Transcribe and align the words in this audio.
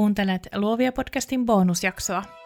Kuuntelet 0.00 0.48
Luovia 0.54 0.92
podcastin 0.92 1.46
bonusjaksoa. 1.46 2.39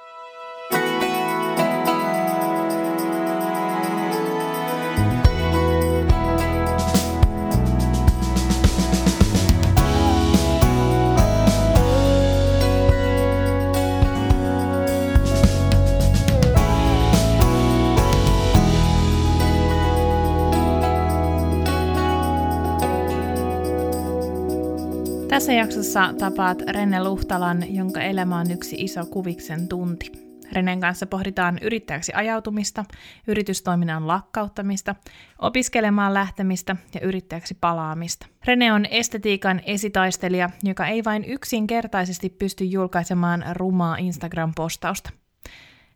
Tässä 25.45 25.53
jaksossa 25.53 26.15
tapaat 26.19 26.63
Renne 26.69 27.05
Luhtalan, 27.05 27.75
jonka 27.75 28.01
elämä 28.01 28.39
on 28.39 28.51
yksi 28.51 28.77
iso 28.79 29.07
kuviksen 29.07 29.69
tunti. 29.69 30.13
Renen 30.53 30.81
kanssa 30.81 31.07
pohditaan 31.07 31.59
yrittäjäksi 31.63 32.13
ajautumista, 32.15 32.85
yritystoiminnan 33.27 34.07
lakkauttamista, 34.07 34.95
opiskelemaan 35.39 36.15
lähtemistä 36.15 36.77
ja 36.95 37.01
yrittäjäksi 37.01 37.55
palaamista. 37.61 38.27
Rene 38.45 38.73
on 38.73 38.87
estetiikan 38.87 39.61
esitaistelija, 39.67 40.51
joka 40.63 40.87
ei 40.87 41.05
vain 41.05 41.25
yksinkertaisesti 41.25 42.29
pysty 42.29 42.65
julkaisemaan 42.65 43.45
rumaa 43.53 43.97
Instagram-postausta. 43.97 45.11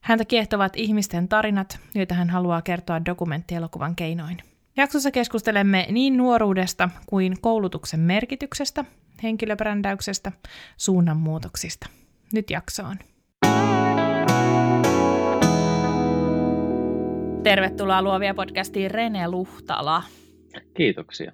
Häntä 0.01 0.25
kiehtovat 0.25 0.73
ihmisten 0.77 1.29
tarinat, 1.29 1.79
joita 1.95 2.15
hän 2.15 2.31
haluaa 2.31 2.63
kertoa 2.63 3.05
dokumenttielokuvan 3.05 3.97
keinoin. 3.97 4.37
Jaksossa 4.77 5.11
keskustelemme 5.11 5.87
niin 5.91 6.17
nuoruudesta 6.17 6.89
kuin 7.07 7.37
koulutuksen 7.41 8.01
merkityksestä, 8.01 8.85
henkilöbrändäyksestä, 9.23 10.33
suunnanmuutoksista. 10.77 11.87
Nyt 12.33 12.51
jaksoon. 12.51 12.97
Tervetuloa 17.43 18.03
Luovia 18.03 18.35
podcastiin 18.35 18.91
Rene 18.91 19.29
Luhtala. 19.29 20.03
Kiitoksia. 20.75 21.33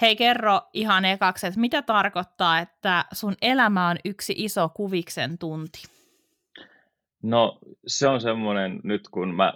Hei, 0.00 0.16
kerro 0.16 0.60
ihan 0.72 1.04
ekaksi, 1.04 1.46
että 1.46 1.60
mitä 1.60 1.82
tarkoittaa, 1.82 2.58
että 2.58 3.04
sun 3.12 3.34
elämä 3.42 3.88
on 3.88 3.96
yksi 4.04 4.34
iso 4.36 4.68
kuviksen 4.68 5.38
tunti? 5.38 5.82
No 7.22 7.58
se 7.86 8.08
on 8.08 8.20
semmoinen, 8.20 8.80
nyt 8.84 9.08
kun 9.08 9.34
mä 9.34 9.52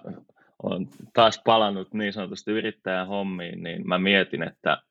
olen 0.62 0.88
taas 1.14 1.42
palannut 1.44 1.94
niin 1.94 2.12
sanotusti 2.12 2.50
yrittäjän 2.50 3.06
hommiin, 3.06 3.62
niin 3.62 3.88
mä 3.88 3.98
mietin, 3.98 4.42
että 4.42 4.82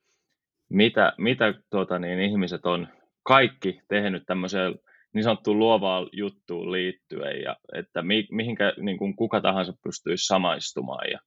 mitä, 0.70 1.12
mitä 1.18 1.54
tuota, 1.70 1.98
niin 1.98 2.20
ihmiset 2.20 2.66
on 2.66 2.88
kaikki 3.22 3.80
tehnyt 3.88 4.22
tämmöiseen 4.26 4.74
niin 5.14 5.24
sanottuun 5.24 5.58
luovaan 5.58 6.08
juttuun 6.12 6.72
liittyen, 6.72 7.42
ja 7.42 7.56
että 7.74 8.02
mi, 8.02 8.26
mihinkä 8.30 8.72
niin 8.76 8.98
kuin 8.98 9.16
kuka 9.16 9.40
tahansa 9.40 9.72
pystyisi 9.84 10.26
samaistumaan. 10.26 11.10
Ja 11.10 11.18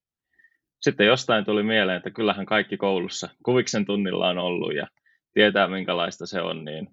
sitten 0.82 1.08
jostain 1.08 1.46
tuli 1.46 1.64
mieleen, 1.64 1.98
että 1.98 2.12
kyllähän 2.12 2.46
kaikki 2.46 2.78
koulussa 2.78 3.30
kuviksen 3.46 3.86
tunnilla 3.86 4.30
on 4.30 4.38
ollut 4.38 4.76
ja 4.76 4.88
tietää 5.34 5.68
minkälaista 5.68 6.26
se 6.26 6.42
on, 6.42 6.66
niin 6.66 6.88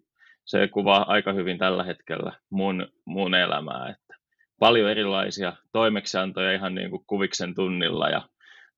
se 0.44 0.68
kuvaa 0.68 1.04
aika 1.08 1.32
hyvin 1.32 1.58
tällä 1.58 1.84
hetkellä 1.84 2.32
mun, 2.50 2.88
mun 3.04 3.34
elämää, 3.34 3.88
että 3.90 4.14
paljon 4.58 4.90
erilaisia 4.90 5.52
toimeksiantoja 5.72 6.52
ihan 6.52 6.74
niin 6.74 6.90
kuin 6.90 7.04
kuviksen 7.06 7.54
tunnilla 7.54 8.08
ja 8.08 8.28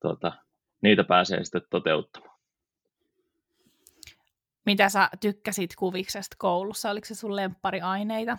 tota, 0.03 0.33
niitä 0.83 1.05
pääsee 1.05 1.45
sitten 1.45 1.62
toteuttamaan. 1.70 2.36
Mitä 4.67 4.89
sä 4.89 5.09
tykkäsit 5.20 5.70
kuviksesta 5.78 6.36
koulussa? 6.39 6.91
Oliko 6.91 7.05
se 7.05 7.14
sun 7.14 7.36
aineita? 7.83 8.39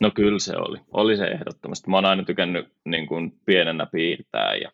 No 0.00 0.10
kyllä 0.10 0.38
se 0.38 0.56
oli. 0.56 0.78
Oli 0.92 1.16
se 1.16 1.24
ehdottomasti. 1.24 1.90
Mä 1.90 1.96
oon 1.96 2.04
aina 2.04 2.24
tykännyt 2.24 2.68
niin 2.84 3.06
kuin 3.06 3.32
pienenä 3.46 3.86
piirtää 3.86 4.56
ja 4.56 4.70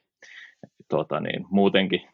tota 0.88 1.20
niin, 1.20 1.46
muutenkin, 1.50 2.08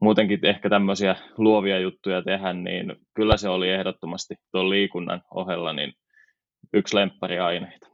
muutenkin 0.00 0.46
ehkä 0.46 0.70
tämmöisiä 0.70 1.16
luovia 1.36 1.78
juttuja 1.78 2.22
tehdä, 2.22 2.52
niin 2.52 2.96
kyllä 3.14 3.36
se 3.36 3.48
oli 3.48 3.70
ehdottomasti 3.70 4.34
tuon 4.52 4.70
liikunnan 4.70 5.22
ohella 5.34 5.72
niin 5.72 5.92
yksi 6.72 6.96
aineita. 7.38 7.88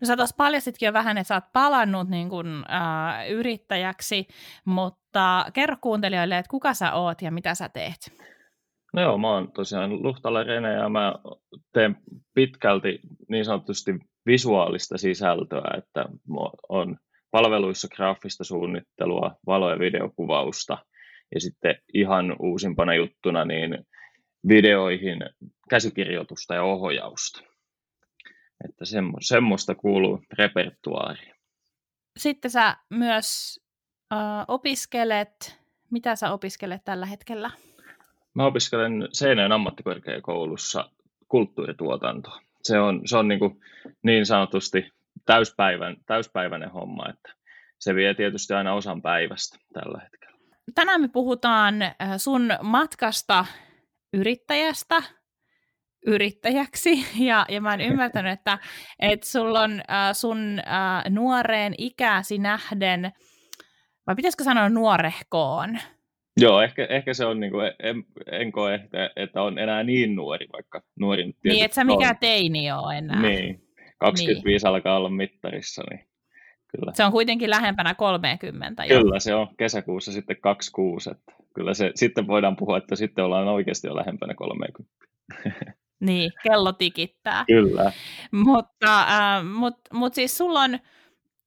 No 0.00 0.06
sä 0.06 0.16
tuossa 0.16 0.36
paljastitkin 0.38 0.86
jo 0.86 0.92
vähän, 0.92 1.18
että 1.18 1.28
sä 1.28 1.34
oot 1.34 1.52
palannut 1.52 2.08
niin 2.08 2.28
kun, 2.28 2.64
äh, 2.72 3.30
yrittäjäksi, 3.30 4.28
mutta 4.64 5.46
kerro 5.52 5.76
kuuntelijoille, 5.80 6.38
että 6.38 6.50
kuka 6.50 6.74
sä 6.74 6.92
oot 6.92 7.22
ja 7.22 7.30
mitä 7.30 7.54
sä 7.54 7.68
teet? 7.68 8.12
No 8.92 9.02
joo, 9.02 9.18
mä 9.18 9.30
oon 9.30 9.52
tosiaan 9.52 10.02
Luhtala 10.02 10.42
Rene 10.42 10.72
ja 10.72 10.88
mä 10.88 11.14
teen 11.72 11.96
pitkälti 12.34 13.00
niin 13.28 13.44
sanotusti 13.44 13.94
visuaalista 14.26 14.98
sisältöä, 14.98 15.78
että 15.78 16.04
on 16.68 16.96
palveluissa 17.30 17.88
graafista 17.88 18.44
suunnittelua, 18.44 19.36
valo- 19.46 19.70
ja 19.70 19.78
videokuvausta 19.78 20.78
ja 21.34 21.40
sitten 21.40 21.74
ihan 21.94 22.36
uusimpana 22.38 22.94
juttuna 22.94 23.44
niin 23.44 23.78
videoihin 24.48 25.18
käsikirjoitusta 25.70 26.54
ja 26.54 26.62
ohjausta. 26.62 27.53
Että 28.68 28.84
semmo, 28.84 29.18
semmoista 29.20 29.74
kuuluu 29.74 30.20
repertuaariin. 30.38 31.34
Sitten 32.16 32.50
sä 32.50 32.76
myös 32.90 33.60
äh, 34.12 34.18
opiskelet, 34.48 35.60
mitä 35.90 36.16
sä 36.16 36.32
opiskelet 36.32 36.84
tällä 36.84 37.06
hetkellä? 37.06 37.50
Mä 38.34 38.46
opiskelen 38.46 39.08
Seinäjön 39.12 39.52
ammattikorkeakoulussa 39.52 40.90
kulttuurituotantoa. 41.28 42.40
Se 42.62 42.78
on, 42.78 43.00
se 43.04 43.16
on 43.16 43.28
niin, 43.28 43.38
kuin 43.38 43.60
niin 44.02 44.26
sanotusti 44.26 44.92
täyspäivän, 45.26 45.96
täyspäiväinen 46.06 46.70
homma, 46.70 47.08
että 47.08 47.34
se 47.78 47.94
vie 47.94 48.14
tietysti 48.14 48.54
aina 48.54 48.74
osan 48.74 49.02
päivästä 49.02 49.58
tällä 49.72 50.00
hetkellä. 50.02 50.38
Tänään 50.74 51.00
me 51.00 51.08
puhutaan 51.08 51.74
sun 52.16 52.50
matkasta 52.62 53.44
yrittäjästä 54.12 55.02
yrittäjäksi, 56.06 57.06
ja, 57.28 57.46
ja 57.48 57.60
mä 57.60 57.70
oon 57.70 57.80
ymmärtänyt, 57.80 58.32
että, 58.32 58.58
että 58.98 59.26
sulla 59.26 59.60
on 59.60 59.72
äh, 59.72 60.12
sun 60.12 60.58
äh, 60.58 61.10
nuoreen 61.10 61.74
ikäsi 61.78 62.38
nähden, 62.38 63.12
vai 64.06 64.14
pitäisikö 64.14 64.44
sanoa 64.44 64.68
nuorehkoon? 64.68 65.78
Joo, 66.36 66.62
ehkä, 66.62 66.86
ehkä 66.90 67.14
se 67.14 67.24
on, 67.24 67.40
niin 67.40 67.52
kuin, 67.52 67.72
en, 67.82 68.04
en 68.32 68.52
koe, 68.52 68.74
että, 68.74 69.10
että 69.16 69.42
on 69.42 69.58
enää 69.58 69.82
niin 69.82 70.16
nuori, 70.16 70.46
vaikka 70.52 70.82
nuori 71.00 71.34
Niin, 71.44 71.64
että 71.64 71.74
sä 71.74 71.84
mikä 71.84 72.14
teini 72.20 72.72
ole 72.72 72.98
enää. 72.98 73.22
Niin, 73.22 73.62
25 73.98 74.64
niin. 74.64 74.70
alkaa 74.70 74.96
olla 74.96 75.10
mittarissa, 75.10 75.82
niin 75.90 76.06
kyllä. 76.66 76.92
Se 76.94 77.04
on 77.04 77.12
kuitenkin 77.12 77.50
lähempänä 77.50 77.94
30 77.94 78.84
jo. 78.84 79.02
Kyllä, 79.02 79.18
se 79.18 79.34
on 79.34 79.48
kesäkuussa 79.58 80.12
sitten 80.12 80.36
26, 80.40 81.10
että 81.10 81.32
kyllä 81.54 81.74
se, 81.74 81.92
sitten 81.94 82.26
voidaan 82.26 82.56
puhua, 82.56 82.78
että 82.78 82.96
sitten 82.96 83.24
ollaan 83.24 83.48
oikeasti 83.48 83.86
jo 83.86 83.96
lähempänä 83.96 84.34
30. 84.34 84.94
Niin, 86.04 86.32
kello 86.42 86.72
tikittää. 86.72 87.44
Kyllä. 87.46 87.92
Mutta, 88.32 89.00
äh, 89.00 89.44
mut, 89.44 89.74
mut 89.92 90.14
siis 90.14 90.36
sulla 90.36 90.60
on, 90.60 90.74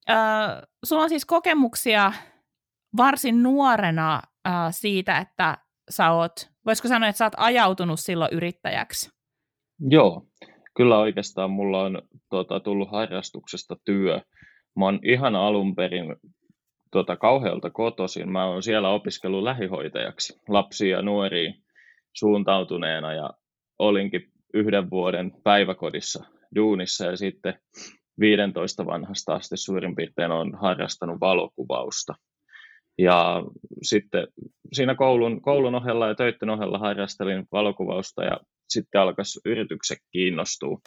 äh, 0.10 0.62
sulla 0.86 1.04
on 1.04 1.10
siis 1.10 1.26
kokemuksia 1.26 2.12
varsin 2.98 3.44
nuorena 3.44 4.22
äh, 4.48 4.54
siitä, 4.72 5.18
että 5.18 5.58
sä 5.90 6.12
oot, 6.12 6.50
voisiko 6.66 6.88
sanoa, 6.88 7.10
että 7.10 7.18
sä 7.18 7.26
oot 7.26 7.34
ajautunut 7.38 8.00
silloin 8.00 8.34
yrittäjäksi? 8.34 9.10
Joo, 9.90 10.26
kyllä 10.78 10.98
oikeastaan 10.98 11.52
mulla 11.52 11.84
on 11.84 12.02
tota, 12.30 12.60
tullut 12.60 12.92
harrastuksesta 12.92 13.76
työ. 13.86 14.22
Mä 14.76 14.86
oon 14.86 15.00
ihan 15.04 15.36
alun 15.36 15.76
perin 15.76 16.16
tota, 16.92 17.16
kauhealta 17.16 17.70
kotoisin. 17.70 18.32
Mä 18.32 18.46
oon 18.46 18.64
siellä 18.64 18.90
opiskellut 18.90 19.44
lähihoitajaksi 19.44 20.42
lapsia 20.48 20.98
ja 20.98 21.02
nuoria 21.02 21.54
suuntautuneena 22.14 23.14
ja 23.14 23.30
olinkin 23.80 24.32
yhden 24.54 24.90
vuoden 24.90 25.32
päiväkodissa 25.44 26.24
duunissa 26.56 27.06
ja 27.06 27.18
sitten 27.18 27.60
15 28.20 28.86
vanhasta 28.86 29.34
asti 29.34 29.58
suurin 29.58 29.96
piirtein 29.96 30.32
on 30.32 30.56
harrastanut 30.56 31.20
valokuvausta. 31.20 32.16
Ja 32.98 33.44
sitten 33.84 34.28
siinä 34.74 34.96
koulun, 34.96 35.42
koulun 35.42 35.76
ohella 35.76 36.08
ja 36.08 36.16
töiden 36.16 36.50
ohella 36.50 36.78
harrastelin 36.78 37.46
valokuvausta 37.52 38.24
ja 38.24 38.40
sitten 38.70 39.02
alkoi 39.02 39.24
yritykset 39.46 39.98
kiinnostua, 40.12 40.80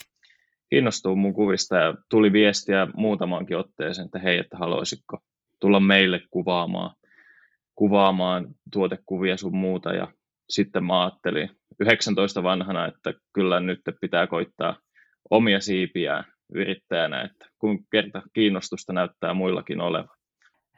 kiinnostua 0.70 1.14
mun 1.14 1.34
kuvista 1.34 1.76
ja 1.76 1.94
tuli 2.10 2.32
viestiä 2.32 2.88
muutamaankin 2.94 3.56
otteeseen, 3.56 4.06
että 4.06 4.18
hei, 4.18 4.38
että 4.38 4.56
haluaisitko 4.56 5.18
tulla 5.60 5.80
meille 5.80 6.20
kuvaamaan, 6.30 6.94
kuvaamaan 7.74 8.46
tuotekuvia 8.72 9.36
sun 9.36 9.56
muuta 9.56 9.92
ja 9.92 10.08
sitten 10.48 10.84
mä 10.84 11.02
ajattelin 11.02 11.50
19 11.80 12.42
vanhana, 12.42 12.86
että 12.86 13.14
kyllä 13.32 13.60
nyt 13.60 13.80
pitää 14.00 14.26
koittaa 14.26 14.76
omia 15.30 15.60
siipiä 15.60 16.24
yrittäjänä, 16.54 17.22
että 17.22 17.46
kun 17.58 17.84
kerta 17.92 18.22
kiinnostusta 18.32 18.92
näyttää 18.92 19.34
muillakin 19.34 19.80
olevan. 19.80 20.16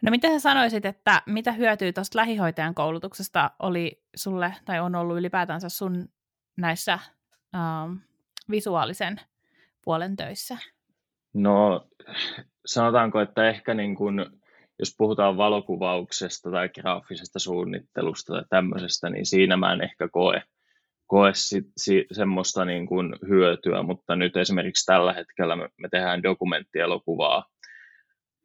No 0.03 0.11
mitä 0.11 0.29
sä 0.29 0.39
sanoisit, 0.39 0.85
että 0.85 1.23
mitä 1.27 1.53
hyötyä 1.53 1.93
tuosta 1.93 2.19
lähihoitajan 2.19 2.75
koulutuksesta 2.75 3.51
oli 3.59 4.03
sulle 4.17 4.55
tai 4.65 4.81
on 4.81 4.95
ollut 4.95 5.19
ylipäätänsä 5.19 5.69
sun 5.69 6.09
näissä 6.57 6.99
uh, 7.55 7.97
visuaalisen 8.51 9.21
puolen 9.85 10.17
töissä? 10.17 10.57
No 11.35 11.87
sanotaanko, 12.67 13.21
että 13.21 13.49
ehkä 13.49 13.75
niin 13.75 13.97
kuin, 13.97 14.27
jos 14.79 14.95
puhutaan 14.99 15.37
valokuvauksesta 15.37 16.51
tai 16.51 16.69
graafisesta 16.69 17.39
suunnittelusta 17.39 18.33
tai 18.33 18.45
tämmöisestä, 18.51 19.11
niin 19.11 19.27
siinä 19.27 19.57
mä 19.57 19.73
en 19.73 19.83
ehkä 19.83 20.09
koe, 20.09 20.43
koe 21.13 21.31
sit, 21.35 21.65
si, 21.77 22.07
semmoista 22.13 22.65
niin 22.65 22.87
kuin 22.87 23.15
hyötyä, 23.29 23.83
mutta 23.83 24.17
nyt 24.17 24.37
esimerkiksi 24.37 24.87
tällä 24.87 25.13
hetkellä 25.13 25.57
me, 25.57 25.69
me 25.81 25.89
tehdään 25.91 26.23
dokumenttielokuvaa, 26.23 27.45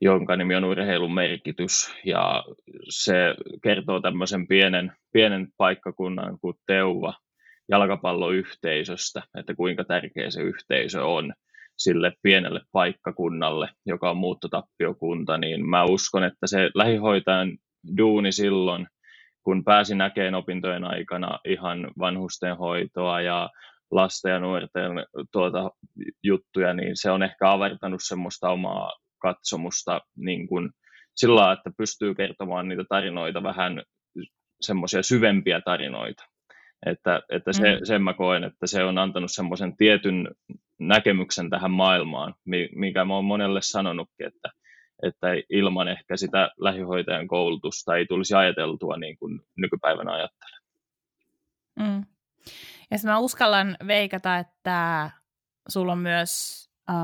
jonka 0.02 0.36
nimi 0.36 0.56
on 0.56 0.64
Urheilun 0.64 1.14
merkitys, 1.14 1.94
ja 2.06 2.44
se 2.90 3.36
kertoo 3.64 4.02
tämmöisen 4.02 4.48
pienen, 4.48 4.92
pienen 5.14 5.48
paikkakunnan 5.58 6.40
kuin 6.40 6.56
Teuva 6.66 7.14
jalkapalloyhteisöstä, 7.70 9.24
että 9.40 9.56
kuinka 9.56 9.84
tärkeä 9.84 10.32
se 10.32 10.42
yhteisö 10.42 11.06
on 11.06 11.34
sille 11.78 12.14
pienelle 12.22 12.62
paikkakunnalle, 12.72 13.70
joka 13.86 14.10
on 14.10 14.18
muuttotappiokunta, 14.18 15.38
niin 15.38 15.70
mä 15.70 15.84
uskon, 15.84 16.24
että 16.24 16.48
se 16.48 16.70
lähihoitajan 16.76 17.58
duuni 17.98 18.32
silloin, 18.32 18.88
kun 19.48 19.64
pääsi 19.64 19.96
näkemään 19.96 20.36
opintojen 20.36 20.84
aikana 20.84 21.40
ihan 21.46 21.92
vanhustenhoitoa 22.00 23.22
ja 23.22 23.50
lasten 23.92 24.32
ja 24.32 24.40
nuorten 24.40 24.92
tuota, 25.32 25.72
juttuja, 26.24 26.74
niin 26.74 26.92
se 26.94 27.12
on 27.12 27.24
ehkä 27.24 27.52
avartanut 27.52 28.00
semmoista 28.04 28.50
omaa 28.50 28.92
katsomusta 29.22 30.02
niin 30.18 30.48
kuin 30.48 30.70
sillä 31.16 31.52
että 31.52 31.72
pystyy 31.78 32.16
kertomaan 32.16 32.68
niitä 32.68 32.84
tarinoita 32.90 33.44
vähän 33.44 33.84
semmoisia 34.62 35.04
syvempiä 35.04 35.62
tarinoita. 35.62 36.24
Että, 36.86 37.22
että 37.30 37.54
se, 37.54 37.76
mm. 37.76 37.80
sen 37.84 38.04
mä 38.04 38.14
koen, 38.14 38.44
että 38.44 38.68
se 38.68 38.84
on 38.84 38.98
antanut 38.98 39.32
semmoisen 39.32 39.78
tietyn 39.78 40.28
näkemyksen 40.80 41.50
tähän 41.50 41.72
maailmaan, 41.72 42.34
mikä 42.76 43.06
mä 43.06 43.16
oon 43.16 43.26
monelle 43.26 43.62
sanonutkin, 43.62 44.28
että, 44.28 44.50
että 45.04 45.28
ilman 45.50 45.88
ehkä 45.88 46.18
sitä 46.18 46.52
lähihoitajan 46.58 47.28
koulutusta 47.28 47.96
ei 47.96 48.06
tulisi 48.06 48.36
ajateltua 48.36 48.98
niin 48.98 49.18
kuin 49.18 49.42
nykypäivänä 49.58 50.12
ajattelen. 50.14 50.62
Mm. 51.80 52.06
Ja 52.92 52.98
mä 53.04 53.20
uskallan 53.20 53.78
veikata, 53.88 54.38
että 54.38 55.10
sulla 55.68 55.92
on 55.92 56.00
myös 56.00 56.64
äh, 56.90 56.96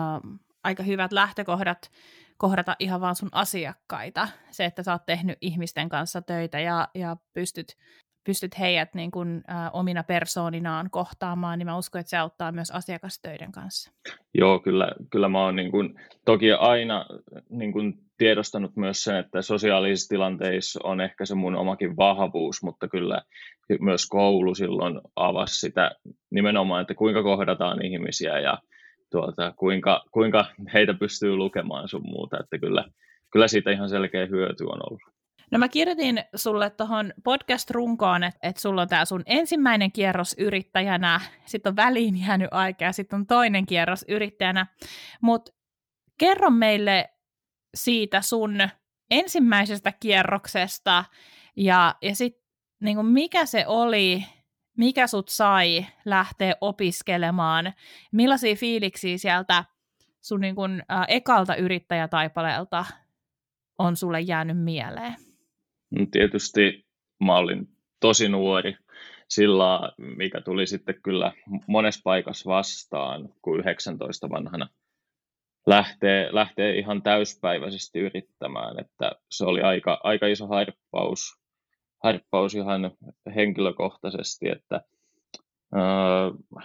aika 0.63 0.83
hyvät 0.83 1.11
lähtökohdat 1.11 1.91
kohdata 2.37 2.75
ihan 2.79 3.01
vaan 3.01 3.15
sun 3.15 3.29
asiakkaita. 3.31 4.27
Se, 4.51 4.65
että 4.65 4.83
sä 4.83 4.91
oot 4.91 5.05
tehnyt 5.05 5.37
ihmisten 5.41 5.89
kanssa 5.89 6.21
töitä 6.21 6.59
ja, 6.59 6.87
ja 6.95 7.17
pystyt, 7.33 7.77
pystyt 8.23 8.59
heidät 8.59 8.93
niin 8.93 9.11
kuin, 9.11 9.43
ä, 9.49 9.71
omina 9.71 10.03
persooninaan 10.03 10.89
kohtaamaan, 10.89 11.59
niin 11.59 11.67
mä 11.67 11.77
uskon, 11.77 11.99
että 11.99 12.09
se 12.09 12.17
auttaa 12.17 12.51
myös 12.51 12.71
asiakastöiden 12.71 13.51
kanssa. 13.51 13.91
Joo, 14.33 14.59
kyllä, 14.59 14.91
kyllä 15.11 15.29
mä 15.29 15.45
oon 15.45 15.55
niin 15.55 15.71
kuin, 15.71 15.99
toki 16.25 16.51
aina 16.51 17.05
niin 17.49 17.71
kuin, 17.71 17.93
tiedostanut 18.17 18.75
myös 18.75 19.03
sen, 19.03 19.15
että 19.15 19.41
sosiaalisissa 19.41 20.09
tilanteissa 20.09 20.79
on 20.83 21.01
ehkä 21.01 21.25
se 21.25 21.35
mun 21.35 21.55
omakin 21.55 21.97
vahvuus, 21.97 22.63
mutta 22.63 22.87
kyllä 22.87 23.21
myös 23.79 24.05
koulu 24.05 24.55
silloin 24.55 25.01
avasi 25.15 25.59
sitä 25.59 25.91
nimenomaan, 26.31 26.81
että 26.81 26.93
kuinka 26.93 27.23
kohdataan 27.23 27.85
ihmisiä 27.85 28.39
ja 28.39 28.57
tuota, 29.11 29.53
kuinka, 29.55 30.03
kuinka 30.11 30.45
heitä 30.73 30.93
pystyy 30.93 31.35
lukemaan 31.35 31.87
sun 31.87 32.03
muuta, 32.05 32.37
että 32.39 32.57
kyllä, 32.57 32.85
kyllä 33.31 33.47
siitä 33.47 33.71
ihan 33.71 33.89
selkeä 33.89 34.25
hyöty 34.25 34.63
on 34.63 34.79
ollut. 34.89 35.01
No 35.53 35.59
mä 35.59 35.69
kirjoitin 35.69 36.23
sulle 36.35 36.69
tuohon 36.69 37.13
podcast-runkoon, 37.23 38.23
että, 38.23 38.39
että 38.43 38.61
sulla 38.61 38.81
on 38.81 38.87
tämä 38.87 39.05
sun 39.05 39.23
ensimmäinen 39.25 39.91
kierros 39.91 40.35
yrittäjänä, 40.37 41.21
sitten 41.45 41.69
on 41.69 41.75
väliin 41.75 42.25
jäänyt 42.25 42.47
aikaa, 42.51 42.91
sitten 42.91 43.19
on 43.19 43.27
toinen 43.27 43.65
kierros 43.65 44.05
yrittäjänä, 44.07 44.67
mutta 45.21 45.51
kerro 46.17 46.49
meille 46.49 47.09
siitä 47.75 48.21
sun 48.21 48.57
ensimmäisestä 49.11 49.91
kierroksesta 49.91 51.05
ja, 51.55 51.95
ja 52.01 52.15
sitten 52.15 52.43
niin 52.81 53.05
mikä 53.05 53.45
se 53.45 53.67
oli, 53.67 54.25
mikä 54.77 55.07
sut 55.07 55.29
sai 55.29 55.85
lähteä 56.05 56.53
opiskelemaan, 56.61 57.73
millaisia 58.11 58.55
fiiliksiä 58.55 59.17
sieltä 59.17 59.65
sun 60.21 60.41
niin 60.41 60.55
kun, 60.55 60.81
ä, 60.91 61.05
ekalta 61.07 61.55
yrittäjätaipaleelta 61.55 62.85
on 63.79 63.95
sulle 63.95 64.21
jäänyt 64.21 64.57
mieleen? 64.63 65.15
Tietysti 66.11 66.85
mä 67.23 67.37
olin 67.37 67.67
tosi 67.99 68.29
nuori 68.29 68.75
sillä, 69.29 69.91
mikä 69.97 70.41
tuli 70.41 70.67
sitten 70.67 71.01
kyllä 71.03 71.31
monessa 71.67 72.01
paikassa 72.03 72.49
vastaan, 72.49 73.29
kuin 73.41 73.59
19 73.59 74.29
vanhana 74.29 74.67
lähtee, 75.67 76.29
lähtee 76.31 76.77
ihan 76.77 77.01
täyspäiväisesti 77.01 77.99
yrittämään, 77.99 78.79
että 78.79 79.11
se 79.31 79.45
oli 79.45 79.61
aika, 79.61 79.99
aika 80.03 80.27
iso 80.27 80.47
harppaus 80.47 81.43
harppaus 82.03 82.55
ihan 82.55 82.91
henkilökohtaisesti, 83.35 84.49
että 84.49 84.81
öö, 85.75 86.61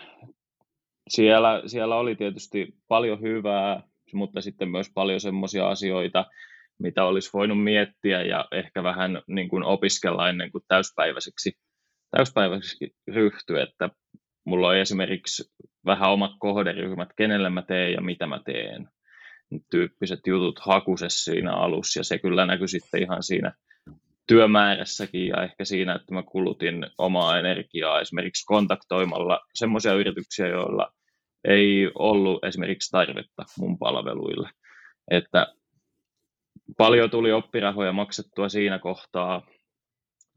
siellä, 1.09 1.63
siellä 1.67 1.97
oli 1.97 2.17
tietysti 2.17 2.75
paljon 2.89 3.21
hyvää, 3.21 3.83
mutta 4.13 4.41
sitten 4.41 4.69
myös 4.69 4.91
paljon 4.95 5.21
semmoisia 5.21 5.69
asioita, 5.69 6.27
mitä 6.79 7.05
olisi 7.05 7.31
voinut 7.33 7.65
miettiä 7.65 8.23
ja 8.23 8.45
ehkä 8.53 8.83
vähän 8.83 9.23
niin 9.27 9.49
kuin 9.49 9.65
opiskella 9.65 10.29
ennen 10.29 10.53
kuin 10.53 10.65
täyspäiväiseksi, 10.69 11.53
täyspäiväiseksi 12.11 12.95
ryhtyä, 13.09 13.63
että 13.63 13.91
mulla 14.45 14.69
on 14.69 14.77
esimerkiksi 14.77 15.45
vähän 15.87 16.11
omat 16.11 16.33
kohderyhmät, 16.39 17.09
kenelle 17.17 17.51
mä 17.51 17.63
teen 17.63 17.93
ja 17.93 18.01
mitä 18.01 18.27
mä 18.27 18.41
teen, 18.45 18.89
tyyppiset 19.71 20.21
jutut 20.27 20.59
hakusessa 20.59 21.33
siinä 21.33 21.53
alussa 21.53 22.01
ja 22.01 22.05
se 22.05 22.19
kyllä 22.19 22.47
näkyi 22.47 22.69
sitten 22.69 23.03
ihan 23.03 23.23
siinä 23.23 23.53
työmäärässäkin 24.27 25.27
ja 25.27 25.43
ehkä 25.43 25.65
siinä, 25.65 25.95
että 25.95 26.15
mä 26.15 26.23
kulutin 26.23 26.87
omaa 26.99 27.39
energiaa 27.39 28.01
esimerkiksi 28.01 28.47
kontaktoimalla 28.47 29.41
semmoisia 29.55 29.95
yrityksiä, 29.95 30.49
joilla 30.49 30.93
ei 31.45 31.91
ollut 31.95 32.45
esimerkiksi 32.45 32.91
tarvetta 32.91 33.45
mun 33.59 33.79
palveluille. 33.79 34.51
Että 35.11 35.47
paljon 36.77 37.11
tuli 37.11 37.33
oppirahoja 37.33 37.93
maksettua 37.93 38.49
siinä 38.49 38.79
kohtaa, 38.79 39.47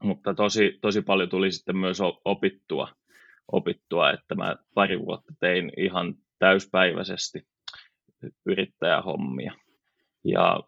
mutta 0.02 0.34
tosi, 0.34 0.78
tosi 0.80 1.02
paljon 1.02 1.28
tuli 1.28 1.52
sitten 1.52 1.76
myös 1.76 1.98
opittua, 2.24 2.88
opittua, 3.52 4.10
että 4.10 4.34
mä 4.34 4.56
pari 4.74 4.98
vuotta 4.98 5.32
tein 5.40 5.72
ihan 5.76 6.14
täyspäiväisesti 6.38 7.46
yrittäjähommia. 8.46 9.52
Ja 10.24 10.60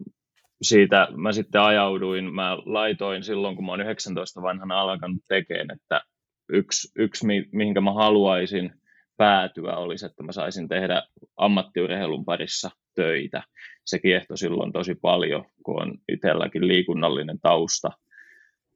siitä 0.62 1.08
mä 1.16 1.32
sitten 1.32 1.60
ajauduin, 1.60 2.34
mä 2.34 2.56
laitoin 2.56 3.24
silloin, 3.24 3.56
kun 3.56 3.64
mä 3.66 3.72
oon 3.72 3.80
19 3.80 4.42
vanhana 4.42 4.80
alkanut 4.80 5.22
tekemään, 5.28 5.70
että 5.70 6.00
yksi, 6.48 6.92
yksi 6.96 7.26
mihinkä 7.52 7.80
mä 7.80 7.92
haluaisin 7.92 8.72
päätyä 9.16 9.76
olisi, 9.76 10.06
että 10.06 10.23
mä 10.23 10.33
saisin 10.33 10.68
tehdä 10.68 11.02
ammattiurheilun 11.37 12.25
parissa 12.25 12.71
töitä. 12.94 13.42
Se 13.85 13.99
kiehtoi 13.99 14.38
silloin 14.38 14.73
tosi 14.73 14.94
paljon, 14.94 15.44
kun 15.64 15.83
on 15.83 15.94
itselläkin 16.09 16.68
liikunnallinen 16.68 17.40
tausta. 17.40 17.90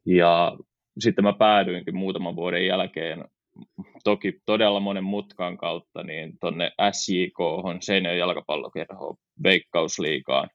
Ja 0.07 0.57
sitten 0.99 1.25
mä 1.25 1.33
päädyinkin 1.33 1.97
muutaman 1.97 2.37
vuoden 2.37 2.67
jälkeen, 2.67 3.25
toki 4.05 4.41
todella 4.47 4.81
monen 4.81 5.05
mutkan 5.05 5.59
kautta, 5.59 6.03
niin 6.03 6.39
tonne 6.41 6.71
SJK, 6.93 7.39
Seinäjoen 7.81 8.19
jalkapallokerhoon, 8.19 9.17
Veikkausliigaan 9.43 10.51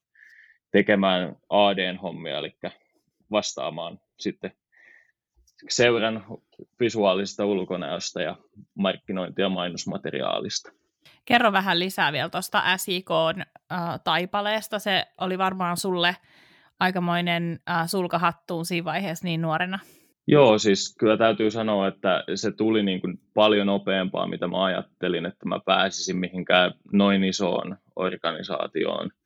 tekemään 0.71 1.35
AD-hommia, 1.49 2.37
eli 2.37 2.53
vastaamaan 3.31 3.99
sitten 4.19 4.51
seuran 5.69 6.25
visuaalisesta 6.79 7.45
ulkonäöstä 7.45 8.21
ja 8.21 8.35
markkinointi- 8.75 9.41
ja 9.41 9.49
mainosmateriaalista. 9.49 10.71
Kerro 11.25 11.51
vähän 11.51 11.79
lisää 11.79 12.11
vielä 12.11 12.29
tuosta 12.29 12.77
SIK-taipaleesta. 12.77 14.79
Se 14.79 15.05
oli 15.21 15.37
varmaan 15.37 15.77
sulle 15.77 16.15
aikamoinen 16.79 17.59
äh, 17.69 17.87
sulkahattuun 17.87 18.65
siinä 18.65 18.85
vaiheessa 18.85 19.25
niin 19.25 19.41
nuorena. 19.41 19.79
Joo, 20.27 20.57
siis 20.57 20.95
kyllä 20.99 21.17
täytyy 21.17 21.51
sanoa, 21.51 21.87
että 21.87 22.23
se 22.35 22.51
tuli 22.51 22.83
niin 22.83 23.01
kuin 23.01 23.19
paljon 23.33 23.67
nopeampaa, 23.67 24.27
mitä 24.27 24.47
mä 24.47 24.63
ajattelin, 24.63 25.25
että 25.25 25.45
mä 25.45 25.59
pääsisin 25.65 26.17
mihinkään 26.17 26.73
noin 26.93 27.23
isoon 27.23 27.77
organisaatioon– 27.95 29.09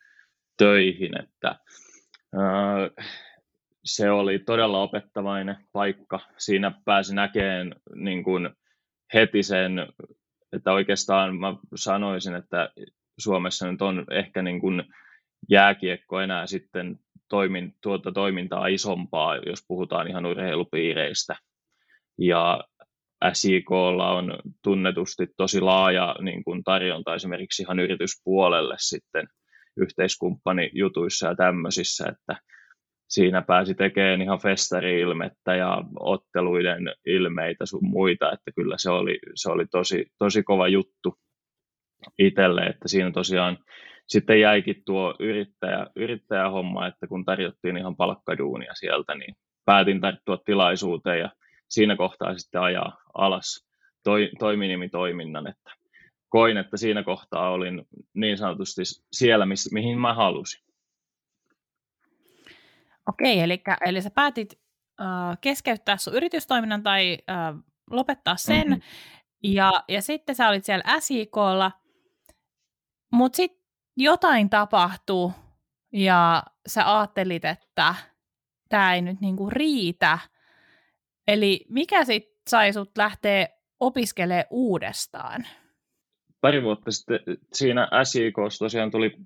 töihin, 0.58 1.20
että 1.20 1.56
se 3.88 4.12
oli 4.12 4.40
todella 4.40 4.82
opettavainen 4.82 5.58
paikka. 5.72 6.20
Siinä 6.38 6.72
pääsi 6.86 7.16
näkemään 7.16 7.76
niin 7.96 8.24
kuin 8.24 8.50
heti 9.14 9.44
sen, 9.44 9.88
että 10.54 10.74
oikeastaan 10.74 11.36
mä 11.36 11.56
sanoisin, 11.76 12.36
että 12.36 12.70
Suomessa 13.20 13.72
nyt 13.72 13.82
on 13.82 14.06
ehkä 14.12 14.42
niin 14.42 14.62
kuin 14.62 14.84
jääkiekko 15.50 16.20
enää 16.20 16.48
sitten 16.48 17.00
toimin, 17.30 17.76
tuota 17.82 18.12
toimintaa 18.12 18.68
isompaa, 18.68 19.38
jos 19.38 19.66
puhutaan 19.68 20.08
ihan 20.08 20.26
urheilupiireistä. 20.26 21.36
Ja 22.18 22.64
SIKlla 23.34 24.12
on 24.12 24.40
tunnetusti 24.64 25.28
tosi 25.38 25.62
laaja 25.62 26.16
niin 26.22 26.44
kuin 26.44 26.64
tarjonta 26.64 27.16
esimerkiksi 27.16 27.64
ihan 27.64 27.80
yrityspuolelle 27.80 28.76
sitten 28.78 29.28
yhteiskumppanijutuissa 29.78 31.28
ja 31.28 31.36
tämmöisissä, 31.36 32.06
että 32.10 32.42
siinä 33.08 33.42
pääsi 33.42 33.76
tekemään 33.76 34.22
ihan 34.22 34.40
festari-ilmettä 34.40 35.56
ja 35.56 35.84
otteluiden 36.00 36.94
ilmeitä 37.06 37.66
sun 37.66 37.86
muita, 37.86 38.32
että 38.32 38.52
kyllä 38.56 38.76
se 38.78 38.90
oli, 38.90 39.20
se 39.36 39.52
oli 39.52 39.66
tosi, 39.72 40.06
tosi 40.18 40.44
kova 40.44 40.68
juttu 40.68 41.20
itselle, 42.20 42.62
että 42.62 42.88
siinä 42.88 43.12
tosiaan 43.12 43.58
sitten 44.08 44.42
jäikin 44.42 44.84
tuo 44.86 45.16
yrittäjä, 45.20 45.88
yrittäjähomma, 45.96 46.88
että 46.88 47.08
kun 47.08 47.26
tarjottiin 47.26 47.78
ihan 47.78 47.96
palkkaduunia 47.96 48.74
sieltä, 48.74 49.16
niin 49.16 49.36
päätin 49.66 50.02
tarttua 50.02 50.38
tilaisuuteen 50.46 51.20
ja 51.20 51.30
siinä 51.70 51.96
kohtaa 51.96 52.38
sitten 52.38 52.62
ajaa 52.62 52.98
alas 53.14 53.68
toi, 54.04 54.30
toiminimitoiminnan, 54.40 55.48
että 55.48 55.72
koin, 56.30 56.58
että 56.58 56.78
siinä 56.78 57.04
kohtaa 57.04 57.50
olin 57.50 57.86
niin 58.14 58.38
sanotusti 58.38 58.82
siellä, 59.12 59.46
miss, 59.46 59.72
mihin 59.72 60.00
mä 60.00 60.14
halusin. 60.14 60.67
Okei, 63.10 63.40
eli, 63.40 63.64
eli 63.86 64.02
sä 64.02 64.10
päätit 64.10 64.60
äh, 65.02 65.38
keskeyttää 65.42 65.98
sun 65.98 66.14
yritystoiminnan 66.14 66.84
tai 66.84 67.18
äh, 67.30 67.56
lopettaa 67.92 68.36
sen, 68.36 68.68
mm-hmm. 68.68 68.82
ja, 69.44 69.72
ja 69.88 70.02
sitten 70.02 70.36
sä 70.36 70.50
olit 70.50 70.66
siellä 70.66 71.00
SIKlla, 71.00 71.72
mutta 73.12 73.36
sitten 73.36 73.68
jotain 73.98 74.50
tapahtui, 74.50 75.32
ja 75.94 76.44
sä 76.68 76.98
ajattelit, 76.98 77.46
että 77.46 77.96
tämä 78.70 78.96
ei 78.96 79.02
nyt 79.02 79.22
niinku 79.22 79.50
riitä. 79.50 80.20
Eli 81.28 81.66
mikä 81.70 82.06
sitten 82.06 82.42
sai 82.50 82.74
sut 82.74 82.98
lähteä 82.98 83.48
opiskelemaan 83.80 84.46
uudestaan? 84.50 85.48
Pari 86.42 86.64
vuotta 86.64 86.92
sitten 86.92 87.20
siinä 87.54 87.90
SIKssa 88.04 88.60
tosiaan 88.60 88.92
tuli 88.92 89.18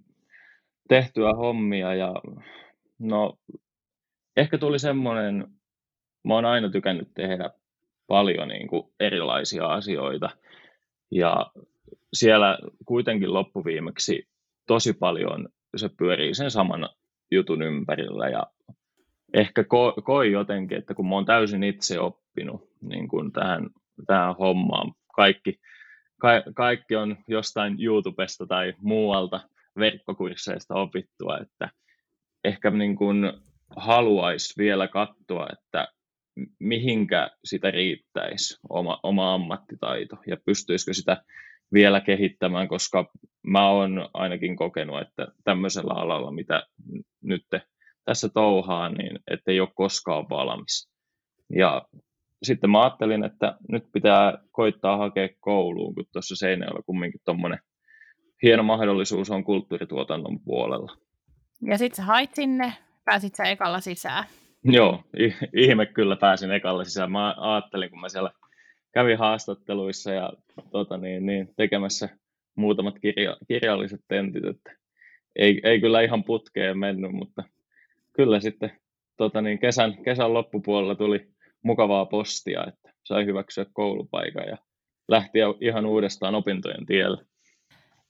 tehtyä 0.90 1.34
hommia 1.34 1.96
ja 1.96 2.14
no 3.00 3.38
ehkä 4.38 4.58
tuli 4.58 4.80
semmoinen, 4.80 5.48
mä 6.28 6.34
oon 6.34 6.46
aina 6.46 6.70
tykännyt 6.70 7.14
tehdä 7.14 7.50
paljon 8.08 8.48
niin 8.48 8.68
kuin 8.68 8.84
erilaisia 9.00 9.68
asioita. 9.68 10.30
Ja 11.12 11.52
siellä 12.14 12.58
kuitenkin 12.86 13.34
loppuviimeksi 13.34 14.28
tosi 14.68 14.94
paljon 14.94 15.50
se 15.76 15.90
pyörii 15.98 16.34
sen 16.34 16.52
saman 16.52 16.90
jutun 17.32 17.62
ympärillä. 17.62 18.30
Ja 18.30 18.48
ehkä 19.34 19.62
ko- 19.62 20.02
koin 20.04 20.32
jotenkin, 20.32 20.78
että 20.78 20.94
kun 20.94 21.10
mä 21.10 21.16
oon 21.16 21.26
täysin 21.26 21.64
itse 21.64 22.00
oppinut 22.00 22.70
niin 22.82 23.08
kuin 23.08 23.32
tähän, 23.32 23.70
tähän 24.08 24.36
hommaan, 24.36 24.94
kaikki, 25.16 25.60
ka- 26.22 26.44
kaikki 26.56 26.96
on 26.96 27.18
jostain 27.28 27.84
YouTubesta 27.84 28.46
tai 28.46 28.74
muualta 28.82 29.40
verkkokursseista 29.78 30.76
opittua, 30.76 31.38
että 31.38 31.70
ehkä 32.44 32.72
niin 32.72 32.96
kuin 32.96 33.34
haluaisi 33.76 34.54
vielä 34.58 34.88
katsoa, 34.88 35.48
että 35.54 35.88
mihinkä 36.60 37.30
sitä 37.44 37.72
riittäisi 37.72 38.60
oma, 38.70 39.00
oma 39.04 39.34
ammattitaito 39.34 40.16
ja 40.28 40.38
pystyisikö 40.46 40.94
sitä 40.94 41.24
vielä 41.74 42.02
kehittämään, 42.02 42.68
koska 42.68 43.12
mä 43.44 43.70
oon 43.70 44.10
ainakin 44.14 44.56
kokenut, 44.56 45.02
että 45.02 45.28
tämmöisellä 45.44 45.94
alalla, 45.94 46.32
mitä 46.32 46.64
nyt 47.24 47.46
tässä 48.06 48.30
touhaa, 48.30 48.90
niin 48.90 49.20
ettei 49.28 49.60
ole 49.60 49.70
koskaan 49.76 50.30
valmis. 50.30 50.90
Ja 51.56 51.82
sitten 52.44 52.70
mä 52.70 52.82
ajattelin, 52.82 53.24
että 53.24 53.58
nyt 53.70 53.84
pitää 53.94 54.38
koittaa 54.52 54.98
hakea 54.98 55.30
kouluun, 55.40 55.96
kun 55.96 56.06
tuossa 56.14 56.36
Seinäjoella 56.36 56.84
kumminkin 56.86 57.22
tuommoinen 57.26 57.60
hieno 58.44 58.64
mahdollisuus 58.64 59.32
on 59.32 59.44
kulttuurituotannon 59.44 60.40
puolella. 60.40 60.98
Ja 61.62 61.78
sitten 61.78 61.98
sä 61.98 62.04
hait 62.04 62.36
sinne, 62.36 62.74
pääsit 63.06 63.36
sä 63.36 63.44
ekalla 63.44 63.80
sisään. 63.80 64.24
Joo, 64.64 65.04
ihme 65.54 65.86
kyllä 65.86 66.16
pääsin 66.16 66.52
ekalla 66.52 66.84
sisään. 66.84 67.12
Mä 67.12 67.36
ajattelin, 67.38 67.90
kun 67.90 68.00
mä 68.02 68.10
siellä 68.10 68.32
kävin 68.94 69.18
haastatteluissa 69.18 70.12
ja 70.12 70.34
tota 70.72 70.98
niin, 70.98 71.26
niin, 71.26 71.54
tekemässä 71.58 72.10
muutamat 72.56 73.00
kirja, 73.00 73.38
kirjalliset 73.48 74.02
tentit, 74.08 74.46
että 74.46 74.76
ei, 75.36 75.62
ei 75.64 75.82
kyllä 75.82 76.02
ihan 76.02 76.24
putkeen 76.24 76.78
mennyt, 76.78 77.12
mutta 77.12 77.44
kyllä 78.14 78.40
sitten 78.40 78.72
tota 79.18 79.42
niin, 79.42 79.60
kesän, 79.60 80.04
kesän 80.04 80.34
loppupuolella 80.34 80.96
tuli 80.96 81.28
mukavaa 81.64 82.06
postia, 82.06 82.66
että 82.68 82.94
sai 83.04 83.26
hyväksyä 83.26 83.66
koulupaikan 83.74 84.48
ja 84.48 84.58
lähti 85.08 85.40
ihan 85.62 85.86
uudestaan 85.86 86.36
opintojen 86.36 86.86
tielle. 86.86 87.26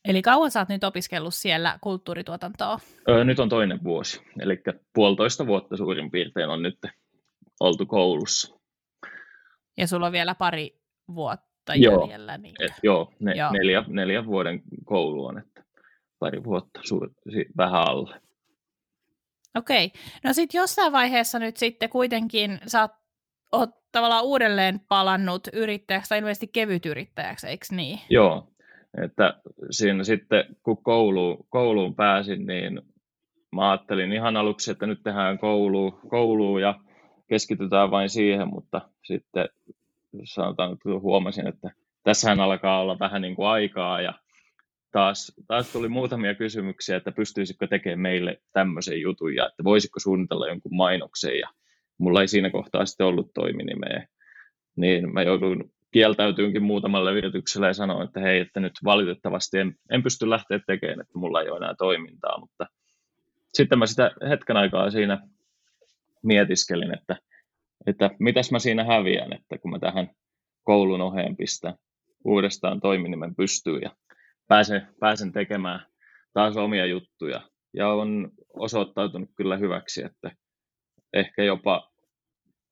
Eli 0.06 0.22
kauan 0.22 0.52
sä 0.52 0.60
oot 0.60 0.70
nyt 0.70 0.84
opiskellut 0.84 1.34
siellä 1.34 1.80
kulttuurituotantoa? 1.82 2.80
Öö, 3.10 3.24
nyt 3.24 3.40
on 3.40 3.50
toinen 3.50 3.84
vuosi, 3.84 4.22
eli 4.40 4.62
puolitoista 4.94 5.48
vuotta 5.48 5.78
suurin 5.78 6.12
piirtein 6.12 6.50
on 6.50 6.62
nyt 6.62 6.80
oltu 7.60 7.86
koulussa. 7.86 8.60
Ja 9.78 9.88
sulla 9.88 10.06
on 10.06 10.12
vielä 10.12 10.36
pari 10.36 10.80
vuotta 11.16 11.76
joo, 11.76 12.02
jäljellä. 12.02 12.38
Niin... 12.38 12.56
Et, 12.60 12.72
joo, 12.84 13.14
ne, 13.20 13.34
joo. 13.34 13.52
Neljä, 13.52 13.84
neljä 13.88 14.26
vuoden 14.26 14.62
koulu 14.86 15.26
on, 15.26 15.38
että 15.38 15.64
pari 16.20 16.44
vuotta 16.44 16.80
suur, 16.84 17.10
vähän 17.58 17.82
alle. 17.88 18.22
Okei, 19.58 19.92
no 20.24 20.34
sitten 20.34 20.60
jossain 20.60 20.92
vaiheessa 20.92 21.40
nyt 21.40 21.58
sitten 21.58 21.90
kuitenkin 21.90 22.60
sä 22.68 22.82
oot, 22.82 22.92
oot 23.52 23.70
tavallaan 23.92 24.26
uudelleen 24.26 24.80
palannut 24.80 25.48
yrittäjäksi 25.54 26.10
tai 26.10 26.20
ilmeisesti 26.20 26.48
kevytyrittäjäksi, 26.48 27.48
eikö 27.48 27.66
niin? 27.72 28.00
Joo, 28.10 28.51
että 29.04 29.42
siinä 29.72 30.04
sitten 30.04 30.46
kun 30.64 30.84
kouluun, 30.84 31.46
kouluun 31.50 31.96
pääsin, 31.96 32.46
niin 32.46 32.82
mä 33.56 33.72
ajattelin 33.72 34.14
ihan 34.14 34.38
aluksi, 34.38 34.72
että 34.72 34.86
nyt 34.86 35.04
tehdään 35.04 35.40
koulu, 35.40 36.00
kouluun 36.10 36.62
ja 36.62 36.80
keskitytään 37.28 37.92
vain 37.92 38.10
siihen, 38.10 38.48
mutta 38.48 38.82
sitten 39.04 39.50
sanotaan, 40.24 40.74
että 40.74 40.90
huomasin, 40.90 41.48
että 41.48 41.72
tässähän 42.04 42.40
alkaa 42.40 42.82
olla 42.82 43.00
vähän 43.00 43.22
niin 43.22 43.36
kuin 43.36 43.48
aikaa 43.48 44.02
ja 44.02 44.14
taas, 44.92 45.34
taas 45.48 45.72
tuli 45.72 45.90
muutamia 45.90 46.36
kysymyksiä, 46.36 46.98
että 46.98 47.12
pystyisikö 47.12 47.68
tekemään 47.68 48.00
meille 48.00 48.42
tämmöisen 48.54 49.02
jutun 49.02 49.36
ja 49.36 49.48
että 49.48 49.64
voisiko 49.64 50.00
suunnitella 50.00 50.48
jonkun 50.48 50.76
mainoksen 50.76 51.40
ja 51.40 51.50
mulla 51.98 52.22
ei 52.22 52.28
siinä 52.28 52.50
kohtaa 52.50 52.86
sitten 52.86 53.08
ollut 53.08 53.34
toiminimeä. 53.34 54.08
Niin 54.76 55.14
mä 55.14 55.22
joudun 55.22 55.72
kieltäytyynkin 55.92 56.64
muutamalle 56.64 57.14
yritykselle 57.14 57.68
ja 57.68 57.74
sanoin, 57.74 58.08
että 58.08 58.20
hei, 58.20 58.40
että 58.40 58.60
nyt 58.60 58.74
valitettavasti 58.84 59.58
en, 59.58 59.76
en 59.92 60.04
pysty 60.04 60.30
lähteä 60.30 60.60
tekemään, 60.68 61.02
että 61.02 61.20
mulla 61.20 61.42
ei 61.42 61.50
ole 61.50 61.58
enää 61.58 61.76
toimintaa, 61.78 62.40
mutta 62.40 62.66
sitten 63.54 63.80
mä 63.80 63.86
sitä 63.86 64.12
hetken 64.30 64.58
aikaa 64.58 64.92
siinä 64.92 65.28
mietiskelin, 66.24 66.94
että, 66.94 67.16
että 67.88 68.10
mitäs 68.20 68.52
mä 68.52 68.60
siinä 68.60 68.84
häviän, 68.84 69.34
että 69.34 69.58
kun 69.58 69.72
mä 69.72 69.80
tähän 69.80 70.10
koulun 70.64 71.02
oheen 71.02 71.38
pistän 71.38 71.74
uudestaan 72.26 72.82
toiminimen 72.82 73.36
pystyyn 73.36 73.82
ja 73.82 73.92
pääsen, 74.48 74.88
pääsen 75.00 75.32
tekemään 75.32 75.86
taas 76.34 76.58
omia 76.58 76.86
juttuja. 76.86 77.42
Ja 77.74 77.90
on 77.90 78.32
osoittautunut 78.54 79.30
kyllä 79.36 79.58
hyväksi, 79.58 80.04
että 80.04 80.32
ehkä 81.14 81.44
jopa 81.44 81.91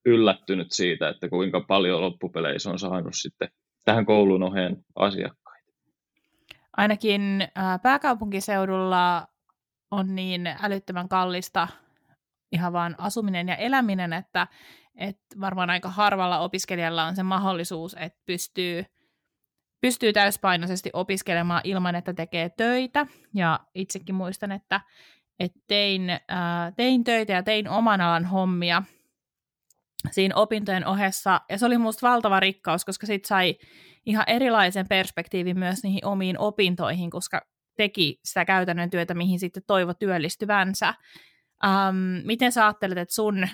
yllättynyt 0.09 0.71
siitä, 0.71 1.09
että 1.09 1.29
kuinka 1.29 1.61
paljon 1.61 2.01
loppupeleissä 2.01 2.69
on 2.69 2.79
saanut 2.79 3.13
sitten 3.13 3.49
tähän 3.85 4.05
koulun 4.05 4.43
oheen 4.43 4.77
asiakkaita. 4.95 5.73
Ainakin 6.77 7.47
pääkaupunkiseudulla 7.83 9.27
on 9.91 10.15
niin 10.15 10.47
älyttömän 10.61 11.09
kallista 11.09 11.67
ihan 12.51 12.73
vaan 12.73 12.95
asuminen 12.97 13.47
ja 13.47 13.55
eläminen, 13.55 14.13
että, 14.13 14.47
että 14.95 15.39
varmaan 15.41 15.69
aika 15.69 15.89
harvalla 15.89 16.39
opiskelijalla 16.39 17.05
on 17.05 17.15
se 17.15 17.23
mahdollisuus, 17.23 17.95
että 17.99 18.19
pystyy, 18.25 18.85
pystyy 19.81 20.13
täyspainoisesti 20.13 20.89
opiskelemaan 20.93 21.61
ilman, 21.63 21.95
että 21.95 22.13
tekee 22.13 22.49
töitä. 22.49 23.07
Ja 23.35 23.59
itsekin 23.75 24.15
muistan, 24.15 24.51
että, 24.51 24.81
että 25.39 25.59
tein, 25.67 26.09
ää, 26.27 26.71
tein 26.71 27.03
töitä 27.03 27.33
ja 27.33 27.43
tein 27.43 27.69
oman 27.69 28.01
alan 28.01 28.25
hommia 28.25 28.83
siinä 30.11 30.35
opintojen 30.35 30.87
ohessa, 30.87 31.41
ja 31.49 31.57
se 31.57 31.65
oli 31.65 31.77
minusta 31.77 32.09
valtava 32.09 32.39
rikkaus, 32.39 32.85
koska 32.85 33.07
sit 33.07 33.25
sai 33.25 33.55
ihan 34.05 34.23
erilaisen 34.27 34.87
perspektiivin 34.87 35.59
myös 35.59 35.83
niihin 35.83 36.05
omiin 36.05 36.39
opintoihin, 36.39 37.09
koska 37.09 37.41
teki 37.77 38.19
sitä 38.23 38.45
käytännön 38.45 38.89
työtä, 38.89 39.13
mihin 39.13 39.39
sitten 39.39 39.63
toivo 39.67 39.93
työllistyvänsä. 39.93 40.93
Um, 41.65 41.95
miten 42.25 42.51
sä 42.51 42.65
ajattelet, 42.65 42.97
että 42.97 43.15
sun 43.15 43.47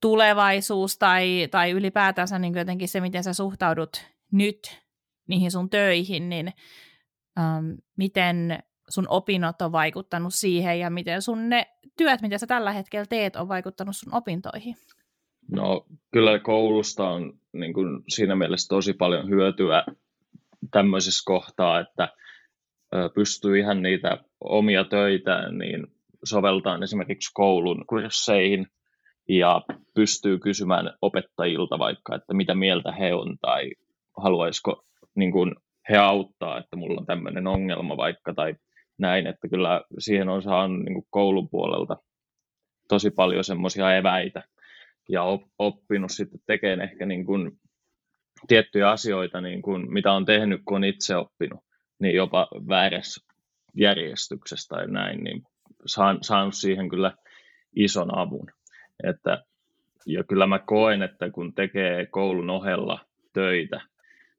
tulevaisuus 0.00 0.98
tai, 0.98 1.48
tai 1.50 1.70
ylipäätänsä 1.70 2.38
niin 2.38 2.54
jotenkin 2.54 2.88
se, 2.88 3.00
miten 3.00 3.24
sä 3.24 3.32
suhtaudut 3.32 4.04
nyt 4.32 4.82
niihin 5.28 5.50
sun 5.50 5.70
töihin, 5.70 6.28
niin 6.28 6.52
um, 7.38 7.78
miten 7.96 8.58
sun 8.88 9.06
opinnot 9.08 9.62
on 9.62 9.72
vaikuttanut 9.72 10.34
siihen 10.34 10.80
ja 10.80 10.90
miten 10.90 11.22
sun 11.22 11.48
ne 11.48 11.66
työt, 11.98 12.22
mitä 12.22 12.38
sä 12.38 12.46
tällä 12.46 12.72
hetkellä 12.72 13.06
teet, 13.08 13.36
on 13.36 13.48
vaikuttanut 13.48 13.96
sun 13.96 14.14
opintoihin? 14.14 14.76
No 15.50 15.86
kyllä 16.12 16.38
koulusta 16.38 17.08
on 17.08 17.32
niin 17.52 17.74
kuin 17.74 18.02
siinä 18.08 18.36
mielessä 18.36 18.68
tosi 18.68 18.92
paljon 18.92 19.28
hyötyä 19.28 19.84
tämmöisessä 20.70 21.22
kohtaa, 21.26 21.80
että 21.80 22.08
pystyy 23.14 23.58
ihan 23.58 23.82
niitä 23.82 24.18
omia 24.40 24.84
töitä 24.84 25.50
niin 25.50 25.86
soveltaan 26.24 26.82
esimerkiksi 26.82 27.30
koulun 27.34 27.84
kursseihin 27.86 28.66
ja 29.28 29.62
pystyy 29.94 30.38
kysymään 30.38 30.94
opettajilta 31.02 31.78
vaikka, 31.78 32.14
että 32.14 32.34
mitä 32.34 32.54
mieltä 32.54 32.92
he 32.92 33.14
on 33.14 33.36
tai 33.40 33.70
haluaisiko 34.16 34.84
niin 35.14 35.32
kuin 35.32 35.54
he 35.90 35.96
auttaa, 35.96 36.58
että 36.58 36.76
mulla 36.76 37.00
on 37.00 37.06
tämmöinen 37.06 37.46
ongelma 37.46 37.96
vaikka 37.96 38.34
tai 38.34 38.54
näin, 38.98 39.26
että 39.26 39.48
kyllä 39.48 39.82
siihen 39.98 40.28
on 40.28 40.42
saanut 40.42 40.84
niin 40.84 40.94
kuin 40.94 41.06
koulun 41.10 41.48
puolelta 41.48 41.96
tosi 42.88 43.10
paljon 43.10 43.44
semmoisia 43.44 43.96
eväitä 43.96 44.42
ja 45.08 45.22
oppinut 45.58 46.10
sitten 46.10 46.40
tekemään 46.46 46.80
ehkä 46.88 47.06
niin 47.06 47.26
kuin 47.26 47.52
tiettyjä 48.48 48.90
asioita, 48.90 49.40
niin 49.40 49.62
kuin 49.62 49.92
mitä 49.92 50.12
on 50.12 50.24
tehnyt, 50.24 50.60
kun 50.64 50.76
on 50.76 50.84
itse 50.84 51.16
oppinut, 51.16 51.60
niin 51.98 52.14
jopa 52.14 52.48
väärässä 52.68 53.26
järjestyksessä 53.74 54.68
tai 54.68 54.86
näin, 54.88 55.24
niin 55.24 55.42
saan, 55.86 56.18
saanut 56.22 56.54
siihen 56.54 56.88
kyllä 56.88 57.12
ison 57.76 58.18
avun. 58.18 58.50
Että, 59.04 59.44
ja 60.06 60.24
kyllä 60.24 60.46
mä 60.46 60.58
koen, 60.58 61.02
että 61.02 61.30
kun 61.30 61.54
tekee 61.54 62.06
koulun 62.06 62.50
ohella 62.50 62.98
töitä, 63.32 63.80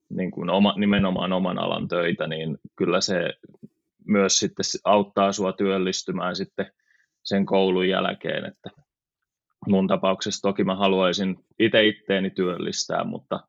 niin 0.09 0.31
kuin 0.31 0.49
oma, 0.49 0.73
nimenomaan 0.77 1.33
oman 1.33 1.59
alan 1.59 1.87
töitä, 1.87 2.27
niin 2.27 2.57
kyllä 2.75 3.01
se 3.01 3.33
myös 4.07 4.39
sitten 4.39 4.65
auttaa 4.83 5.31
sua 5.31 5.53
työllistymään 5.53 6.35
sitten 6.35 6.71
sen 7.23 7.45
koulun 7.45 7.89
jälkeen, 7.89 8.45
että 8.45 8.69
mun 9.67 9.87
tapauksessa 9.87 10.41
toki 10.41 10.63
mä 10.63 10.75
haluaisin 10.75 11.35
itse 11.59 11.85
itteeni 11.85 12.29
työllistää, 12.29 13.03
mutta, 13.03 13.39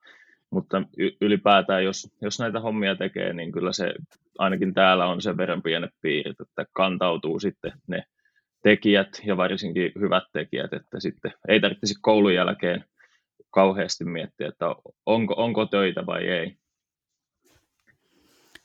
mutta 0.50 0.82
ylipäätään 1.20 1.84
jos, 1.84 2.08
jos 2.22 2.38
näitä 2.38 2.60
hommia 2.60 2.96
tekee, 2.96 3.32
niin 3.32 3.52
kyllä 3.52 3.72
se 3.72 3.94
ainakin 4.38 4.74
täällä 4.74 5.06
on 5.06 5.22
sen 5.22 5.36
verran 5.36 5.62
pienet 5.62 5.90
piirit, 6.00 6.40
että 6.40 6.64
kantautuu 6.72 7.40
sitten 7.40 7.72
ne 7.86 8.04
tekijät 8.62 9.20
ja 9.24 9.36
varsinkin 9.36 9.92
hyvät 10.00 10.24
tekijät, 10.32 10.72
että 10.72 11.00
sitten 11.00 11.32
ei 11.48 11.60
tarvitsisi 11.60 11.94
koulun 12.00 12.34
jälkeen 12.34 12.84
kauheasti 13.50 14.04
miettiä, 14.04 14.48
että 14.48 14.66
onko, 15.06 15.34
onko 15.36 15.66
töitä 15.66 16.06
vai 16.06 16.28
ei. 16.28 16.56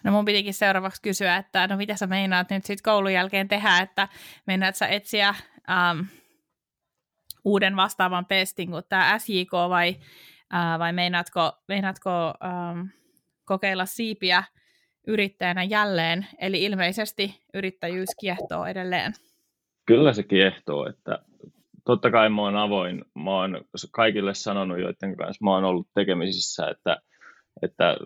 No 0.04 0.12
mun 0.12 0.26
pitikin 0.26 0.54
seuraavaksi 0.54 1.02
kysyä, 1.02 1.38
että 1.38 1.68
no 1.68 1.78
mitä 1.78 1.96
sä 1.96 2.08
meinaat 2.08 2.50
nyt 2.50 2.66
sitten 2.66 2.92
koulun 2.92 3.14
jälkeen 3.14 3.48
tehdä, 3.48 3.80
että 3.80 4.08
meinaat 4.48 4.76
sä 4.76 4.88
etsiä 4.88 5.36
ähm, 5.70 6.00
uuden 7.46 7.76
vastaavan 7.76 8.26
pestin 8.26 8.72
kuin 8.72 8.84
tämä 8.90 9.20
SJK 9.20 9.52
vai, 9.70 9.96
äh, 10.54 10.80
vai 10.80 10.94
meinaatko, 10.94 11.52
meinaatko 11.68 12.10
ähm, 12.44 12.88
kokeilla 13.46 13.86
siipiä 13.86 14.44
yrittäjänä 15.08 15.64
jälleen, 15.64 16.28
eli 16.40 16.64
ilmeisesti 16.64 17.42
yrittäjyys 17.54 18.10
kiehtoo 18.20 18.66
edelleen. 18.66 19.14
Kyllä 19.86 20.14
se 20.14 20.24
kiehtoo, 20.24 20.90
että 20.90 21.20
totta 21.86 22.12
kai 22.12 22.30
mä 22.30 22.42
oon 22.42 22.58
avoin, 22.58 23.06
mä 23.16 23.32
oon 23.32 23.62
kaikille 23.92 24.34
sanonut, 24.34 24.80
joiden 24.80 25.18
kanssa 25.18 25.44
mä 25.44 25.52
oon 25.52 25.64
ollut 25.64 25.88
tekemisissä, 25.94 26.68
että, 26.68 26.98
että 27.62 27.98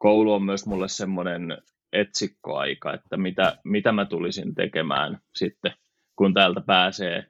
koulu 0.00 0.32
on 0.32 0.42
myös 0.42 0.66
mulle 0.66 0.88
semmoinen 0.88 1.58
etsikkoaika, 1.92 2.94
että 2.94 3.16
mitä, 3.16 3.56
mitä 3.64 3.92
mä 3.92 4.04
tulisin 4.04 4.54
tekemään 4.54 5.18
sitten, 5.34 5.72
kun 6.16 6.34
täältä 6.34 6.60
pääsee 6.66 7.26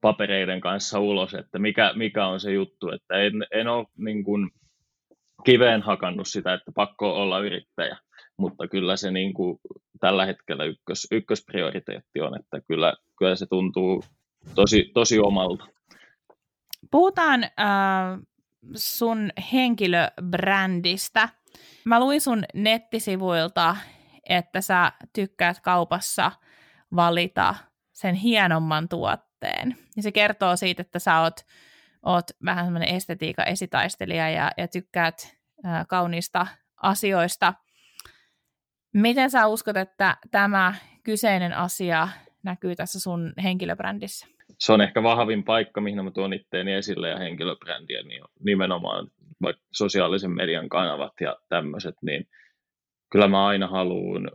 papereiden 0.00 0.60
kanssa 0.60 1.00
ulos, 1.00 1.34
että 1.34 1.58
mikä, 1.58 1.92
mikä 1.96 2.26
on 2.26 2.40
se 2.40 2.52
juttu, 2.52 2.90
että 2.90 3.14
en, 3.14 3.32
en 3.50 3.68
ole 3.68 3.86
niin 3.96 4.24
kuin 4.24 4.50
kiveen 5.44 5.82
hakannut 5.82 6.28
sitä, 6.28 6.54
että 6.54 6.72
pakko 6.74 7.22
olla 7.22 7.38
yrittäjä, 7.38 7.98
mutta 8.36 8.68
kyllä 8.68 8.96
se 8.96 9.10
niin 9.10 9.34
kuin 9.34 9.58
tällä 10.00 10.26
hetkellä 10.26 10.64
ykkös, 10.64 11.06
ykkösprioriteetti 11.10 12.20
on, 12.20 12.40
että 12.40 12.60
kyllä, 12.68 12.94
kyllä 13.18 13.36
se 13.36 13.46
tuntuu 13.46 14.04
tosi, 14.54 14.90
tosi 14.94 15.18
omalta. 15.18 15.66
Puhutaan 16.90 17.44
äh, 17.44 17.50
sun 18.74 19.30
henkilöbrändistä. 19.52 21.28
Mä 21.84 22.00
luin 22.00 22.20
sun 22.20 22.44
nettisivuilta, 22.54 23.76
että 24.28 24.60
sä 24.60 24.92
tykkäät 25.12 25.60
kaupassa 25.60 26.32
valita 26.96 27.54
sen 27.92 28.14
hienomman 28.14 28.88
tuotteen. 28.88 29.76
Ja 29.96 30.02
se 30.02 30.12
kertoo 30.12 30.56
siitä, 30.56 30.82
että 30.82 30.98
sä 30.98 31.20
oot, 31.20 31.40
oot 32.02 32.24
vähän 32.44 32.66
semmoinen 32.66 32.94
estetiikan 32.94 33.48
esitaistelija 33.48 34.30
ja, 34.30 34.50
ja 34.56 34.68
tykkäät 34.68 35.36
äh, 35.66 35.86
kauniista 35.88 36.46
asioista. 36.76 37.54
Miten 38.92 39.30
sä 39.30 39.46
uskot, 39.46 39.76
että 39.76 40.16
tämä 40.30 40.74
kyseinen 41.02 41.54
asia 41.56 42.08
näkyy 42.42 42.76
tässä 42.76 43.00
sun 43.00 43.32
henkilöbrändissä? 43.42 44.26
Se 44.58 44.72
on 44.72 44.80
ehkä 44.80 45.02
vahvin 45.02 45.44
paikka, 45.44 45.80
mihin 45.80 46.04
mä 46.04 46.10
tuon 46.10 46.32
itteeni 46.32 46.72
esille 46.72 47.08
ja 47.08 47.18
henkilöbrändiä, 47.18 48.02
niin 48.02 48.22
nimenomaan 48.44 49.10
vaikka 49.42 49.62
sosiaalisen 49.72 50.30
median 50.30 50.68
kanavat 50.68 51.12
ja 51.20 51.36
tämmöiset, 51.48 51.94
niin 52.02 52.24
kyllä 53.12 53.28
mä 53.28 53.46
aina 53.46 53.66
haluan, 53.66 54.30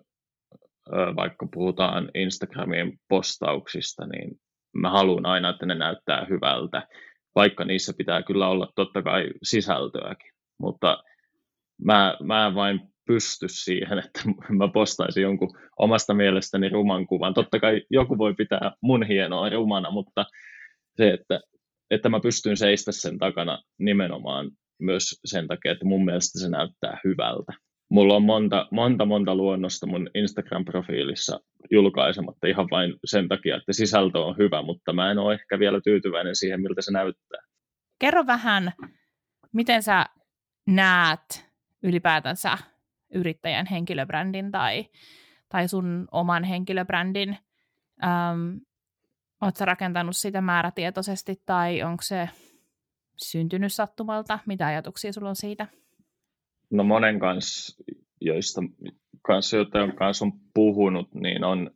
vaikka 1.15 1.47
puhutaan 1.53 2.09
Instagramin 2.13 2.99
postauksista, 3.07 4.07
niin 4.07 4.39
mä 4.73 4.89
haluan 4.89 5.25
aina, 5.25 5.49
että 5.49 5.65
ne 5.65 5.75
näyttää 5.75 6.25
hyvältä, 6.29 6.87
vaikka 7.35 7.65
niissä 7.65 7.93
pitää 7.97 8.23
kyllä 8.23 8.47
olla 8.47 8.71
totta 8.75 9.01
kai 9.01 9.29
sisältöäkin, 9.43 10.31
mutta 10.59 11.03
mä, 11.83 12.17
mä 12.23 12.47
en 12.47 12.55
vain 12.55 12.93
pysty 13.07 13.47
siihen, 13.49 13.99
että 13.99 14.21
mä 14.59 14.67
postaisin 14.67 15.23
jonkun 15.23 15.57
omasta 15.79 16.13
mielestäni 16.13 16.69
ruman 16.69 17.07
kuvan. 17.07 17.33
Totta 17.33 17.59
kai 17.59 17.81
joku 17.89 18.17
voi 18.17 18.33
pitää 18.33 18.71
mun 18.81 19.03
hienoa 19.03 19.49
rumana, 19.49 19.91
mutta 19.91 20.25
se, 20.97 21.09
että, 21.09 21.41
että 21.91 22.09
mä 22.09 22.19
pystyn 22.19 22.57
seistä 22.57 22.91
sen 22.91 23.17
takana 23.17 23.63
nimenomaan 23.79 24.51
myös 24.85 25.19
sen 25.25 25.47
takia, 25.47 25.71
että 25.71 25.85
mun 25.85 26.05
mielestä 26.05 26.39
se 26.39 26.49
näyttää 26.49 26.99
hyvältä. 27.03 27.53
Mulla 27.89 28.15
on 28.15 28.23
monta, 28.23 28.67
monta, 28.71 29.05
monta 29.05 29.35
luonnosta 29.35 29.87
mun 29.87 30.09
Instagram-profiilissa 30.15 31.39
julkaisematta 31.71 32.47
ihan 32.47 32.67
vain 32.71 32.93
sen 33.05 33.27
takia, 33.27 33.55
että 33.57 33.73
sisältö 33.73 34.19
on 34.19 34.37
hyvä, 34.37 34.61
mutta 34.61 34.93
mä 34.93 35.11
en 35.11 35.17
ole 35.17 35.33
ehkä 35.33 35.59
vielä 35.59 35.81
tyytyväinen 35.83 36.35
siihen, 36.35 36.61
miltä 36.61 36.81
se 36.81 36.91
näyttää. 36.91 37.41
Kerro 37.99 38.27
vähän, 38.27 38.73
miten 39.53 39.83
sä 39.83 40.05
näet 40.67 41.49
ylipäätänsä 41.83 42.57
yrittäjän 43.13 43.65
henkilöbrändin 43.65 44.51
tai, 44.51 44.85
tai 45.49 45.67
sun 45.67 46.07
oman 46.11 46.43
henkilöbrändin. 46.43 47.37
Ähm, 48.03 48.57
Oletko 49.43 49.65
rakentanut 49.65 50.15
sitä 50.17 50.41
määrätietoisesti 50.41 51.41
tai 51.45 51.83
onko 51.83 52.03
se 52.03 52.29
syntynyt 53.23 53.73
sattumalta? 53.73 54.39
Mitä 54.45 54.67
ajatuksia 54.67 55.13
sulla 55.13 55.29
on 55.29 55.35
siitä? 55.35 55.67
No 56.71 56.83
monen 56.83 57.19
kanssa, 57.19 57.83
joista 58.21 58.61
kanssa, 59.21 59.57
joiden 59.57 59.95
kanssa 59.95 60.25
on 60.25 60.31
puhunut, 60.53 61.13
niin 61.13 61.43
on 61.43 61.71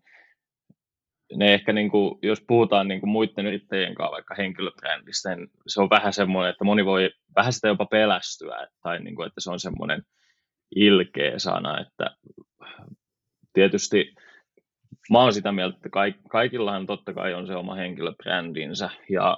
ne 1.36 1.53
ehkä, 1.53 1.73
niin 1.73 1.91
kuin, 1.91 2.19
jos 2.21 2.43
puhutaan 2.47 2.88
niin 2.88 2.99
kuin 2.99 3.10
muiden 3.10 3.45
yrittäjien 3.45 3.95
kanssa 3.95 4.12
vaikka 4.12 4.36
henkilöbrändistä, 4.36 5.36
niin 5.36 5.49
se 5.67 5.81
on 5.81 5.89
vähän 5.89 6.13
semmoinen, 6.13 6.51
että 6.51 6.63
moni 6.63 6.86
voi 6.86 7.10
vähän 7.36 7.53
sitä 7.53 7.67
jopa 7.67 7.86
pelästyä, 7.86 8.67
tai 8.83 8.99
niin 8.99 9.15
kuin, 9.15 9.27
että 9.27 9.41
se 9.41 9.51
on 9.51 9.60
semmoinen 9.60 10.01
ilkeä 10.75 11.39
sana, 11.39 11.81
että 11.81 12.15
tietysti 13.53 14.15
mä 15.12 15.19
oon 15.19 15.33
sitä 15.33 15.51
mieltä, 15.51 15.75
että 15.75 15.89
kaikillahan 16.29 16.86
totta 16.86 17.13
kai 17.13 17.33
on 17.33 17.47
se 17.47 17.55
oma 17.55 17.75
henkilöbrändinsä, 17.75 18.89
ja 19.10 19.38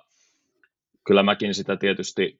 kyllä 1.07 1.23
mäkin 1.23 1.53
sitä 1.53 1.77
tietysti 1.77 2.39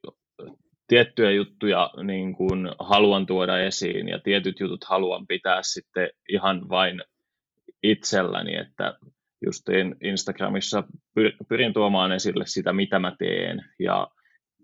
tiettyjä 0.88 1.32
juttuja 1.32 1.91
niin 2.04 2.36
kuin 2.36 2.69
haluan 2.80 3.26
tuoda 3.26 3.60
esiin 3.60 4.08
ja 4.08 4.19
tietyt 4.19 4.60
jutut 4.60 4.84
haluan 4.84 5.28
pitää 5.28 5.60
sitten 5.63 6.10
ihan 6.30 6.69
vain 6.69 7.04
itselläni, 7.84 8.56
että 8.56 8.98
just 9.45 9.63
Instagramissa 10.04 10.84
pyrin 11.50 11.74
tuomaan 11.74 12.12
esille 12.12 12.43
sitä, 12.48 12.74
mitä 12.74 13.00
mä 13.00 13.15
teen 13.19 13.65
ja 13.80 14.08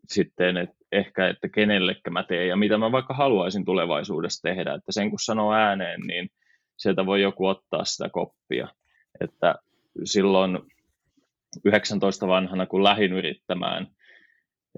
sitten 0.07 0.57
et 0.57 0.69
ehkä, 0.91 1.27
että 1.27 1.49
kenellekä 1.49 2.09
mä 2.09 2.23
teen 2.23 2.47
ja 2.47 2.55
mitä 2.55 2.77
mä 2.77 2.91
vaikka 2.91 3.13
haluaisin 3.13 3.65
tulevaisuudessa 3.65 4.41
tehdä, 4.41 4.73
että 4.73 4.91
sen 4.91 5.09
kun 5.09 5.19
sanoo 5.19 5.53
ääneen, 5.53 6.01
niin 6.01 6.29
sieltä 6.77 7.05
voi 7.05 7.21
joku 7.21 7.45
ottaa 7.45 7.85
sitä 7.85 8.09
koppia, 8.09 8.67
että 9.21 9.55
silloin 10.03 10.59
19 11.65 12.27
vanhana, 12.27 12.65
kun 12.65 12.83
lähdin 12.83 13.13
yrittämään 13.13 13.87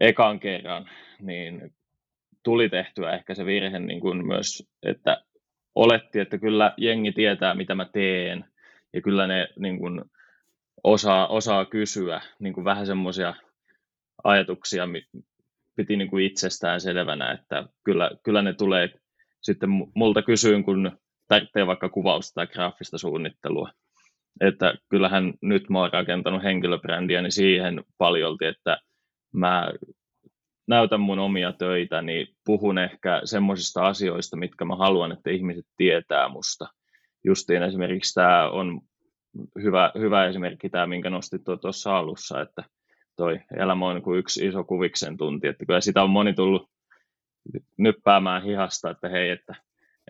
ekan 0.02 0.40
kerran, 0.40 0.90
niin 1.20 1.74
tuli 2.44 2.70
tehtyä 2.70 3.12
ehkä 3.12 3.36
se 3.36 3.46
virhe 3.46 3.80
niin 3.80 4.00
kuin 4.00 4.28
myös, 4.28 4.70
että 4.84 5.24
oletti, 5.76 6.20
että 6.20 6.38
kyllä 6.38 6.74
jengi 6.78 7.12
tietää, 7.12 7.56
mitä 7.56 7.76
mä 7.76 7.86
teen, 7.86 8.46
ja 8.94 9.02
kyllä 9.02 9.28
ne 9.28 9.48
niin 9.60 9.80
kuin 9.80 10.02
osaa, 10.84 11.28
osaa 11.28 11.66
kysyä 11.66 12.22
niin 12.40 12.54
kuin 12.54 12.66
vähän 12.66 12.86
semmoisia 12.86 13.34
ajatuksia 14.24 14.88
piti 15.76 15.98
niin 15.98 16.10
kuin 16.10 16.26
itsestään 16.26 16.82
selvänä, 16.82 17.32
että 17.32 17.63
kyllä, 17.84 18.12
kyllä 18.24 18.42
ne 18.42 18.54
tulee 18.54 18.90
sitten 19.42 19.70
multa 19.96 20.22
kysyyn, 20.22 20.63
kun 20.63 21.00
tarvitsee 21.28 21.68
vaikka 21.68 21.90
kuvausta 21.90 22.34
tai 22.34 22.48
graafista 22.48 22.98
suunnittelua. 22.98 23.70
Että 24.41 24.73
kyllähän 24.89 25.34
nyt 25.41 25.69
mä 25.69 25.80
oon 25.80 25.93
rakentanut 25.93 26.43
henkilöbrändiä 26.43 27.21
niin 27.21 27.32
siihen 27.32 27.84
paljolti, 27.97 28.45
että 28.45 28.78
mä 29.34 29.71
näytän 30.67 31.00
mun 31.00 31.19
omia 31.19 31.54
töitä, 31.54 32.02
niin 32.02 32.28
puhun 32.45 32.78
ehkä 32.78 33.21
semmoisista 33.23 33.82
asioista, 33.82 34.38
mitkä 34.38 34.65
mä 34.65 34.76
haluan, 34.76 35.12
että 35.12 35.30
ihmiset 35.30 35.65
tietää 35.78 36.30
musta. 36.30 36.67
Justiin 37.23 37.63
esimerkiksi 37.63 38.13
tämä 38.13 38.50
on 38.50 38.82
hyvä, 39.63 39.91
hyvä 39.97 40.26
esimerkki 40.26 40.69
tämä, 40.69 40.88
minkä 40.88 41.10
nostit 41.10 41.41
tuossa 41.62 41.97
alussa, 41.97 42.41
että 42.41 42.63
toi 43.15 43.39
elämä 43.58 43.88
on 43.88 43.95
niin 43.95 44.19
yksi 44.19 44.47
iso 44.47 44.63
kuviksen 44.63 45.17
tunti, 45.17 45.47
että 45.47 45.65
kyllä 45.65 45.82
sitä 45.82 46.04
on 46.04 46.10
moni 46.10 46.34
tullut 46.34 46.69
nyppäämään 47.78 48.43
hihasta, 48.43 48.89
että 48.89 49.10
hei, 49.10 49.30
että, 49.30 49.56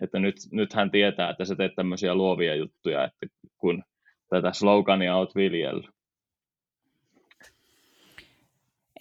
että 0.02 0.18
nyt, 0.18 0.34
nyt 0.52 0.72
hän 0.72 0.90
tietää, 0.90 1.30
että 1.30 1.44
sä 1.44 1.56
teet 1.56 1.74
tämmöisiä 1.76 2.14
luovia 2.14 2.54
juttuja, 2.54 3.04
että 3.04 3.26
kun 3.58 3.84
tätä 4.28 4.52
slogania 4.52 5.16
oot 5.16 5.34
viljellyt. 5.34 5.98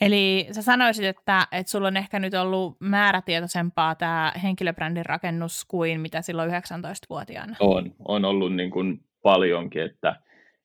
Eli 0.02 0.48
sä 0.52 0.62
sanoisit, 0.62 1.06
että, 1.06 1.48
että 1.52 1.72
sulla 1.72 1.88
on 1.88 1.98
ehkä 1.98 2.20
nyt 2.20 2.34
ollut 2.34 2.76
määrätietoisempaa 2.80 3.96
tämä 3.96 4.34
henkilöbrändin 4.44 5.06
rakennus 5.06 5.66
kuin 5.66 6.00
mitä 6.00 6.22
silloin 6.22 6.50
19-vuotiaana? 6.50 7.56
On, 7.60 7.96
on 8.06 8.26
ollut 8.26 8.56
niin 8.56 8.72
kuin 8.72 9.00
paljonkin, 9.22 9.82
että, 9.82 10.16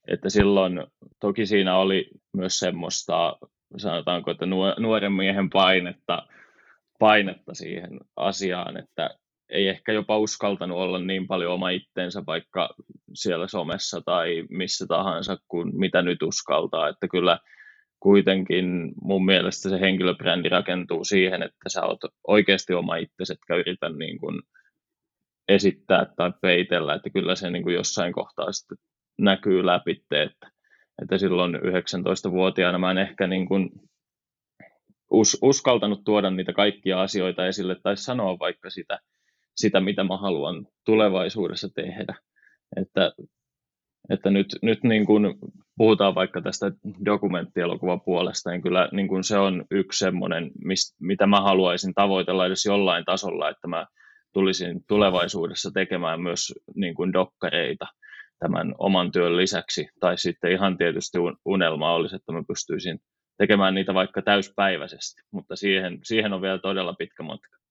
että 0.08 0.30
silloin 0.30 0.86
toki 1.20 1.46
siinä 1.46 1.76
oli 1.76 2.08
myös 2.32 2.58
semmoista, 2.58 3.36
sanotaanko, 3.76 4.30
että 4.30 4.46
nuoren 4.78 5.12
miehen 5.12 5.50
painetta, 5.50 6.26
painetta 6.98 7.54
siihen 7.54 8.00
asiaan, 8.16 8.76
että 8.76 9.10
ei 9.52 9.68
ehkä 9.68 9.92
jopa 9.92 10.18
uskaltanut 10.18 10.78
olla 10.78 10.98
niin 10.98 11.26
paljon 11.26 11.52
oma 11.52 11.70
itteensä 11.70 12.22
vaikka 12.26 12.74
siellä 13.14 13.48
somessa 13.48 14.00
tai 14.00 14.44
missä 14.50 14.86
tahansa 14.88 15.36
kuin 15.48 15.78
mitä 15.78 16.02
nyt 16.02 16.22
uskaltaa, 16.22 16.88
että 16.88 17.08
kyllä 17.08 17.38
kuitenkin 18.00 18.92
mun 19.02 19.24
mielestä 19.24 19.68
se 19.68 19.80
henkilöbrändi 19.80 20.48
rakentuu 20.48 21.04
siihen, 21.04 21.42
että 21.42 21.68
sä 21.68 21.84
oot 21.84 22.00
oikeasti 22.28 22.74
oma 22.74 22.96
itsesi, 22.96 23.32
etkä 23.32 23.56
yritä 23.56 23.88
niin 23.88 24.18
kuin 24.18 24.42
esittää 25.48 26.06
tai 26.16 26.32
peitellä, 26.42 26.94
että 26.94 27.10
kyllä 27.10 27.34
se 27.34 27.50
niin 27.50 27.62
kuin 27.62 27.74
jossain 27.74 28.12
kohtaa 28.12 28.52
sitten 28.52 28.78
näkyy 29.18 29.66
läpi, 29.66 30.04
että, 30.10 30.50
että 31.02 31.18
silloin 31.18 31.54
19-vuotiaana 31.54 32.78
mä 32.78 32.90
en 32.90 32.98
ehkä 32.98 33.26
niin 33.26 33.48
kuin 33.48 33.70
us, 35.10 35.38
uskaltanut 35.42 36.04
tuoda 36.04 36.30
niitä 36.30 36.52
kaikkia 36.52 37.02
asioita 37.02 37.46
esille 37.46 37.76
tai 37.82 37.96
sanoa 37.96 38.38
vaikka 38.38 38.70
sitä, 38.70 38.98
sitä 39.56 39.80
mitä 39.80 40.04
mä 40.04 40.16
haluan 40.16 40.66
tulevaisuudessa 40.84 41.68
tehdä. 41.74 42.14
Että, 42.76 43.12
että 44.10 44.30
nyt, 44.30 44.46
nyt 44.62 44.84
niin 44.84 45.06
kuin 45.06 45.34
puhutaan 45.76 46.14
vaikka 46.14 46.42
tästä 46.42 46.72
dokumenttielokuvan 47.04 48.00
puolesta, 48.00 48.50
niin 48.50 48.62
kyllä 48.62 48.88
niin 48.92 49.08
kuin 49.08 49.24
se 49.24 49.38
on 49.38 49.64
yksi 49.70 49.98
semmoinen, 49.98 50.50
mitä 51.00 51.26
mä 51.26 51.40
haluaisin 51.40 51.94
tavoitella 51.94 52.46
edes 52.46 52.66
jollain 52.66 53.04
tasolla, 53.04 53.48
että 53.48 53.68
mä 53.68 53.86
tulisin 54.32 54.84
tulevaisuudessa 54.88 55.70
tekemään 55.74 56.20
myös 56.22 56.54
niin 56.74 56.94
kuin 56.94 57.12
dokkareita 57.12 57.86
tämän 58.38 58.74
oman 58.78 59.12
työn 59.12 59.36
lisäksi, 59.36 59.88
tai 60.00 60.18
sitten 60.18 60.52
ihan 60.52 60.78
tietysti 60.78 61.18
unelma 61.44 61.94
olisi, 61.94 62.16
että 62.16 62.32
mä 62.32 62.42
pystyisin 62.48 63.00
tekemään 63.38 63.74
niitä 63.74 63.94
vaikka 63.94 64.22
täyspäiväisesti, 64.22 65.22
mutta 65.30 65.56
siihen, 65.56 65.98
siihen 66.04 66.32
on 66.32 66.42
vielä 66.42 66.58
todella 66.58 66.94
pitkä 66.94 67.22
matka. 67.22 67.61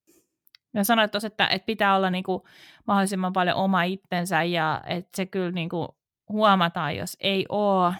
Ja 0.73 0.83
sanoit 0.83 1.11
tuossa, 1.11 1.27
että, 1.27 1.47
että 1.47 1.65
pitää 1.65 1.95
olla 1.95 2.09
niin 2.09 2.23
kuin 2.23 2.41
mahdollisimman 2.87 3.33
paljon 3.33 3.55
oma 3.55 3.83
itsensä 3.83 4.43
ja 4.43 4.81
että 4.85 5.11
se 5.15 5.25
kyllä 5.25 5.51
niin 5.51 5.69
kuin 5.69 5.87
huomataan, 6.29 6.95
jos 6.95 7.17
ei 7.19 7.45
ole. 7.49 7.93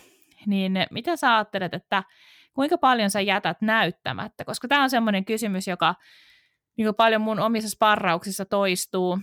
Niin 0.46 0.74
mitä 0.92 1.16
sä 1.16 1.36
ajattelet, 1.36 1.74
että 1.74 2.04
kuinka 2.54 2.78
paljon 2.78 3.10
sä 3.10 3.22
jätät 3.22 3.62
näyttämättä? 3.62 4.46
Koska 4.46 4.68
tämä 4.68 4.84
on 4.84 4.90
semmoinen 4.90 5.26
kysymys, 5.26 5.68
joka 5.68 5.96
niin 6.78 6.86
kuin 6.86 6.96
paljon 6.96 7.22
mun 7.22 7.40
omissa 7.40 7.70
sparrauksissa 7.70 8.46
toistuu 8.46 9.20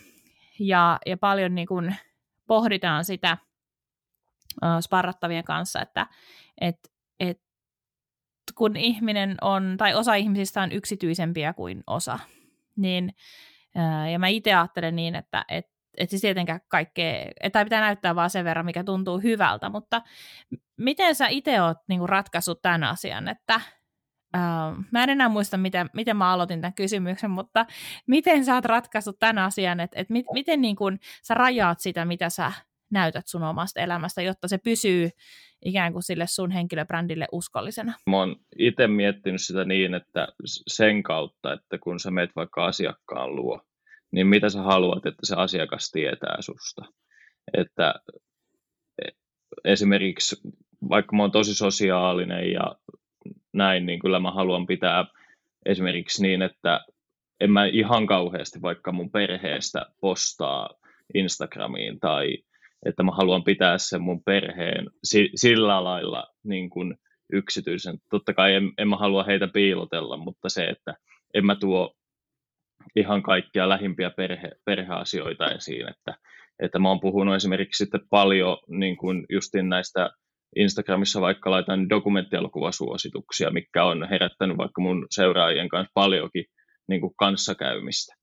ja, 0.58 0.98
ja 1.06 1.16
paljon 1.16 1.54
niin 1.54 1.66
kuin 1.68 1.96
pohditaan 2.46 3.04
sitä 3.04 3.38
sparrattavien 4.80 5.44
kanssa, 5.44 5.82
että 5.82 6.06
et, 6.60 6.78
et, 7.20 7.40
kun 8.54 8.76
ihminen 8.76 9.36
on, 9.40 9.74
tai 9.78 9.94
osa 9.94 10.14
ihmisistä 10.14 10.62
on 10.62 10.72
yksityisempiä 10.72 11.52
kuin 11.52 11.82
osa, 11.86 12.18
niin, 12.78 13.12
uh, 13.76 14.10
ja 14.12 14.18
mä 14.18 14.26
itse 14.28 14.54
ajattelen 14.54 14.96
niin, 14.96 15.14
että 15.14 15.44
et, 15.48 15.66
et 15.96 16.10
siis 16.10 16.22
tietenkään 16.22 16.60
kaikkea, 16.68 17.30
että 17.40 17.64
pitää 17.64 17.80
näyttää 17.80 18.14
vaan 18.14 18.30
sen 18.30 18.44
verran, 18.44 18.66
mikä 18.66 18.84
tuntuu 18.84 19.18
hyvältä, 19.18 19.68
mutta 19.68 20.02
miten 20.76 21.14
sä 21.14 21.28
itse 21.28 21.62
oot 21.62 21.78
niin 21.88 21.98
kuin 21.98 22.08
ratkaissut 22.08 22.62
tämän 22.62 22.84
asian, 22.84 23.28
että 23.28 23.60
Uh, 24.36 24.84
mä 24.92 25.02
en 25.02 25.10
enää 25.10 25.28
muista, 25.28 25.56
miten, 25.56 25.90
miten 25.92 26.16
mä 26.16 26.32
aloitin 26.32 26.60
tämän 26.60 26.74
kysymyksen, 26.74 27.30
mutta 27.30 27.66
miten 28.06 28.44
sä 28.44 28.54
oot 28.54 28.64
ratkaissut 28.64 29.18
tämän 29.18 29.38
asian, 29.38 29.80
että, 29.80 30.00
että 30.00 30.12
mit, 30.12 30.26
miten 30.32 30.60
niin 30.60 30.76
kun 30.76 30.98
sä 31.22 31.34
rajaat 31.34 31.80
sitä, 31.80 32.04
mitä 32.04 32.30
sä 32.30 32.52
näytät 32.90 33.26
sun 33.26 33.42
omasta 33.42 33.80
elämästä, 33.80 34.22
jotta 34.22 34.48
se 34.48 34.58
pysyy 34.58 35.10
ikään 35.64 35.92
kuin 35.92 36.02
sille 36.02 36.26
sun 36.26 36.50
henkilöbrändille 36.50 37.26
uskollisena? 37.32 37.92
Mä 38.10 38.16
oon 38.16 38.36
itse 38.58 38.86
miettinyt 38.86 39.40
sitä 39.40 39.64
niin, 39.64 39.94
että 39.94 40.28
sen 40.66 41.02
kautta, 41.02 41.52
että 41.52 41.78
kun 41.78 42.00
sä 42.00 42.10
meet 42.10 42.30
vaikka 42.36 42.66
asiakkaan 42.66 43.36
luo, 43.36 43.60
niin 44.12 44.26
mitä 44.26 44.48
sä 44.48 44.62
haluat, 44.62 45.06
että 45.06 45.26
se 45.26 45.34
asiakas 45.36 45.90
tietää 45.90 46.36
susta. 46.40 46.82
Että 47.54 47.94
e, 49.02 49.08
esimerkiksi 49.64 50.36
vaikka 50.88 51.16
mä 51.16 51.22
oon 51.22 51.30
tosi 51.30 51.54
sosiaalinen 51.54 52.52
ja 52.52 52.76
näin, 53.52 53.86
niin 53.86 53.98
kyllä 53.98 54.20
mä 54.20 54.30
haluan 54.30 54.66
pitää 54.66 55.04
esimerkiksi 55.66 56.22
niin, 56.22 56.42
että 56.42 56.84
en 57.40 57.50
mä 57.50 57.66
ihan 57.66 58.06
kauheasti 58.06 58.62
vaikka 58.62 58.92
mun 58.92 59.10
perheestä 59.10 59.86
postaa 60.00 60.70
Instagramiin 61.14 62.00
tai 62.00 62.38
että 62.86 63.02
mä 63.02 63.12
haluan 63.12 63.44
pitää 63.44 63.78
sen 63.78 64.02
mun 64.02 64.22
perheen 64.24 64.86
sillä 65.34 65.84
lailla 65.84 66.26
niin 66.44 66.70
kuin 66.70 66.94
yksityisen. 67.32 67.98
Totta 68.10 68.34
kai 68.34 68.54
en, 68.54 68.72
en 68.78 68.88
mä 68.88 68.96
halua 68.96 69.24
heitä 69.24 69.48
piilotella, 69.48 70.16
mutta 70.16 70.48
se, 70.48 70.64
että 70.64 70.94
en 71.34 71.46
mä 71.46 71.56
tuo 71.56 71.94
ihan 72.96 73.22
kaikkia 73.22 73.68
lähimpiä 73.68 74.10
perhe, 74.10 74.50
perheasioita 74.64 75.50
esiin, 75.50 75.88
että, 75.88 76.14
että 76.62 76.78
mä 76.78 76.88
oon 76.88 77.00
puhunut 77.00 77.34
esimerkiksi 77.34 77.84
sitten 77.84 78.00
paljon 78.10 78.56
niin 78.68 78.96
kuin 78.96 79.26
justin 79.30 79.68
näistä 79.68 80.10
Instagramissa 80.56 81.20
vaikka 81.20 81.50
laitan 81.50 81.88
dokumenttielokuvasuosituksia, 81.88 83.50
mikä 83.50 83.84
on 83.84 84.08
herättänyt 84.08 84.56
vaikka 84.56 84.80
mun 84.80 85.06
seuraajien 85.10 85.68
kanssa 85.68 85.90
paljonkin 85.94 86.44
niin 86.88 87.00
kuin 87.00 87.14
kanssakäymistä. 87.18 88.14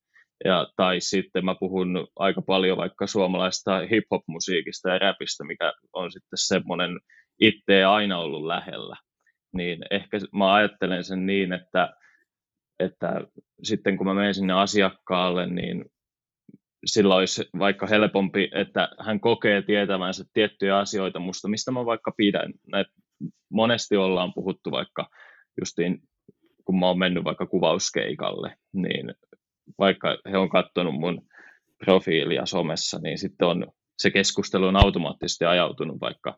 Ja, 0.45 0.67
tai 0.75 1.01
sitten 1.01 1.45
mä 1.45 1.55
puhun 1.59 2.07
aika 2.15 2.41
paljon 2.41 2.77
vaikka 2.77 3.07
suomalaista 3.07 3.79
hip-hop-musiikista 3.79 4.89
ja 4.89 4.99
rapista, 4.99 5.43
mikä 5.43 5.73
on 5.93 6.11
sitten 6.11 6.37
semmoinen 6.37 6.99
itse 7.41 7.83
aina 7.83 8.19
ollut 8.19 8.45
lähellä. 8.45 8.95
Niin 9.53 9.83
ehkä 9.91 10.17
mä 10.33 10.53
ajattelen 10.53 11.03
sen 11.03 11.25
niin, 11.25 11.53
että, 11.53 11.93
että 12.79 13.21
sitten 13.63 13.97
kun 13.97 14.07
mä 14.07 14.13
menen 14.13 14.33
sinne 14.33 14.53
asiakkaalle, 14.53 15.47
niin 15.47 15.85
sillä 16.85 17.15
olisi 17.15 17.49
vaikka 17.59 17.87
helpompi, 17.87 18.49
että 18.53 18.89
hän 18.99 19.19
kokee 19.19 19.61
tietävänsä 19.61 20.23
tiettyjä 20.33 20.77
asioita 20.77 21.19
musta, 21.19 21.47
mistä 21.47 21.71
mä 21.71 21.85
vaikka 21.85 22.11
pidän. 22.17 22.53
Näet, 22.71 22.87
monesti 23.49 23.97
ollaan 23.97 24.33
puhuttu 24.33 24.71
vaikka 24.71 25.09
justiin, 25.59 25.99
kun 26.65 26.79
mä 26.79 26.87
oon 26.87 26.99
mennyt 26.99 27.23
vaikka 27.23 27.45
kuvauskeikalle, 27.45 28.55
niin 28.73 29.13
vaikka 29.79 30.17
he 30.31 30.37
on 30.37 30.49
katsonut 30.49 30.95
mun 30.95 31.21
profiilia 31.85 32.45
somessa, 32.45 32.99
niin 33.03 33.17
sitten 33.17 33.47
on, 33.47 33.67
se 33.97 34.11
keskustelu 34.11 34.65
on 34.65 34.75
automaattisesti 34.75 35.45
ajautunut 35.45 36.01
vaikka 36.01 36.37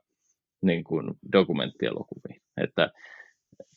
niin 0.62 0.84
kuin 0.84 1.14
dokumenttielokuviin. 1.32 2.42
Että, 2.62 2.92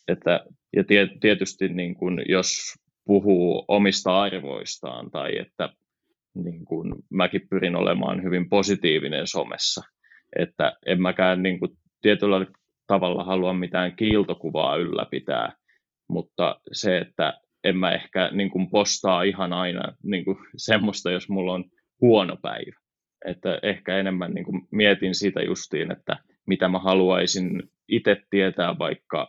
että, 0.08 0.44
ja 0.76 0.84
tietysti 1.20 1.68
niin 1.68 1.94
kuin, 1.94 2.22
jos 2.28 2.74
puhuu 3.04 3.64
omista 3.68 4.22
arvoistaan 4.22 5.10
tai 5.10 5.38
että 5.38 5.68
niin 6.34 6.64
kuin 6.64 6.94
mäkin 7.10 7.48
pyrin 7.50 7.76
olemaan 7.76 8.22
hyvin 8.22 8.48
positiivinen 8.48 9.26
somessa, 9.26 9.82
että 10.38 10.76
en 10.86 11.02
mäkään 11.02 11.42
niin 11.42 11.58
kuin 11.58 11.70
tietyllä 12.00 12.46
tavalla 12.86 13.24
halua 13.24 13.52
mitään 13.52 13.96
kiiltokuvaa 13.96 14.76
ylläpitää, 14.76 15.52
mutta 16.08 16.60
se, 16.72 16.98
että 16.98 17.40
en 17.64 17.76
mä 17.76 17.92
ehkä 17.92 18.30
niin 18.32 18.50
kuin 18.50 18.70
postaa 18.70 19.22
ihan 19.22 19.52
aina 19.52 19.96
niin 20.02 20.24
kuin 20.24 20.36
semmoista, 20.56 21.10
jos 21.10 21.28
mulla 21.28 21.52
on 21.52 21.64
huono 22.00 22.36
päivä. 22.42 22.80
Että 23.24 23.58
ehkä 23.62 23.98
enemmän 23.98 24.32
niin 24.32 24.44
kuin 24.44 24.62
mietin 24.70 25.14
sitä 25.14 25.42
justiin, 25.42 25.92
että 25.92 26.16
mitä 26.46 26.68
mä 26.68 26.78
haluaisin 26.78 27.62
itse 27.88 28.16
tietää 28.30 28.78
vaikka 28.78 29.28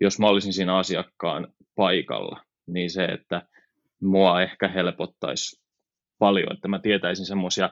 jos 0.00 0.18
mä 0.18 0.26
olisin 0.26 0.52
siinä 0.52 0.76
asiakkaan 0.76 1.48
paikalla, 1.74 2.42
niin 2.66 2.90
se, 2.90 3.04
että 3.04 3.42
mua 4.02 4.42
ehkä 4.42 4.68
helpottaisi 4.68 5.62
paljon, 6.18 6.52
että 6.52 6.68
mä 6.68 6.78
tietäisin 6.78 7.26
semmoisia 7.26 7.70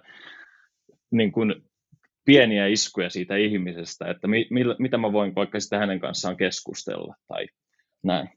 niin 1.11 1.33
kuin 1.33 1.55
pieniä 2.25 2.67
iskuja 2.67 3.11
siitä 3.11 3.37
ihmisestä, 3.37 4.11
että 4.11 4.29
mi, 4.29 4.47
mi, 4.51 4.61
mitä 4.79 4.99
mä 4.99 5.13
voin 5.13 5.35
vaikka 5.35 5.61
sitä 5.61 5.79
hänen 5.79 6.01
kanssaan 6.01 6.37
keskustella 6.37 7.15
tai 7.29 7.47
näin. 8.03 8.29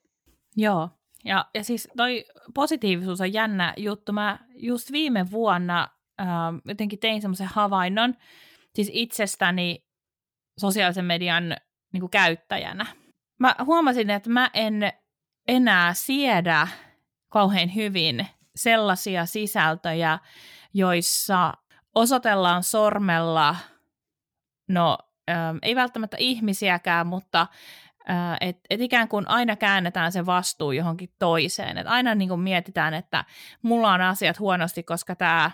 Joo, 0.58 0.90
ja, 1.26 1.46
ja 1.54 1.64
siis 1.64 1.90
toi 1.98 2.26
positiivisuus 2.54 3.22
on 3.22 3.34
jännä 3.34 3.74
juttu. 3.78 4.14
Mä 4.14 4.40
just 4.56 4.92
viime 4.92 5.32
vuonna 5.32 5.90
äh, 6.22 6.28
jotenkin 6.66 7.00
tein 7.00 7.22
semmoisen 7.22 7.48
havainnon, 7.48 8.16
siis 8.76 8.90
itsestäni 8.94 9.86
sosiaalisen 10.60 11.06
median 11.06 11.56
niin 11.94 12.02
kuin 12.02 12.12
käyttäjänä. 12.12 12.86
Mä 13.40 13.56
huomasin, 13.66 14.10
että 14.10 14.30
mä 14.30 14.50
en 14.54 14.94
enää 15.48 15.94
siedä 15.94 16.68
kauhean 17.30 17.76
hyvin 17.76 18.28
sellaisia 18.56 19.26
sisältöjä, 19.26 20.20
joissa 20.74 21.54
osoitellaan 21.96 22.64
sormella, 22.64 23.56
no 24.68 24.98
ähm, 25.30 25.58
ei 25.62 25.76
välttämättä 25.76 26.18
ihmisiäkään, 26.20 27.08
mutta 27.08 27.48
et, 28.42 28.58
et 28.70 28.82
ikään 28.82 29.08
kuin 29.08 29.28
aina 29.28 29.56
käännetään 29.56 30.12
se 30.12 30.26
vastuu 30.26 30.72
johonkin 30.72 31.10
toiseen. 31.20 31.78
Et 31.78 31.88
aina 31.88 32.16
niin 32.16 32.30
kuin 32.30 32.42
mietitään, 32.42 32.94
että 32.94 33.26
mulla 33.62 33.94
on 33.94 34.02
asiat 34.02 34.40
huonosti, 34.40 34.84
koska 34.84 35.16
tämä 35.16 35.52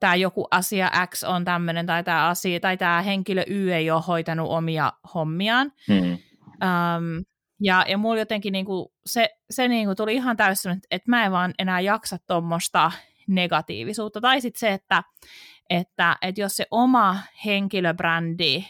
tämä 0.00 0.14
joku 0.14 0.46
asia 0.50 0.90
X 1.06 1.22
on 1.22 1.44
tämmöinen, 1.44 1.86
tai 1.86 2.04
tämä 2.04 2.28
asia, 2.28 2.60
tai 2.60 2.76
tämä 2.76 3.02
henkilö 3.02 3.44
Y 3.46 3.72
ei 3.72 3.90
ole 3.90 4.02
hoitanut 4.06 4.50
omia 4.50 4.92
hommiaan. 5.14 5.72
Hmm. 5.88 6.12
Um, 6.12 7.24
ja, 7.60 7.84
ja 7.88 7.98
mulla 7.98 8.18
jotenkin 8.18 8.52
niinku, 8.52 8.94
se, 9.06 9.28
se 9.50 9.68
niinku 9.68 9.94
tuli 9.94 10.14
ihan 10.14 10.36
täysin, 10.36 10.80
että 10.90 11.10
mä 11.10 11.24
en 11.24 11.32
vaan 11.32 11.54
enää 11.58 11.80
jaksa 11.80 12.16
tuommoista 12.26 12.92
negatiivisuutta. 13.28 14.20
Tai 14.20 14.40
sitten 14.40 14.60
se, 14.60 14.72
että, 14.72 15.02
että, 15.70 16.16
että 16.22 16.40
jos 16.40 16.56
se 16.56 16.66
oma 16.70 17.18
henkilöbrändi 17.44 18.64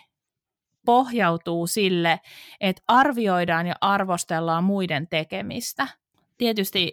pohjautuu 0.84 1.66
sille, 1.66 2.20
että 2.60 2.82
arvioidaan 2.88 3.66
ja 3.66 3.74
arvostellaan 3.80 4.64
muiden 4.64 5.08
tekemistä. 5.08 5.88
Tietysti 6.38 6.92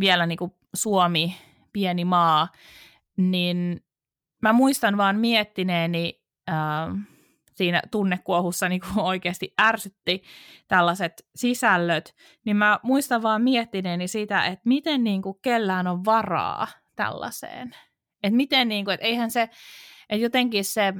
vielä 0.00 0.26
niin 0.26 0.38
kuin 0.38 0.52
Suomi, 0.74 1.36
pieni 1.72 2.04
maa, 2.04 2.48
niin 3.16 3.84
mä 4.42 4.52
muistan 4.52 4.96
vaan 4.96 5.16
miettineeni 5.16 6.22
äh, 6.48 6.56
siinä 7.54 7.82
tunnekuohussa 7.90 8.68
niin 8.68 8.80
kuin 8.80 9.04
oikeasti 9.04 9.54
ärsytti 9.60 10.22
tällaiset 10.68 11.26
sisällöt, 11.34 12.14
niin 12.44 12.56
mä 12.56 12.80
muistan 12.82 13.22
vaan 13.22 13.42
miettineeni 13.42 14.08
sitä, 14.08 14.44
että 14.44 14.62
miten 14.64 15.04
niin 15.04 15.22
kuin 15.22 15.38
kellään 15.42 15.86
on 15.86 16.04
varaa 16.04 16.66
tällaiseen. 16.96 17.70
Että 18.22 18.36
miten, 18.36 18.68
niin 18.68 18.84
kuin, 18.84 18.94
että 18.94 19.06
eihän 19.06 19.30
se, 19.30 19.42
että 20.08 20.22
jotenkin 20.22 20.64
se, 20.64 20.94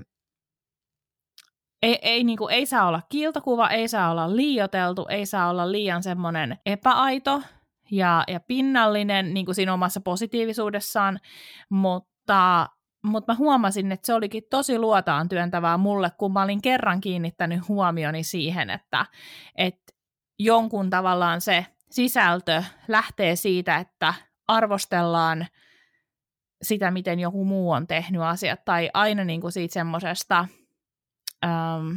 ei, 1.83 1.99
ei, 2.03 2.25
niin 2.25 2.39
kuin, 2.39 2.55
ei 2.55 2.67
saa 2.67 2.89
olla 2.89 3.03
kiiltokuva, 3.09 3.71
ei 3.71 3.89
saa 3.89 4.11
olla 4.11 4.37
liioteltu, 4.37 5.07
ei 5.09 5.27
saa 5.27 5.51
olla 5.51 5.73
liian 5.73 6.03
semmoinen 6.03 6.59
epäaito 6.67 7.43
ja, 7.91 8.25
ja 8.29 8.41
pinnallinen 8.41 9.35
niin 9.35 9.47
kuin 9.47 9.55
siinä 9.55 9.75
omassa 9.75 10.01
positiivisuudessaan, 10.01 11.21
mutta, 11.69 12.69
mutta 13.05 13.33
mä 13.33 13.37
huomasin, 13.37 13.93
että 13.93 14.07
se 14.07 14.15
olikin 14.15 14.43
tosi 14.51 14.79
luotaan 14.79 15.29
työntävää 15.29 15.77
mulle, 15.77 16.11
kun 16.19 16.33
mä 16.33 16.43
olin 16.43 16.63
kerran 16.63 17.01
kiinnittänyt 17.01 17.69
huomioni 17.69 18.23
siihen, 18.23 18.71
että, 18.71 19.07
että 19.55 19.93
jonkun 20.39 20.91
tavallaan 20.91 21.41
se 21.41 21.67
sisältö 21.91 22.63
lähtee 22.89 23.37
siitä, 23.37 23.77
että 23.77 24.15
arvostellaan 24.49 25.47
sitä, 26.63 26.91
miten 26.91 27.21
joku 27.21 27.45
muu 27.45 27.71
on 27.71 27.87
tehnyt 27.87 28.23
asiat, 28.23 28.65
tai 28.65 28.91
aina 28.95 29.25
niin 29.25 29.41
kuin 29.41 29.53
siitä 29.53 29.73
semmoisesta, 29.73 30.47
ähm, 31.45 31.97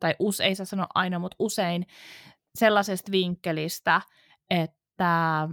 tai 0.00 0.14
us, 0.18 0.40
ei 0.40 0.54
saa 0.54 0.66
sanoa 0.66 0.86
aina, 0.94 1.18
mutta 1.18 1.36
usein 1.38 1.86
sellaisesta 2.54 3.12
vinkkelistä, 3.12 4.00
että 4.50 5.48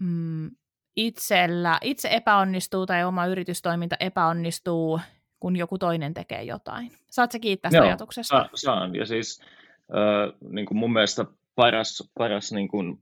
mm, 0.00 0.50
itsellä, 0.96 1.78
itse 1.82 2.08
epäonnistuu 2.12 2.86
tai 2.86 3.04
oma 3.04 3.26
yritystoiminta 3.26 3.96
epäonnistuu, 4.00 5.00
kun 5.40 5.56
joku 5.56 5.78
toinen 5.78 6.14
tekee 6.14 6.42
jotain. 6.42 6.90
Saatko 7.10 7.38
kiittää 7.40 7.70
Joo, 7.74 7.84
ajatuksesta? 7.84 8.36
Sa- 8.42 8.50
saan, 8.54 8.94
ja 8.94 9.06
siis 9.06 9.40
äh, 9.80 10.50
niin 10.50 10.66
kuin 10.66 10.78
mun 10.78 10.92
mielestä 10.92 11.24
paras, 11.54 12.10
paras 12.18 12.52
niin 12.52 12.68
kuin, 12.68 12.98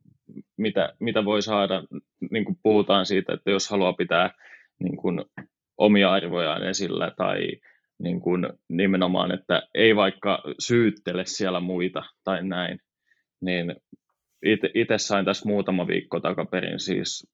mitä, 0.56 0.92
mitä 0.98 1.24
voi 1.24 1.42
saada, 1.42 1.82
niin 2.30 2.44
kuin 2.44 2.58
puhutaan 2.62 3.06
siitä, 3.06 3.32
että 3.32 3.50
jos 3.50 3.70
haluaa 3.70 3.92
pitää 3.92 4.30
niin 4.78 4.96
kuin 4.96 5.24
omia 5.78 6.12
arvojaan 6.12 6.62
esillä 6.62 7.10
tai 7.16 7.60
niin 8.02 8.20
kuin 8.20 8.48
nimenomaan, 8.68 9.34
että 9.34 9.62
ei 9.74 9.96
vaikka 9.96 10.42
syyttele 10.58 11.24
siellä 11.26 11.60
muita 11.60 12.02
tai 12.24 12.44
näin, 12.44 12.78
niin 13.40 13.76
itse 14.74 14.98
sain 14.98 15.24
tässä 15.24 15.48
muutama 15.48 15.86
viikko 15.86 16.20
takaperin 16.20 16.80
siis 16.80 17.32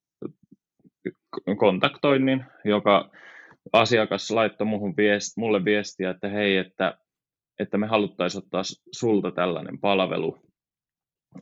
kontaktoinnin, 1.59 2.44
joka 2.64 3.11
asiakas 3.72 4.31
laittoi 4.31 4.66
muhun 4.66 4.96
viest, 4.96 5.37
mulle 5.37 5.64
viestiä, 5.64 6.11
että 6.11 6.28
hei, 6.28 6.57
että, 6.57 6.98
että 7.59 7.78
me 7.78 7.87
haluttaisiin 7.87 8.44
ottaa 8.44 8.62
sulta 8.92 9.31
tällainen 9.31 9.81
palvelu, 9.81 10.38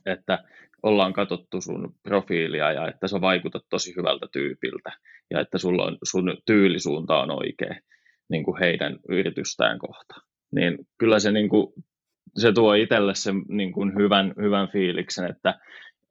että 0.05 0.43
ollaan 0.83 1.13
katsottu 1.13 1.61
sun 1.61 1.95
profiilia 2.03 2.71
ja 2.71 2.87
että 2.87 3.07
sä 3.07 3.21
vaikutat 3.21 3.63
tosi 3.69 3.93
hyvältä 3.97 4.27
tyypiltä 4.31 4.91
ja 5.31 5.39
että 5.39 5.57
sulla 5.57 5.83
on, 5.85 5.97
sun 6.03 6.37
tyylisuunta 6.45 7.19
on 7.19 7.31
oikea 7.31 7.75
niin 8.29 8.43
kuin 8.43 8.59
heidän 8.59 8.99
yritystään 9.09 9.79
kohta. 9.79 10.15
Niin 10.51 10.77
kyllä 10.97 11.19
se, 11.19 11.31
niin 11.31 11.49
kuin, 11.49 11.67
se 12.37 12.53
tuo 12.53 12.73
itselle 12.73 13.15
sen 13.15 13.35
niin 13.49 13.71
kuin 13.71 13.95
hyvän, 13.95 14.33
hyvän 14.41 14.69
fiiliksen, 14.71 15.29
että, 15.29 15.59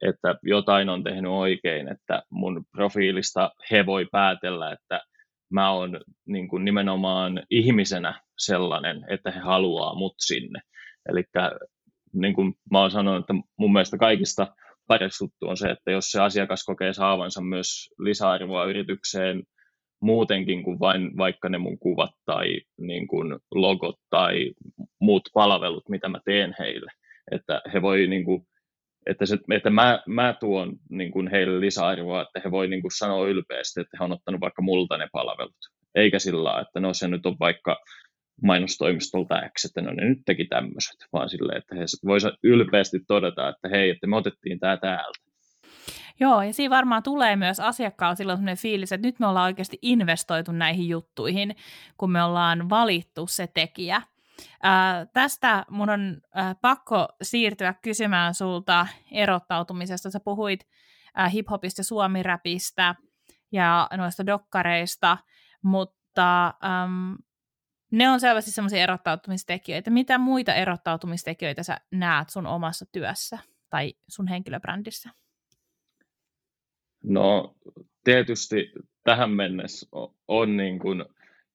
että 0.01 0.35
jotain 0.43 0.89
on 0.89 1.03
tehnyt 1.03 1.31
oikein, 1.31 1.87
että 1.87 2.23
mun 2.29 2.65
profiilista 2.71 3.51
he 3.71 3.85
voi 3.85 4.07
päätellä, 4.11 4.71
että 4.71 5.01
mä 5.49 5.71
oon 5.71 6.01
niin 6.27 6.47
kuin 6.47 6.65
nimenomaan 6.65 7.43
ihmisenä 7.49 8.21
sellainen, 8.37 9.05
että 9.09 9.31
he 9.31 9.39
haluaa 9.39 9.95
mut 9.95 10.15
sinne. 10.17 10.59
Eli 11.09 11.23
niin 12.13 12.33
kuin 12.33 12.53
mä 12.71 12.81
oon 12.81 12.91
sanonut, 12.91 13.19
että 13.19 13.33
mun 13.57 13.73
mielestä 13.73 13.97
kaikista 13.97 14.47
paras 14.87 15.21
juttu 15.21 15.47
on 15.47 15.57
se, 15.57 15.69
että 15.69 15.91
jos 15.91 16.11
se 16.11 16.21
asiakas 16.21 16.63
kokee 16.63 16.93
saavansa 16.93 17.41
myös 17.41 17.89
lisäarvoa 17.99 18.65
yritykseen 18.65 19.43
muutenkin 20.01 20.63
kuin 20.63 20.79
vain 20.79 21.17
vaikka 21.17 21.49
ne 21.49 21.57
mun 21.57 21.79
kuvat 21.79 22.11
tai 22.25 22.61
niin 22.77 23.07
kuin 23.07 23.39
logot 23.51 23.95
tai 24.09 24.51
muut 25.01 25.29
palvelut, 25.33 25.89
mitä 25.89 26.09
mä 26.09 26.19
teen 26.25 26.55
heille. 26.59 26.91
Että 27.31 27.61
he 27.73 27.81
voi 27.81 28.07
niin 28.07 28.25
kuin, 28.25 28.47
että, 29.05 29.25
se, 29.25 29.37
että 29.55 29.69
mä, 29.69 30.03
mä 30.07 30.35
tuon 30.39 30.73
niin 30.89 31.11
kuin 31.11 31.27
heille 31.31 31.59
lisäarvoa, 31.59 32.21
että 32.21 32.41
he 32.45 32.51
voi 32.51 32.67
niin 32.67 32.81
kuin 32.81 32.97
sanoa 32.97 33.27
ylpeästi, 33.27 33.81
että 33.81 33.97
he 33.99 34.05
on 34.05 34.11
ottanut 34.11 34.41
vaikka 34.41 34.61
multa 34.61 34.97
ne 34.97 35.07
palvelut. 35.11 35.55
Eikä 35.95 36.19
sillä 36.19 36.61
että 36.61 36.79
no 36.79 36.93
se 36.93 37.07
nyt 37.07 37.25
on 37.25 37.35
vaikka 37.39 37.77
mainostoimistolta 38.43 39.41
X, 39.57 39.65
että 39.65 39.81
no 39.81 39.91
ne 39.91 40.09
nyt 40.09 40.19
teki 40.25 40.45
tämmöiset, 40.45 40.95
vaan 41.13 41.29
silleen, 41.29 41.57
että 41.57 41.75
he 41.75 41.85
voisivat 42.05 42.35
ylpeästi 42.43 42.99
todeta, 43.07 43.49
että 43.49 43.69
hei, 43.69 43.89
että 43.89 44.07
me 44.07 44.15
otettiin 44.15 44.59
tämä 44.59 44.77
täältä. 44.77 45.26
Joo, 46.19 46.41
ja 46.41 46.53
siinä 46.53 46.75
varmaan 46.75 47.03
tulee 47.03 47.35
myös 47.35 47.59
asiakkaalla 47.59 48.15
silloin 48.15 48.37
sellainen 48.37 48.57
fiilis, 48.57 48.91
että 48.91 49.07
nyt 49.07 49.19
me 49.19 49.27
ollaan 49.27 49.45
oikeasti 49.45 49.79
investoitu 49.81 50.51
näihin 50.51 50.89
juttuihin, 50.89 51.55
kun 51.97 52.11
me 52.11 52.23
ollaan 52.23 52.69
valittu 52.69 53.27
se 53.27 53.47
tekijä. 53.47 54.01
Ää, 54.63 55.05
tästä 55.05 55.65
mun 55.69 55.89
on 55.89 56.21
ää, 56.33 56.55
pakko 56.61 57.07
siirtyä 57.21 57.73
kysymään 57.73 58.33
sulta 58.33 58.87
erottautumisesta. 59.11 60.11
Sä 60.11 60.19
puhuit 60.19 60.67
ää, 61.15 61.29
hiphopista, 61.29 61.83
suomiräpistä 61.83 62.95
ja 63.51 63.87
noista 63.97 64.25
dokkareista, 64.25 65.17
mutta 65.61 66.47
äm, 66.47 67.17
ne 67.91 68.09
on 68.09 68.19
selvästi 68.19 68.51
semmoisia 68.51 68.83
erottautumistekijöitä. 68.83 69.89
Mitä 69.91 70.17
muita 70.17 70.53
erottautumistekijöitä 70.53 71.63
sä 71.63 71.77
näet 71.91 72.29
sun 72.29 72.47
omassa 72.47 72.85
työssä 72.91 73.37
tai 73.69 73.93
sun 74.07 74.27
henkilöbrändissä? 74.27 75.09
No 77.07 77.55
tietysti 78.03 78.71
tähän 79.03 79.31
mennessä 79.31 79.87
on 80.27 80.57
niin 80.57 80.79
kuin, 80.79 81.05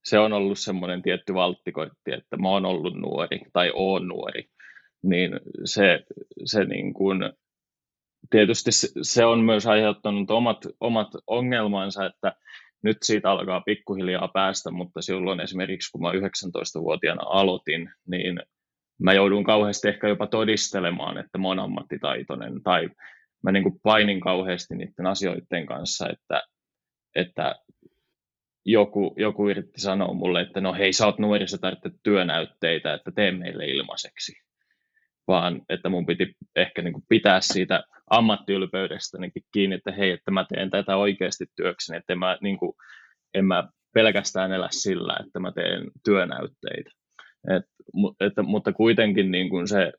se 0.04 0.18
on 0.18 0.32
ollut 0.32 0.58
semmoinen 0.58 1.02
tietty 1.02 1.34
valttikortti, 1.34 2.12
että 2.12 2.36
mä 2.36 2.48
oon 2.48 2.66
ollut 2.66 2.94
nuori 2.94 3.40
tai 3.52 3.72
oon 3.74 4.08
nuori, 4.08 4.48
niin 5.02 5.40
se, 5.64 6.04
se 6.44 6.64
niin 6.64 6.94
kuin, 6.94 7.32
tietysti 8.30 8.70
se 9.02 9.24
on 9.24 9.40
myös 9.40 9.66
aiheuttanut 9.66 10.30
omat, 10.30 10.58
omat 10.80 11.08
ongelmansa, 11.26 12.06
että 12.06 12.34
nyt 12.82 12.96
siitä 13.02 13.30
alkaa 13.30 13.60
pikkuhiljaa 13.60 14.28
päästä, 14.28 14.70
mutta 14.70 15.02
silloin 15.02 15.40
esimerkiksi 15.40 15.92
kun 15.92 16.02
mä 16.02 16.12
19-vuotiaana 16.12 17.22
aloitin, 17.26 17.90
niin 18.06 18.40
mä 19.02 19.12
joudun 19.12 19.44
kauheasti 19.44 19.88
ehkä 19.88 20.08
jopa 20.08 20.26
todistelemaan, 20.26 21.18
että 21.18 21.38
mä 21.38 21.48
oon 21.48 21.58
ammattitaitoinen, 21.58 22.62
tai 22.62 22.88
mä 23.42 23.52
niin 23.52 23.62
kuin 23.62 23.80
painin 23.82 24.20
kauheasti 24.20 24.74
niiden 24.74 25.06
asioiden 25.06 25.66
kanssa, 25.66 26.08
että, 26.08 26.42
että 27.14 27.54
joku, 28.64 29.14
joku 29.16 29.48
yritti 29.48 29.80
sanoa 29.80 30.14
mulle, 30.14 30.40
että 30.40 30.60
no 30.60 30.74
hei, 30.74 30.92
sä 30.92 31.06
oot 31.06 31.18
nuori, 31.18 31.48
sä 31.48 31.58
tarvitset 31.58 31.92
työnäytteitä, 32.02 32.94
että 32.94 33.12
tee 33.14 33.30
meille 33.32 33.66
ilmaiseksi. 33.66 34.32
Vaan 35.28 35.62
että 35.68 35.88
mun 35.88 36.06
piti 36.06 36.34
ehkä 36.56 36.82
niin 36.82 36.92
kuin 36.92 37.04
pitää 37.08 37.40
siitä 37.40 37.84
ammattiylpeydestänikin 38.10 39.42
kiinni, 39.52 39.76
että 39.76 39.92
hei, 39.92 40.10
että 40.10 40.30
mä 40.30 40.46
teen 40.54 40.70
tätä 40.70 40.96
oikeasti 40.96 41.46
työkseni, 41.56 41.98
että 41.98 42.14
mä, 42.14 42.38
niin 42.40 42.58
kuin, 42.58 42.72
en 43.34 43.44
mä 43.44 43.68
pelkästään 43.94 44.52
elä 44.52 44.68
sillä, 44.70 45.16
että 45.26 45.40
mä 45.40 45.52
teen 45.52 45.90
työnäytteitä. 46.04 46.90
Et, 47.56 47.64
että, 48.20 48.42
mutta 48.42 48.72
kuitenkin 48.72 49.30
niin 49.30 49.50
kuin 49.50 49.68
se, 49.68 49.92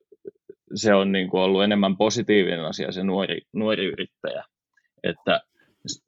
se 0.76 0.94
on 0.94 1.12
niin 1.12 1.30
kuin 1.30 1.42
ollut 1.42 1.64
enemmän 1.64 1.98
positiivinen 1.98 2.66
asia 2.66 2.92
se 2.92 3.04
nuori, 3.04 3.42
nuori 3.54 3.86
yrittäjä, 3.86 4.44
että 5.04 5.42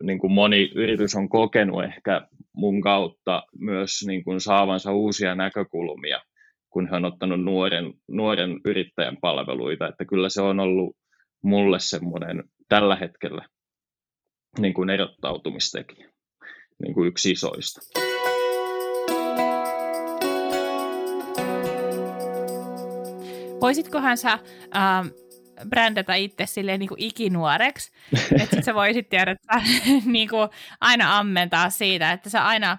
niin 0.04 0.20
kuin 0.20 0.34
moni 0.34 0.72
yritys 0.76 1.16
on 1.16 1.30
kokenut 1.30 1.84
ehkä 1.84 2.28
mun 2.54 2.82
kautta 2.82 3.44
myös 3.60 3.90
niin 4.08 4.24
kuin 4.24 4.42
saavansa 4.42 4.94
uusia 4.94 5.36
näkökulmia, 5.36 6.22
kun 6.70 6.90
he 6.90 6.96
on 6.96 7.06
ottanut 7.06 7.44
nuoren, 7.44 7.94
nuoren 8.08 8.60
yrittäjän 8.66 9.18
palveluita, 9.22 9.88
että 9.88 10.06
kyllä 10.06 10.30
se 10.30 10.42
on 10.42 10.60
ollut 10.60 10.98
mulle 11.42 11.80
semmoinen 11.80 12.44
tällä 12.70 12.96
hetkellä 12.96 13.46
niin 14.60 14.74
kuin 14.74 14.90
erottautumistekijä, 14.90 16.10
niin 16.84 16.94
kuin 16.94 17.08
yksi 17.08 17.32
isoista. 17.32 18.05
Voisitkohan 23.62 24.18
sä 24.18 24.40
ähm, 24.76 25.08
brändätä 25.70 26.16
itse 26.16 26.46
silleen 26.46 26.80
niin 26.80 26.90
kuin 26.90 27.02
ikinuoreksi, 27.02 27.92
että 28.42 28.62
sä 28.62 28.74
voisit 28.74 29.10
tiedä, 29.10 29.32
että 29.32 29.62
niin 30.06 30.30
kuin 30.30 30.50
aina 30.82 31.18
ammentaa 31.18 31.70
siitä, 31.70 32.12
että 32.12 32.30
sä 32.30 32.46
aina 32.46 32.78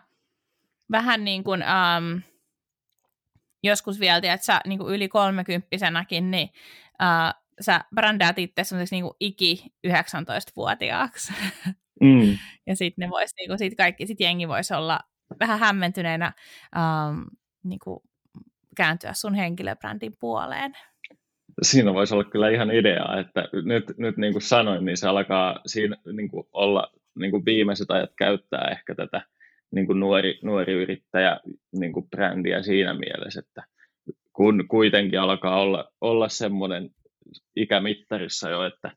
vähän 0.90 1.24
niin 1.24 1.44
kuin, 1.44 1.62
ähm, 1.62 2.18
joskus 3.62 4.00
vielä, 4.00 4.16
että 4.16 4.46
sä 4.46 4.60
niin 4.66 4.78
kuin 4.78 4.94
yli 4.94 5.08
kolmekymppisenäkin, 5.08 6.30
niin 6.30 6.48
äh, 7.02 7.34
sä 7.60 7.84
brändäät 7.94 8.38
itse 8.38 8.62
niin 8.90 9.04
iki 9.20 9.64
19-vuotiaaksi. 9.86 11.32
Mm. 12.00 12.38
ja 12.66 12.76
sitten 12.76 13.02
ne 13.02 13.10
vois, 13.10 13.34
niin 13.38 13.48
kuin, 13.48 13.58
sit 13.58 13.74
kaikki, 13.76 14.06
sit 14.06 14.20
jengi 14.20 14.48
voisi 14.48 14.74
olla 14.74 15.00
vähän 15.40 15.58
hämmentyneenä 15.58 16.32
ähm, 16.76 17.22
niin 17.64 17.78
kuin, 17.78 18.00
kääntyä 18.76 19.12
sun 19.12 19.34
henkilöbrändin 19.34 20.12
puoleen. 20.20 20.72
Siinä 21.62 21.94
voisi 21.94 22.14
olla 22.14 22.24
kyllä 22.24 22.48
ihan 22.48 22.70
idea, 22.70 23.20
että 23.20 23.48
nyt, 23.64 23.84
nyt 23.98 24.16
niin 24.16 24.32
kuin 24.32 24.42
sanoin, 24.42 24.84
niin 24.84 24.96
se 24.96 25.08
alkaa 25.08 25.60
siinä 25.66 25.96
niin 26.12 26.28
kuin 26.28 26.46
olla 26.52 26.92
niin 27.18 27.30
kuin 27.30 27.44
viimeiset 27.44 27.90
ajat 27.90 28.10
käyttää 28.18 28.68
ehkä 28.70 28.94
tätä 28.94 29.22
niin 29.74 29.86
kuin 29.86 30.00
nuori, 30.00 30.38
nuori 30.42 30.72
yrittäjä 30.72 31.40
niin 31.72 31.92
kuin 31.92 32.10
brändiä 32.10 32.62
siinä 32.62 32.94
mielessä, 32.94 33.40
että 33.40 33.62
kun 34.32 34.68
kuitenkin 34.68 35.20
alkaa 35.20 35.60
olla, 35.60 35.92
olla 36.00 36.28
semmoinen 36.28 36.90
ikämittarissa 37.56 38.50
jo, 38.50 38.64
että 38.64 38.90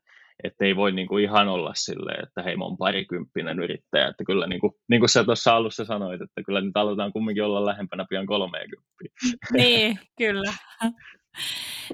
että 0.44 0.64
ei 0.64 0.76
voi 0.76 0.92
niin 0.92 1.08
kuin 1.08 1.24
ihan 1.24 1.48
olla 1.48 1.72
silleen, 1.74 2.24
että 2.26 2.42
hei, 2.42 2.56
mä 2.56 2.64
oon 2.64 2.76
parikymppinen 2.76 3.58
yrittäjä, 3.58 4.08
että 4.08 4.24
kyllä 4.24 4.46
niin 4.46 4.60
kuin, 4.60 4.72
niin 4.88 5.00
kuin 5.00 5.08
sä 5.08 5.24
tuossa 5.24 5.56
alussa 5.56 5.84
sanoit, 5.84 6.22
että 6.22 6.42
kyllä 6.46 6.60
nyt 6.60 6.76
aletaan 6.76 7.12
kumminkin 7.12 7.44
olla 7.44 7.66
lähempänä 7.66 8.06
pian 8.08 8.26
30. 8.26 8.89
Niin, 9.52 9.98
kyllä. 10.18 10.52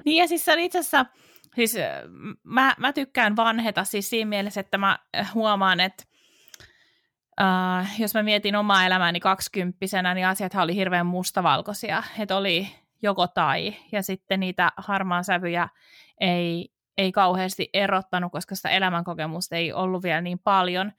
Niin 0.05 0.17
ja 0.17 0.27
siis 0.27 0.45
se 0.45 0.53
itse 0.57 0.79
asiassa, 0.79 1.05
siis 1.55 1.75
mä, 2.43 2.75
mä 2.77 2.93
tykkään 2.93 3.35
vanheta 3.35 3.83
siis 3.83 4.09
siinä 4.09 4.29
mielessä, 4.29 4.59
että 4.59 4.77
mä 4.77 4.99
huomaan, 5.33 5.79
että 5.79 6.03
uh, 7.41 7.99
jos 7.99 8.13
mä 8.13 8.23
mietin 8.23 8.55
omaa 8.55 8.85
elämääni 8.85 9.19
kaksikymppisenä, 9.19 10.13
niin 10.13 10.27
asiat 10.27 10.55
oli 10.55 10.75
hirveän 10.75 11.05
mustavalkoisia, 11.05 12.03
että 12.19 12.37
oli 12.37 12.67
joko 13.01 13.27
tai, 13.27 13.75
ja 13.91 14.03
sitten 14.03 14.39
niitä 14.39 14.71
harmaan 14.77 15.23
sävyjä 15.23 15.69
ei, 16.19 16.69
ei 16.97 17.11
kauheasti 17.11 17.69
erottanut, 17.73 18.31
koska 18.31 18.55
sitä 18.55 18.69
elämänkokemusta 18.69 19.55
ei 19.55 19.73
ollut 19.73 20.03
vielä 20.03 20.21
niin 20.21 20.39
paljon. 20.39 20.91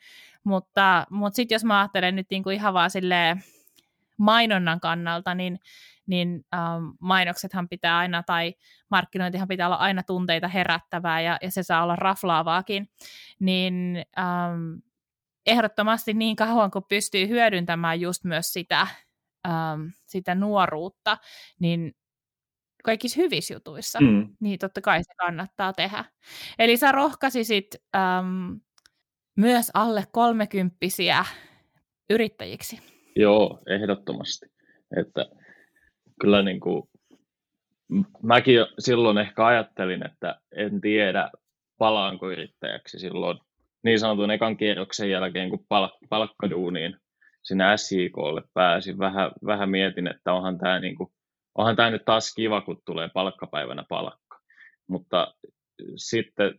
Mutta, 0.44 1.06
mutta 1.10 1.36
sitten 1.36 1.54
jos 1.54 1.64
mä 1.64 1.78
ajattelen 1.80 2.16
nyt 2.16 2.26
niin 2.30 2.42
kuin 2.42 2.54
ihan 2.54 2.74
vaan 2.74 2.90
mainonnan 4.16 4.80
kannalta, 4.80 5.34
niin, 5.34 5.58
niin 6.08 6.44
ähm, 6.54 6.84
mainoksethan 7.00 7.68
pitää 7.68 7.98
aina, 7.98 8.22
tai 8.22 8.54
markkinointihan 8.90 9.48
pitää 9.48 9.66
olla 9.66 9.76
aina 9.76 10.02
tunteita 10.02 10.48
herättävää, 10.48 11.20
ja, 11.20 11.38
ja 11.42 11.50
se 11.50 11.62
saa 11.62 11.82
olla 11.82 11.96
raflaavaakin, 11.96 12.90
niin 13.40 14.04
ähm, 14.18 14.74
ehdottomasti 15.46 16.14
niin 16.14 16.36
kauan, 16.36 16.70
kun 16.70 16.84
pystyy 16.88 17.28
hyödyntämään 17.28 18.00
just 18.00 18.24
myös 18.24 18.52
sitä, 18.52 18.86
ähm, 19.48 19.86
sitä 20.06 20.34
nuoruutta, 20.34 21.18
niin 21.60 21.94
kaikissa 22.84 23.20
hyvissä 23.20 23.54
jutuissa, 23.54 24.00
mm. 24.00 24.36
niin 24.40 24.58
totta 24.58 24.80
kai 24.80 25.04
se 25.04 25.14
kannattaa 25.16 25.72
tehdä. 25.72 26.04
Eli 26.58 26.76
sä 26.76 26.92
rohkaisisit 26.92 27.66
äm, 27.96 28.60
myös 29.36 29.70
alle 29.74 30.04
kolmekymppisiä 30.12 31.24
yrittäjiksi. 32.10 32.80
Joo, 33.16 33.58
ehdottomasti. 33.66 34.46
Että 34.96 35.26
kyllä 36.20 36.42
niin 36.42 36.60
kuin, 36.60 36.82
mäkin 38.22 38.58
silloin 38.78 39.18
ehkä 39.18 39.46
ajattelin, 39.46 40.06
että 40.06 40.40
en 40.56 40.80
tiedä 40.80 41.30
palaanko 41.78 42.30
yrittäjäksi 42.30 42.98
silloin 42.98 43.38
niin 43.84 44.00
sanotun 44.00 44.30
ekan 44.30 44.56
kierroksen 44.56 45.10
jälkeen, 45.10 45.50
kun 45.50 45.66
pal- 45.68 45.98
palkkaduuniin 46.08 46.96
sinne 47.42 47.64
SJKlle 47.76 48.42
pääsin. 48.54 48.98
Vähän, 48.98 49.30
vähän 49.46 49.70
mietin, 49.70 50.06
että 50.06 50.32
onhan 50.32 50.58
tämä 50.58 50.80
niin 50.80 50.96
kuin 50.96 51.10
onhan 51.54 51.76
tämä 51.76 51.90
nyt 51.90 52.04
taas 52.04 52.34
kiva, 52.34 52.60
kun 52.60 52.82
tulee 52.84 53.08
palkkapäivänä 53.14 53.84
palkka. 53.88 54.40
Mutta 54.86 55.34
sitten 55.96 56.58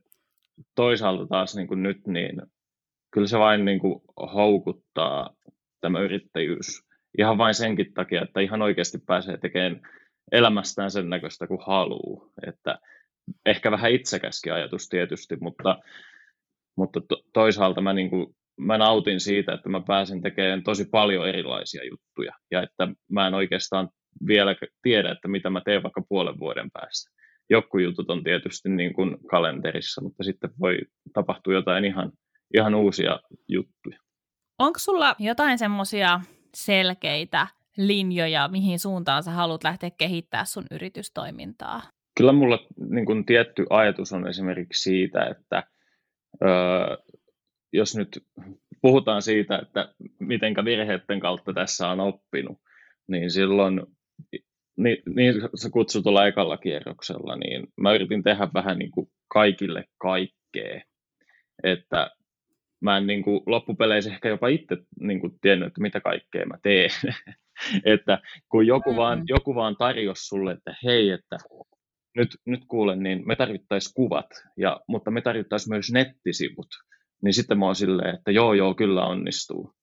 toisaalta 0.75 1.27
taas 1.27 1.55
niin 1.55 1.67
kuin 1.67 1.83
nyt, 1.83 2.07
niin 2.07 2.41
kyllä 3.11 3.27
se 3.27 3.39
vain 3.39 3.65
niin 3.65 3.79
kuin 3.79 4.01
houkuttaa 4.33 5.35
tämä 5.81 5.99
yrittäjyys. 5.99 6.88
Ihan 7.19 7.38
vain 7.38 7.53
senkin 7.53 7.93
takia, 7.93 8.21
että 8.21 8.39
ihan 8.39 8.62
oikeasti 8.62 8.97
pääsee 8.97 9.38
tekemään 9.38 9.82
elämästään 10.32 10.91
sen 10.91 11.10
näköistä 11.10 11.47
kuin 11.47 11.60
haluaa. 11.65 12.29
Että 12.47 12.79
ehkä 13.45 13.71
vähän 13.71 13.91
itsekäskin 13.91 14.53
ajatus 14.53 14.89
tietysti, 14.89 15.38
mutta, 15.41 15.79
mutta 16.77 17.01
to, 17.01 17.21
toisaalta 17.34 17.82
mä, 17.82 17.93
niin 17.93 18.10
kuin, 18.10 18.36
mä 18.58 18.77
nautin 18.77 19.19
siitä, 19.19 19.53
että 19.53 19.69
mä 19.69 19.82
pääsen 19.88 20.21
tekemään 20.21 20.63
tosi 20.63 20.86
paljon 20.86 21.27
erilaisia 21.29 21.82
juttuja 21.84 22.32
ja 22.51 22.63
että 22.63 22.88
mä 23.12 23.27
en 23.27 23.34
oikeastaan 23.34 23.89
vielä 24.27 24.55
tiedä, 24.82 25.12
että 25.12 25.27
mitä 25.27 25.49
mä 25.49 25.62
teen 25.65 25.84
vaikka 25.84 26.01
puolen 26.10 26.39
vuoden 26.39 26.71
päästä. 26.71 27.12
Joku 27.49 27.77
jutut 27.77 28.10
on 28.10 28.23
tietysti 28.23 28.69
niin 28.69 28.93
kuin 28.93 29.17
kalenterissa, 29.29 30.03
mutta 30.03 30.23
sitten 30.23 30.49
voi 30.60 30.79
tapahtua 31.13 31.53
jotain 31.53 31.86
ihan, 31.86 32.12
ihan 32.53 32.75
uusia 32.75 33.19
juttuja. 33.47 33.99
Onko 34.60 34.79
sulla 34.79 35.15
jotain 35.19 35.58
semmoisia 35.58 36.19
selkeitä 36.55 37.47
linjoja, 37.77 38.47
mihin 38.47 38.79
suuntaan 38.79 39.23
sä 39.23 39.31
haluat 39.31 39.63
lähteä 39.63 39.89
kehittämään 39.97 40.47
sun 40.47 40.65
yritystoimintaa? 40.71 41.81
Kyllä 42.17 42.31
mulla 42.31 42.59
niin 42.89 43.05
kuin 43.05 43.25
tietty 43.25 43.65
ajatus 43.69 44.13
on 44.13 44.27
esimerkiksi 44.27 44.83
siitä, 44.83 45.25
että 45.25 45.63
öö, 46.43 46.97
jos 47.73 47.95
nyt 47.95 48.23
puhutaan 48.81 49.21
siitä, 49.21 49.59
että 49.59 49.93
mitenkä 50.19 50.65
virheiden 50.65 51.19
kautta 51.19 51.53
tässä 51.53 51.88
on 51.88 51.99
oppinut, 51.99 52.57
niin 53.07 53.31
silloin 53.31 53.81
niin, 54.77 55.03
niin 55.15 55.35
kutsutulla 55.71 56.27
ekalla 56.27 56.57
kierroksella, 56.57 57.35
niin 57.35 57.67
mä 57.77 57.93
yritin 57.93 58.23
tehdä 58.23 58.47
vähän 58.53 58.79
niin 58.79 58.91
kuin 58.91 59.07
kaikille 59.27 59.85
kaikkea. 59.97 60.81
Että 61.63 62.12
mä 62.82 62.98
en 62.98 63.08
niin 63.08 63.23
kuin 63.23 63.42
loppupeleissä 63.46 64.12
ehkä 64.12 64.30
jopa 64.30 64.48
itse 64.48 64.77
niin 65.00 65.19
kuin 65.19 65.34
tiennyt, 65.42 65.67
että 65.67 65.82
mitä 65.82 66.02
kaikkea 66.02 66.46
mä 66.46 66.58
teen. 66.63 66.90
että 67.96 68.19
kun 68.50 68.67
joku 68.67 68.96
vaan, 68.96 69.19
mm. 69.19 69.25
joku 69.27 69.56
vaan 69.56 69.75
tarjosi 69.77 70.27
sulle, 70.27 70.52
että 70.52 70.75
hei, 70.84 71.10
että 71.10 71.38
nyt, 72.15 72.30
nyt 72.46 72.62
kuulen, 72.67 73.04
niin 73.04 73.27
me 73.27 73.36
tarvittaisiin 73.36 73.94
kuvat, 73.94 74.30
ja, 74.58 74.82
mutta 74.88 75.12
me 75.12 75.21
tarvittaisiin 75.21 75.73
myös 75.73 75.92
nettisivut. 75.92 76.67
Niin 77.23 77.34
sitten 77.34 77.60
mä 77.60 77.65
oon 77.65 77.75
silleen, 77.75 78.15
että 78.15 78.32
joo, 78.32 78.54
joo, 78.54 78.73
kyllä 78.73 79.06
onnistuu 79.06 79.73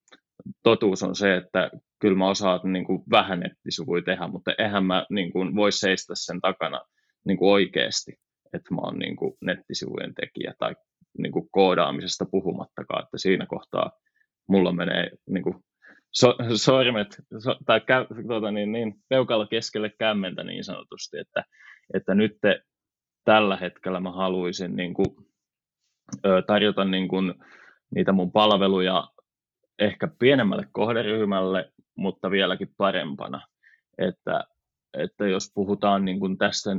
totuus 0.63 1.03
on 1.03 1.15
se, 1.15 1.35
että 1.35 1.69
kyllä 1.99 2.17
mä 2.17 2.29
osaan 2.29 2.59
niin 2.73 2.85
kuin 2.85 3.03
vähän 3.11 3.39
nettisivuja 3.39 4.01
tehdä, 4.03 4.27
mutta 4.27 4.51
eihän 4.57 4.85
mä 4.85 5.05
niin 5.09 5.31
kuin 5.31 5.55
voi 5.55 5.71
seistä 5.71 6.13
sen 6.15 6.41
takana 6.41 6.81
niin 7.25 7.37
kuin 7.37 7.51
oikeasti, 7.51 8.11
että 8.53 8.73
mä 8.73 8.81
oon 8.81 8.99
niin 8.99 9.15
kuin 9.15 9.33
nettisivujen 9.41 10.13
tekijä 10.15 10.53
tai 10.59 10.75
niin 11.17 11.31
kuin 11.31 11.49
koodaamisesta 11.51 12.25
puhumattakaan, 12.31 13.03
että 13.03 13.17
siinä 13.17 13.45
kohtaa 13.45 13.91
mulla 14.47 14.71
menee 14.71 15.11
niin 15.29 15.43
kuin 15.43 15.55
so, 16.11 16.35
sormet 16.55 17.07
so, 17.39 17.55
tai 17.65 17.81
kä, 17.81 18.05
tuota, 18.27 18.51
niin, 18.51 18.71
niin, 18.71 18.93
peukalla 19.09 19.47
keskelle 19.47 19.91
kämmentä 19.99 20.43
niin 20.43 20.63
sanotusti, 20.63 21.17
että, 21.19 21.43
että 21.93 22.15
nyt 22.15 22.37
te, 22.41 22.61
tällä 23.25 23.57
hetkellä 23.57 23.99
mä 23.99 24.11
haluaisin 24.11 24.75
niin 24.75 24.93
kuin, 24.93 25.07
ö, 26.25 26.41
tarjota 26.47 26.85
niin 26.85 27.07
kuin, 27.07 27.33
niitä 27.95 28.11
mun 28.11 28.31
palveluja 28.31 29.07
ehkä 29.79 30.07
pienemmälle 30.19 30.67
kohderyhmälle, 30.71 31.71
mutta 31.95 32.31
vieläkin 32.31 32.73
parempana. 32.77 33.47
Että, 33.97 34.43
että 34.93 35.27
jos 35.27 35.51
puhutaan 35.53 36.05
niin 36.05 36.19
kuin 36.19 36.37
tästä, 36.37 36.69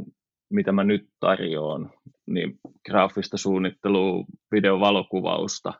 mitä 0.51 0.72
mä 0.72 0.84
nyt 0.84 1.09
tarjoan, 1.20 1.92
niin 2.26 2.59
graafista 2.86 3.36
suunnittelua, 3.36 4.24
videovalokuvausta 4.53 5.72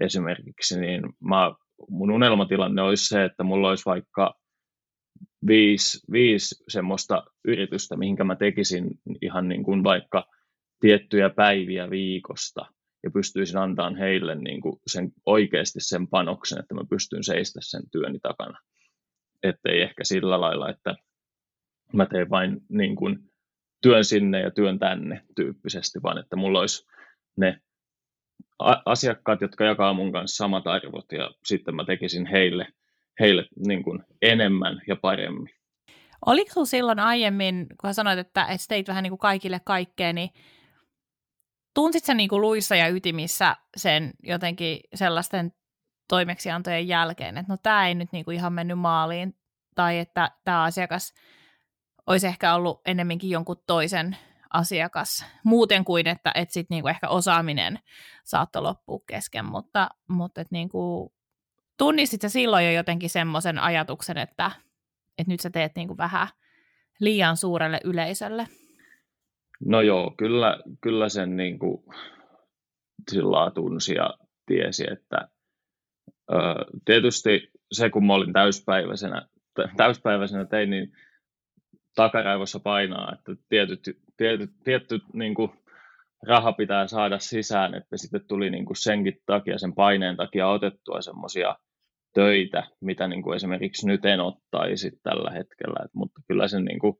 esimerkiksi, 0.00 0.80
niin 0.80 1.02
mä, 1.20 1.54
mun 1.88 2.10
unelmatilanne 2.10 2.82
olisi 2.82 3.06
se, 3.06 3.24
että 3.24 3.42
mulla 3.42 3.68
olisi 3.68 3.84
vaikka 3.86 4.34
viisi, 5.46 5.98
viisi 6.12 6.64
semmoista 6.68 7.24
yritystä, 7.44 7.96
mihinkä 7.96 8.24
mä 8.24 8.36
tekisin 8.36 8.90
ihan 9.22 9.48
niin 9.48 9.62
kuin 9.62 9.84
vaikka 9.84 10.24
tiettyjä 10.80 11.30
päiviä 11.30 11.90
viikosta– 11.90 12.66
ja 13.02 13.10
pystyisin 13.10 13.56
antamaan 13.56 13.96
heille 13.96 14.34
niin 14.34 14.60
kuin 14.60 14.76
sen, 14.86 15.12
oikeasti 15.26 15.80
sen 15.80 16.08
panoksen, 16.08 16.58
että 16.58 16.74
mä 16.74 16.80
pystyn 16.90 17.24
seistä 17.24 17.60
sen 17.62 17.82
työni 17.92 18.18
takana. 18.20 18.58
Että 19.42 19.70
ei 19.70 19.82
ehkä 19.82 20.04
sillä 20.04 20.40
lailla, 20.40 20.70
että 20.70 20.94
mä 21.92 22.06
teen 22.06 22.30
vain 22.30 22.60
niin 22.68 22.96
kuin 22.96 23.29
työn 23.82 24.04
sinne 24.04 24.40
ja 24.40 24.50
työn 24.50 24.78
tänne 24.78 25.22
tyyppisesti, 25.36 26.02
vaan 26.02 26.18
että 26.18 26.36
mulla 26.36 26.60
olisi 26.60 26.86
ne 27.36 27.60
asiakkaat, 28.84 29.40
jotka 29.40 29.64
jakaa 29.64 29.94
mun 29.94 30.12
kanssa 30.12 30.36
samat 30.36 30.66
arvot 30.66 31.12
ja 31.12 31.30
sitten 31.44 31.74
mä 31.74 31.84
tekisin 31.84 32.26
heille, 32.26 32.66
heille 33.20 33.46
niin 33.66 33.82
kuin 33.82 34.04
enemmän 34.22 34.80
ja 34.86 34.96
paremmin. 34.96 35.50
Oliko 36.26 36.50
sinulla 36.50 36.66
silloin 36.66 36.98
aiemmin, 36.98 37.66
kun 37.80 37.94
sanoit, 37.94 38.18
että, 38.18 38.42
että 38.44 38.66
teit 38.68 38.88
vähän 38.88 39.02
niin 39.02 39.10
kuin 39.10 39.18
kaikille 39.18 39.60
kaikkea, 39.64 40.12
niin 40.12 40.30
tunsit 41.74 42.04
sä 42.04 42.14
niinku 42.14 42.40
luissa 42.40 42.76
ja 42.76 42.88
ytimissä 42.88 43.56
sen 43.76 44.10
jotenkin 44.22 44.80
sellaisten 44.94 45.52
toimeksiantojen 46.08 46.88
jälkeen, 46.88 47.38
että 47.38 47.52
no 47.52 47.56
tämä 47.62 47.88
ei 47.88 47.94
nyt 47.94 48.08
niinku 48.12 48.30
ihan 48.30 48.52
mennyt 48.52 48.78
maaliin, 48.78 49.34
tai 49.74 49.98
että 49.98 50.30
tämä 50.44 50.62
asiakas 50.62 51.14
olisi 52.10 52.26
ehkä 52.26 52.54
ollut 52.54 52.80
ennemminkin 52.86 53.30
jonkun 53.30 53.62
toisen 53.66 54.16
asiakas, 54.52 55.26
muuten 55.44 55.84
kuin, 55.84 56.06
että 56.06 56.32
et 56.34 56.50
sit 56.50 56.70
niinku 56.70 56.88
ehkä 56.88 57.08
osaaminen 57.08 57.78
saattoi 58.24 58.62
loppua 58.62 59.00
kesken, 59.06 59.44
mutta, 59.44 59.88
mutta 60.08 60.40
et 60.40 60.50
niinku, 60.50 61.12
tunnistit 61.78 62.22
sä 62.22 62.28
silloin 62.28 62.66
jo 62.66 62.72
jotenkin 62.72 63.10
semmoisen 63.10 63.58
ajatuksen, 63.58 64.18
että, 64.18 64.50
että 65.18 65.32
nyt 65.32 65.40
sä 65.40 65.50
teet 65.50 65.72
niinku 65.76 65.96
vähän 65.96 66.28
liian 67.00 67.36
suurelle 67.36 67.80
yleisölle? 67.84 68.46
No 69.64 69.80
joo, 69.80 70.14
kyllä, 70.18 70.58
kyllä 70.80 71.08
sen 71.08 71.36
niin 71.36 71.58
kuin, 71.58 71.84
sillä 73.10 73.50
tunsi 73.50 73.94
ja 73.94 74.14
tiesi, 74.46 74.84
että 74.92 75.28
ö, 76.32 76.36
tietysti 76.84 77.50
se, 77.72 77.90
kun 77.90 78.06
mä 78.06 78.14
olin 78.14 78.32
täyspäiväisenä, 78.32 79.26
täyspäiväisenä 79.76 80.44
tein, 80.44 80.70
niin 80.70 80.92
takaraivossa 81.94 82.60
painaa, 82.60 83.12
että 83.12 83.42
tietyt, 83.48 83.80
tietyt, 84.16 84.50
tietty 84.64 85.00
niin 85.12 85.34
kuin, 85.34 85.50
raha 86.26 86.52
pitää 86.52 86.86
saada 86.86 87.18
sisään, 87.18 87.74
että 87.74 87.96
sitten 87.96 88.28
tuli 88.28 88.50
niin 88.50 88.64
kuin 88.64 88.76
senkin 88.76 89.16
takia, 89.26 89.58
sen 89.58 89.74
paineen 89.74 90.16
takia 90.16 90.48
otettua 90.48 91.00
semmoisia 91.00 91.56
töitä, 92.14 92.62
mitä 92.80 93.08
niin 93.08 93.22
kuin 93.22 93.36
esimerkiksi 93.36 93.86
nyt 93.86 94.04
en 94.04 94.20
ottaisi 94.20 94.90
tällä 95.02 95.30
hetkellä, 95.30 95.84
Et, 95.84 95.90
mutta 95.94 96.20
kyllä 96.28 96.48
sen 96.48 96.64
niin 96.64 96.78
kuin, 96.78 96.94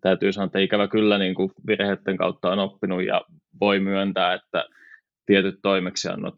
täytyy 0.00 0.32
sanoa, 0.32 0.46
että 0.46 0.58
ikävä 0.58 0.88
kyllä 0.88 1.18
niin 1.18 1.34
kuin 1.34 1.50
virheiden 1.66 2.16
kautta 2.16 2.50
on 2.50 2.58
oppinut 2.58 3.04
ja 3.04 3.20
voi 3.60 3.80
myöntää, 3.80 4.34
että 4.34 4.64
tietyt 5.26 5.54
toimeksiannot 5.62 6.34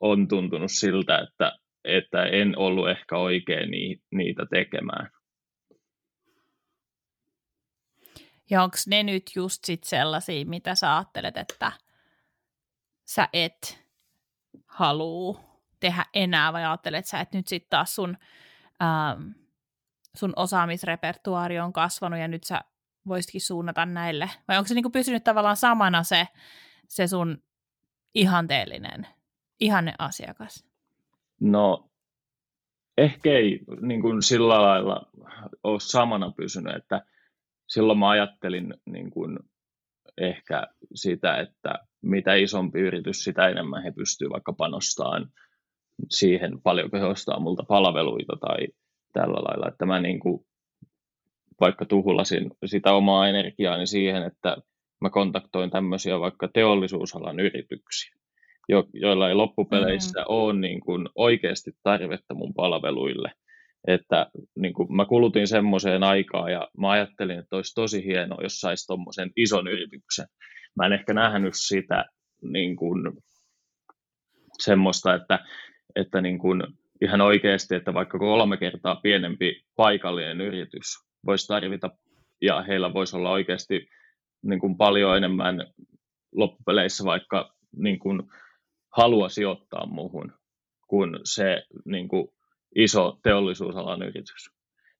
on 0.00 0.28
tuntunut 0.28 0.70
siltä, 0.70 1.18
että, 1.18 1.52
että 1.84 2.24
en 2.24 2.58
ollut 2.58 2.90
ehkä 2.90 3.16
oikein 3.16 3.70
niitä 4.12 4.46
tekemään. 4.50 5.10
Ja 8.50 8.62
onko 8.62 8.76
ne 8.86 9.02
nyt 9.02 9.30
just 9.34 9.64
sit 9.64 9.84
sellaisia, 9.84 10.46
mitä 10.46 10.74
sä 10.74 10.96
ajattelet, 10.96 11.36
että 11.36 11.72
sä 13.04 13.28
et 13.32 13.86
halua 14.66 15.40
tehdä 15.80 16.04
enää, 16.14 16.52
vai 16.52 16.64
ajattelet 16.64 17.06
sä, 17.06 17.20
että 17.20 17.36
nyt 17.36 17.48
sitten 17.48 17.70
taas 17.70 17.94
sun, 17.94 18.16
ähm, 18.82 19.28
sun 20.16 20.32
osaamisrepertuaari 20.36 21.60
on 21.60 21.72
kasvanut 21.72 22.18
ja 22.18 22.28
nyt 22.28 22.44
sä 22.44 22.60
voisitkin 23.08 23.40
suunnata 23.40 23.86
näille? 23.86 24.30
Vai 24.48 24.58
onko 24.58 24.68
se 24.68 24.74
niin 24.74 24.82
kuin 24.84 24.92
pysynyt 24.92 25.24
tavallaan 25.24 25.56
samana 25.56 26.02
se, 26.02 26.28
se 26.88 27.06
sun 27.06 27.42
ihanteellinen, 28.14 29.06
ihanne 29.60 29.94
asiakas? 29.98 30.64
No, 31.40 31.90
ehkä 32.98 33.30
ei 33.30 33.60
niin 33.80 34.02
kuin 34.02 34.22
sillä 34.22 34.62
lailla 34.62 35.10
ole 35.64 35.80
samana 35.80 36.30
pysynyt, 36.30 36.76
että 36.76 37.04
silloin 37.70 37.98
mä 37.98 38.08
ajattelin 38.08 38.74
niin 38.86 39.10
kuin 39.10 39.38
ehkä 40.18 40.66
sitä, 40.94 41.36
että 41.36 41.74
mitä 42.02 42.34
isompi 42.34 42.80
yritys, 42.80 43.24
sitä 43.24 43.48
enemmän 43.48 43.82
he 43.82 43.90
pystyvät 43.92 44.32
vaikka 44.32 44.52
panostamaan 44.52 45.30
siihen, 46.10 46.62
paljonko 46.62 46.98
he 46.98 47.04
ostaa 47.04 47.40
multa 47.40 47.62
palveluita 47.68 48.36
tai 48.40 48.68
tällä 49.12 49.34
lailla, 49.34 49.68
että 49.68 49.86
mä 49.86 50.00
niin 50.00 50.20
kuin 50.20 50.46
vaikka 51.60 51.84
tuhlasin 51.84 52.50
sitä 52.66 52.92
omaa 52.92 53.28
energiaani 53.28 53.86
siihen, 53.86 54.22
että 54.22 54.56
mä 55.00 55.10
kontaktoin 55.10 55.70
tämmöisiä 55.70 56.20
vaikka 56.20 56.48
teollisuusalan 56.48 57.40
yrityksiä, 57.40 58.14
jo, 58.68 58.84
joilla 58.92 59.28
ei 59.28 59.34
loppupeleissä 59.34 60.20
mm. 60.20 60.24
ole 60.28 60.52
niin 60.52 60.80
kuin 60.80 61.08
oikeasti 61.14 61.70
tarvetta 61.82 62.34
mun 62.34 62.54
palveluille. 62.54 63.32
Että 63.86 64.26
niin 64.56 64.74
kuin 64.74 64.96
mä 64.96 65.04
kulutin 65.04 65.46
semmoiseen 65.46 66.02
aikaan 66.02 66.52
ja 66.52 66.68
mä 66.78 66.90
ajattelin, 66.90 67.38
että 67.38 67.56
olisi 67.56 67.74
tosi 67.74 68.04
hienoa, 68.04 68.42
jos 68.42 68.60
saisi 68.60 68.86
tuommoisen 68.86 69.30
ison 69.36 69.68
yrityksen. 69.68 70.26
Mä 70.76 70.86
en 70.86 70.92
ehkä 70.92 71.14
nähnyt 71.14 71.54
sitä 71.56 72.04
niin 72.42 72.76
kuin 72.76 73.12
semmoista, 74.58 75.14
että, 75.14 75.38
että 75.96 76.20
niin 76.20 76.38
kuin 76.38 76.62
ihan 77.02 77.20
oikeasti, 77.20 77.74
että 77.74 77.94
vaikka 77.94 78.18
kolme 78.18 78.56
kertaa 78.56 78.96
pienempi 78.96 79.62
paikallinen 79.76 80.40
yritys 80.40 80.86
voisi 81.26 81.46
tarvita 81.46 81.90
ja 82.40 82.62
heillä 82.62 82.94
voisi 82.94 83.16
olla 83.16 83.30
oikeasti 83.30 83.88
niin 84.42 84.60
kuin 84.60 84.76
paljon 84.76 85.16
enemmän 85.16 85.66
loppupeleissä 86.32 87.04
vaikka 87.04 87.54
niin 87.76 87.98
kuin 87.98 88.22
halua 88.96 89.28
sijoittaa 89.28 89.86
muuhun 89.86 90.32
kuin 90.88 91.18
se 91.24 91.62
niin 91.84 92.08
kuin 92.08 92.28
iso 92.76 93.18
teollisuusalan 93.22 94.02
yritys. 94.02 94.50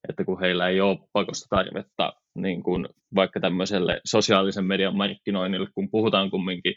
Että 0.09 0.25
kun 0.25 0.41
heillä 0.41 0.69
ei 0.69 0.81
ole 0.81 0.99
pakosta 1.13 1.47
tarvetta 1.57 2.13
niin 2.35 2.63
kuin 2.63 2.89
vaikka 3.15 3.41
tämmöiselle 3.41 4.01
sosiaalisen 4.05 4.65
median 4.65 4.97
markkinoinnille, 4.97 5.69
kun 5.75 5.91
puhutaan 5.91 6.31
kumminkin 6.31 6.75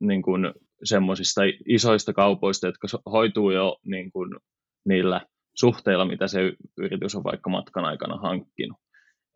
niin 0.00 0.22
kuin 0.22 0.52
semmoisista 0.84 1.40
isoista 1.68 2.12
kaupoista, 2.12 2.66
jotka 2.66 2.88
hoituu 3.12 3.50
jo 3.50 3.76
niin 3.86 4.12
kuin 4.12 4.30
niillä 4.84 5.20
suhteilla, 5.54 6.04
mitä 6.04 6.26
se 6.28 6.52
yritys 6.78 7.14
on 7.14 7.24
vaikka 7.24 7.50
matkan 7.50 7.84
aikana 7.84 8.16
hankkinut. 8.16 8.78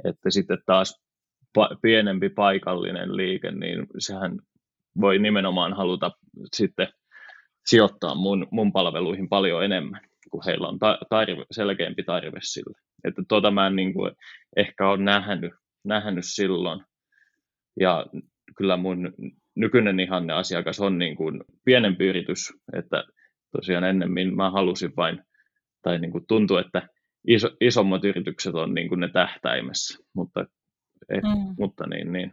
Että 0.04 0.30
sitten 0.30 0.58
taas 0.66 1.02
pienempi 1.82 2.28
paikallinen 2.28 3.16
liike, 3.16 3.50
niin 3.50 3.86
sehän 3.98 4.38
voi 5.00 5.18
nimenomaan 5.18 5.72
haluta 5.72 6.10
sitten 6.56 6.88
sijoittaa 7.66 8.14
mun, 8.14 8.46
mun 8.50 8.72
palveluihin 8.72 9.28
paljon 9.28 9.64
enemmän, 9.64 10.00
kun 10.30 10.42
heillä 10.46 10.68
on 10.68 10.78
ta- 10.78 10.98
tarve, 11.10 11.44
selkeämpi 11.50 12.02
tarve 12.02 12.38
sille. 12.42 12.78
Että 13.04 13.22
tuota 13.28 13.50
mä 13.50 13.66
en 13.66 13.76
niin 13.76 13.94
kuin 13.94 14.12
ehkä 14.56 14.88
ole 14.88 15.02
nähnyt, 15.02 15.52
nähnyt 15.84 16.24
silloin. 16.26 16.80
Ja 17.80 18.06
kyllä 18.56 18.76
mun 18.76 19.14
nykyinen 19.54 20.00
ihanne 20.00 20.32
asiakas 20.32 20.80
on 20.80 20.98
niin 20.98 21.16
kuin 21.16 21.44
pienempi 21.64 22.06
yritys, 22.06 22.52
että 22.72 23.04
tosiaan 23.52 23.84
ennemmin 23.84 24.36
mä 24.36 24.50
halusin 24.50 24.96
vain 24.96 25.22
tai 25.82 25.98
niin 25.98 26.12
kuin 26.12 26.26
tuntuu, 26.28 26.56
että 26.56 26.88
iso, 27.28 27.50
isommat 27.60 28.04
yritykset 28.04 28.54
on 28.54 28.74
niin 28.74 28.88
kuin 28.88 29.00
ne 29.00 29.08
tähtäimessä, 29.08 29.98
mutta, 30.14 30.46
et, 31.08 31.22
mm. 31.22 31.54
mutta 31.58 31.86
niin, 31.86 32.12
niin, 32.12 32.32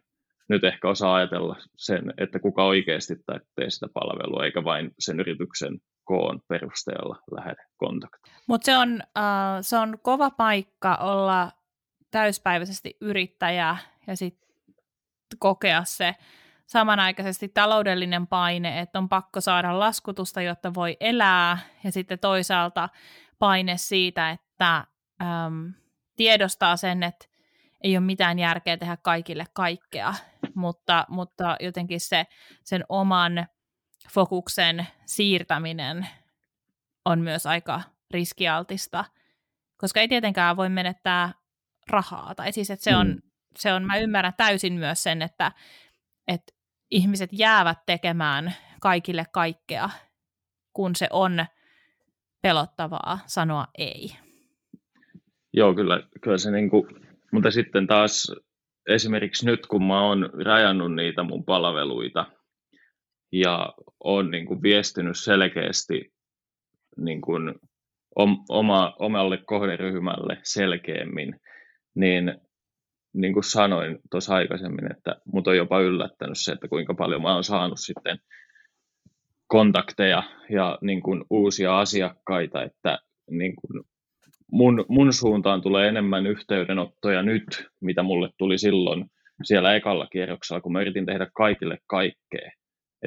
nyt 0.49 0.63
ehkä 0.63 0.89
osaa 0.89 1.15
ajatella 1.15 1.55
sen, 1.77 2.13
että 2.17 2.39
kuka 2.39 2.65
oikeasti 2.65 3.15
tekee 3.15 3.69
sitä 3.69 3.87
palvelua, 3.93 4.45
eikä 4.45 4.63
vain 4.63 4.91
sen 4.99 5.19
yrityksen 5.19 5.79
koon 6.06 6.41
perusteella 6.47 7.16
lähde 7.32 7.64
kontaktiin. 7.78 8.36
Mutta 8.47 8.66
se, 8.66 8.78
on, 8.78 8.93
uh, 8.95 9.58
se 9.62 9.78
on 9.78 9.97
kova 10.01 10.32
paikka 10.32 10.95
olla 10.95 11.51
täyspäiväisesti 12.12 12.97
yrittäjä 13.01 13.78
ja 14.08 14.18
sitten 14.18 14.49
kokea 15.39 15.84
se 15.84 16.16
samanaikaisesti 16.66 17.49
taloudellinen 17.49 18.28
paine, 18.28 18.80
että 18.80 18.99
on 18.99 19.10
pakko 19.10 19.41
saada 19.41 19.80
laskutusta, 19.80 20.41
jotta 20.41 20.74
voi 20.74 20.97
elää, 20.99 21.58
ja 21.84 21.91
sitten 21.91 22.20
toisaalta 22.20 22.89
paine 23.39 23.78
siitä, 23.78 24.30
että 24.30 24.76
äm, 25.22 25.74
tiedostaa 26.16 26.78
sen, 26.78 27.03
että 27.03 27.26
ei 27.84 27.97
ole 27.97 28.06
mitään 28.06 28.39
järkeä 28.39 28.78
tehdä 28.78 28.97
kaikille 28.97 29.45
kaikkea, 29.53 30.14
mutta, 30.56 31.06
mutta 31.10 31.58
jotenkin 31.60 31.99
se, 31.99 32.26
sen 32.64 32.84
oman 32.89 33.47
fokuksen 34.12 34.88
siirtäminen 35.06 36.08
on 37.06 37.20
myös 37.20 37.45
aika 37.45 37.82
riskialtista, 38.12 39.06
koska 39.78 39.99
ei 39.99 40.08
tietenkään 40.08 40.58
voi 40.58 40.70
menettää 40.70 41.32
rahaa. 41.89 42.36
Tai 42.36 42.51
siis, 42.51 42.70
että 42.70 42.84
se 42.84 42.95
on, 42.95 43.08
mm. 43.08 43.22
se 43.58 43.74
on, 43.74 43.84
mä 43.84 43.97
ymmärrän 43.97 44.34
täysin 44.38 44.74
myös 44.74 45.03
sen, 45.03 45.22
että, 45.22 45.51
että 46.28 46.53
ihmiset 46.91 47.30
jäävät 47.34 47.78
tekemään 47.86 48.56
kaikille 48.82 49.26
kaikkea, 49.32 49.89
kun 50.74 50.95
se 50.95 51.08
on 51.12 51.45
pelottavaa 52.41 53.20
sanoa 53.26 53.68
ei. 53.78 54.16
Joo, 55.53 55.74
kyllä, 55.74 56.03
kyllä 56.22 56.38
se 56.38 56.51
niin 56.51 56.70
kuin, 56.70 56.88
mutta 57.32 57.51
sitten 57.51 57.88
taas 57.88 58.32
esimerkiksi 58.89 59.45
nyt, 59.45 59.68
kun 59.68 59.84
mä 59.84 60.01
oon 60.01 60.30
rajannut 60.45 60.95
niitä 60.95 61.24
mun 61.24 61.45
palveluita 61.45 62.26
ja 63.39 63.73
on 64.03 64.31
niin 64.31 64.45
kuin 64.45 64.61
viestinyt 64.61 65.17
selkeästi 65.17 66.13
niin 66.97 67.21
kuin 67.21 67.55
oma, 68.49 68.95
omalle 68.99 69.38
kohderyhmälle 69.38 70.38
selkeämmin, 70.43 71.39
niin 71.95 72.36
niin 73.13 73.33
kuin 73.33 73.43
sanoin 73.43 73.99
tuossa 74.11 74.36
aikaisemmin, 74.36 74.91
että 74.91 75.15
mut 75.25 75.47
on 75.47 75.57
jopa 75.57 75.79
yllättänyt 75.79 76.38
se, 76.38 76.51
että 76.51 76.67
kuinka 76.67 76.93
paljon 76.93 77.21
mä 77.21 77.33
oon 77.33 77.43
saanut 77.43 77.79
sitten 77.79 78.19
kontakteja 79.47 80.23
ja 80.49 80.77
niin 80.81 81.01
kuin 81.01 81.25
uusia 81.29 81.79
asiakkaita, 81.79 82.63
että 82.63 82.99
niin 83.31 83.55
kuin 83.55 83.83
mun, 84.51 84.86
mun 84.89 85.13
suuntaan 85.13 85.61
tulee 85.61 85.88
enemmän 85.88 86.27
yhteydenottoja 86.27 87.21
nyt, 87.23 87.67
mitä 87.81 88.03
mulle 88.03 88.29
tuli 88.38 88.57
silloin 88.57 89.05
siellä 89.43 89.75
ekalla 89.75 90.07
kierroksella, 90.07 90.61
kun 90.61 90.71
mä 90.71 90.81
yritin 90.81 91.05
tehdä 91.05 91.27
kaikille 91.33 91.77
kaikkea. 91.88 92.51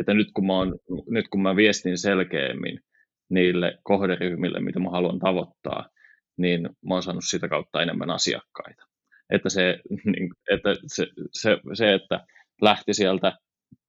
Että 0.00 0.14
nyt 0.14 0.28
kun 0.34 0.46
mä, 0.46 0.52
oon, 0.52 0.78
nyt 1.10 1.28
kun 1.28 1.42
mä 1.42 1.56
viestin 1.56 1.98
selkeämmin 1.98 2.80
niille 3.30 3.78
kohderyhmille, 3.82 4.60
mitä 4.60 4.80
mä 4.80 4.90
haluan 4.90 5.18
tavoittaa, 5.18 5.88
niin 6.36 6.62
mä 6.62 6.94
oon 6.94 7.02
saanut 7.02 7.24
sitä 7.26 7.48
kautta 7.48 7.82
enemmän 7.82 8.10
asiakkaita. 8.10 8.84
Että 9.30 9.48
se, 9.48 9.80
niin, 10.12 10.30
että, 10.50 10.68
se, 10.86 11.06
se, 11.32 11.58
se, 11.72 11.94
että 11.94 12.26
lähti 12.62 12.94
sieltä 12.94 13.38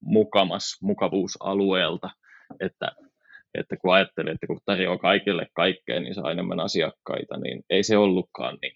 mukamas 0.01 0.78
mukavuusalueelta, 0.82 2.10
että, 2.60 2.91
että 3.53 3.78
kun 3.78 3.93
ajattelin, 3.93 4.34
että 4.34 4.47
kun 4.47 4.60
tarjoaa 4.66 4.97
kaikille 4.97 5.47
kaikkea, 5.53 5.99
niin 5.99 6.16
saa 6.16 6.32
enemmän 6.32 6.60
asiakkaita, 6.60 7.38
niin 7.38 7.64
ei 7.70 7.84
se 7.84 7.97
ollutkaan 7.97 8.57
niin. 8.62 8.74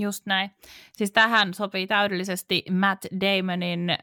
Just 0.00 0.26
näin. 0.26 0.50
Siis 0.92 1.12
tähän 1.12 1.54
sopii 1.54 1.86
täydellisesti 1.86 2.64
Matt 2.70 3.04
Damonin 3.20 3.90
äh, 3.90 3.98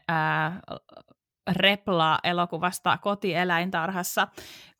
repla 1.52 2.18
elokuvasta 2.24 2.98
Kotieläintarhassa, 2.98 4.28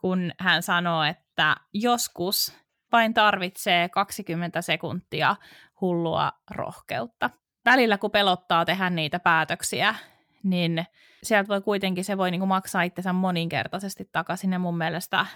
kun 0.01 0.33
hän 0.39 0.63
sanoo, 0.63 1.03
että 1.03 1.57
joskus 1.73 2.57
vain 2.93 3.15
tarvitsee 3.15 3.89
20 3.89 4.63
sekuntia 4.63 5.37
hullua 5.81 6.33
rohkeutta. 6.51 7.31
Välillä 7.65 7.99
kun 7.99 8.11
pelottaa 8.11 8.65
tehdä 8.65 8.91
niitä 8.91 9.19
päätöksiä, 9.19 9.95
niin 10.43 10.85
sieltä 11.23 11.49
voi 11.49 11.61
kuitenkin, 11.61 12.05
se 12.05 12.19
voi 12.19 12.31
niin 12.31 12.41
kuin 12.41 12.49
maksaa 12.49 12.83
itsensä 12.83 13.13
moninkertaisesti 13.13 14.09
takaisin, 14.13 14.53
ja 14.53 14.59
mun 14.59 14.79
mielestä 14.79 15.19
äh, 15.21 15.29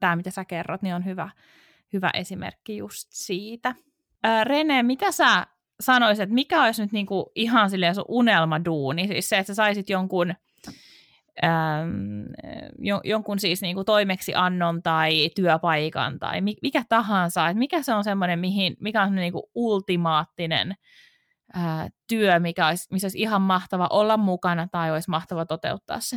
tämä, 0.00 0.16
mitä 0.16 0.30
sä 0.30 0.44
kerrot, 0.44 0.82
niin 0.82 0.94
on 0.94 1.04
hyvä, 1.04 1.30
hyvä 1.92 2.10
esimerkki 2.14 2.76
just 2.76 3.08
siitä. 3.12 3.74
Äh, 4.26 4.44
Rene, 4.44 4.82
mitä 4.82 5.12
sä 5.12 5.46
sanoisit, 5.80 6.22
että 6.22 6.34
mikä 6.34 6.64
olisi 6.64 6.82
nyt 6.82 6.92
niin 6.92 7.06
ihan 7.34 7.70
silleen 7.70 7.94
sun 7.94 8.04
unelmaduuni, 8.08 9.06
siis 9.06 9.28
se, 9.28 9.38
että 9.38 9.46
sä 9.46 9.54
saisit 9.54 9.90
jonkun 9.90 10.34
ähm, 11.44 12.22
jonkun 13.04 13.38
siis 13.38 13.62
niin 13.62 13.76
toimeksiannon 13.86 14.82
tai 14.82 15.30
työpaikan 15.36 16.18
tai 16.18 16.40
mikä 16.40 16.84
tahansa, 16.88 17.48
että 17.48 17.58
mikä 17.58 17.82
se 17.82 17.94
on 17.94 18.04
semmoinen, 18.04 18.38
mihin, 18.38 18.76
mikä 18.80 19.02
on 19.02 19.14
niin 19.14 19.32
ultimaattinen 19.54 20.74
ää, 21.54 21.88
työ, 22.08 22.38
mikä 22.38 22.68
olisi, 22.68 22.88
missä 22.92 23.06
olisi 23.06 23.20
ihan 23.20 23.42
mahtava 23.42 23.88
olla 23.90 24.16
mukana 24.16 24.68
tai 24.72 24.92
olisi 24.92 25.10
mahtava 25.10 25.46
toteuttaa 25.46 26.00
se? 26.00 26.16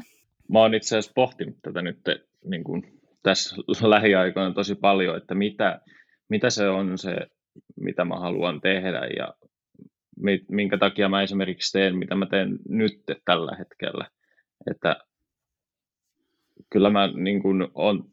Mä 0.49 0.59
oon 0.59 0.73
itse 0.73 0.87
asiassa 0.97 1.11
pohtinut 1.15 1.55
tätä 1.61 1.81
nyt 1.81 1.99
niin 2.45 2.63
kuin 2.63 2.99
tässä 3.23 3.55
lähiaikoina 3.89 4.53
tosi 4.53 4.75
paljon, 4.75 5.17
että 5.17 5.35
mitä, 5.35 5.81
mitä 6.29 6.49
se 6.49 6.69
on 6.69 6.97
se, 6.97 7.15
mitä 7.75 8.05
mä 8.05 8.15
haluan 8.15 8.61
tehdä 8.61 9.01
ja 9.17 9.33
minkä 10.49 10.77
takia 10.77 11.09
mä 11.09 11.21
esimerkiksi 11.21 11.71
teen, 11.71 11.97
mitä 11.97 12.15
mä 12.15 12.25
teen 12.25 12.59
nyt 12.69 13.03
tällä 13.25 13.55
hetkellä. 13.55 14.07
Että 14.71 14.95
kyllä 16.69 16.89
mä 16.89 17.07
niin 17.07 17.41
kuin 17.41 17.67
on 17.73 18.03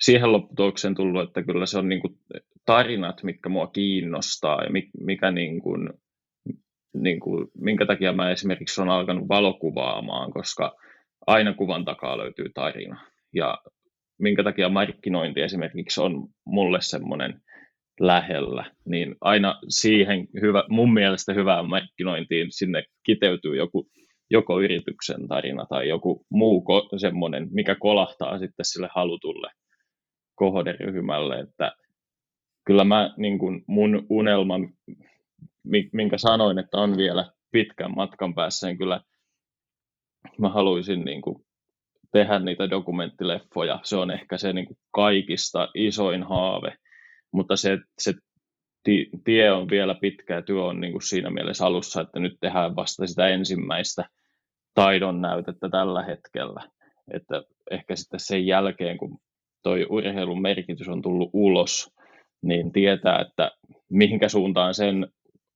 siihen 0.00 0.32
lopputulokseen 0.32 0.94
tullut, 0.94 1.28
että 1.28 1.42
kyllä 1.42 1.66
se 1.66 1.78
on 1.78 1.88
niin 1.88 2.00
kuin 2.00 2.18
tarinat, 2.66 3.22
mitkä 3.22 3.48
mua 3.48 3.66
kiinnostaa 3.66 4.64
ja 4.64 4.70
mikä 5.00 5.30
niin 5.30 5.60
kuin, 5.62 5.90
niin 6.94 7.20
kuin, 7.20 7.48
minkä 7.58 7.86
takia 7.86 8.12
mä 8.12 8.30
esimerkiksi 8.30 8.82
on 8.82 8.88
alkanut 8.88 9.28
valokuvaamaan, 9.28 10.32
koska 10.32 10.76
aina 11.26 11.54
kuvan 11.54 11.84
takaa 11.84 12.18
löytyy 12.18 12.50
tarina. 12.54 13.06
Ja 13.34 13.58
minkä 14.18 14.44
takia 14.44 14.68
markkinointi 14.68 15.40
esimerkiksi 15.40 16.00
on 16.00 16.28
mulle 16.44 16.78
semmoinen 16.80 17.42
lähellä, 18.00 18.64
niin 18.84 19.16
aina 19.20 19.60
siihen 19.68 20.28
hyvä, 20.40 20.64
mun 20.68 20.92
mielestä 20.92 21.32
hyvään 21.32 21.68
markkinointiin 21.68 22.46
sinne 22.50 22.84
kiteytyy 23.06 23.56
joku 23.56 23.86
joko 24.30 24.60
yrityksen 24.60 25.28
tarina 25.28 25.66
tai 25.66 25.88
joku 25.88 26.26
muu 26.30 26.64
ko- 26.64 26.98
semmoinen, 26.98 27.48
mikä 27.50 27.74
kolahtaa 27.74 28.38
sitten 28.38 28.64
sille 28.64 28.88
halutulle 28.94 29.50
kohderyhmälle, 30.34 31.40
että 31.40 31.72
kyllä 32.66 32.84
mä 32.84 33.14
niin 33.16 33.38
kuin 33.38 33.64
mun 33.66 34.06
unelma, 34.10 34.54
minkä 35.92 36.18
sanoin, 36.18 36.58
että 36.58 36.78
on 36.78 36.96
vielä 36.96 37.32
pitkän 37.50 37.94
matkan 37.96 38.34
päässä, 38.34 38.66
niin 38.66 38.78
kyllä 38.78 39.00
mä 40.38 40.48
haluaisin 40.48 41.04
niin 41.04 41.22
kuin 41.22 41.44
tehdä 42.12 42.38
niitä 42.38 42.70
dokumenttileffoja. 42.70 43.80
Se 43.82 43.96
on 43.96 44.10
ehkä 44.10 44.38
se 44.38 44.52
niin 44.52 44.66
kuin 44.66 44.78
kaikista 44.90 45.68
isoin 45.74 46.22
haave, 46.22 46.76
mutta 47.32 47.56
se, 47.56 47.78
se 47.98 48.14
tie 49.24 49.52
on 49.52 49.70
vielä 49.70 49.94
pitkä 49.94 50.34
ja 50.34 50.42
työ 50.42 50.62
on 50.62 50.80
niin 50.80 50.92
kuin 50.92 51.02
siinä 51.02 51.30
mielessä 51.30 51.66
alussa, 51.66 52.00
että 52.00 52.20
nyt 52.20 52.36
tehdään 52.40 52.76
vasta 52.76 53.06
sitä 53.06 53.28
ensimmäistä 53.28 54.04
taidon 54.74 55.20
näytettä 55.20 55.68
tällä 55.68 56.02
hetkellä. 56.02 56.62
Että 57.10 57.42
ehkä 57.70 57.96
sitten 57.96 58.20
sen 58.20 58.46
jälkeen, 58.46 58.98
kun 58.98 59.18
toi 59.62 59.86
urheilun 59.90 60.42
merkitys 60.42 60.88
on 60.88 61.02
tullut 61.02 61.30
ulos, 61.32 61.94
niin 62.42 62.72
tietää, 62.72 63.18
että 63.18 63.50
mihinkä 63.90 64.28
suuntaan 64.28 64.74
sen 64.74 65.08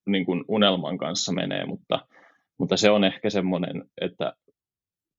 niin 0.06 0.24
kuin 0.26 0.44
unelman 0.48 0.98
kanssa 0.98 1.32
menee, 1.32 1.66
mutta, 1.66 2.06
mutta 2.58 2.76
se 2.76 2.90
on 2.90 3.04
ehkä 3.04 3.30
semmoinen, 3.30 3.84
että 4.00 4.32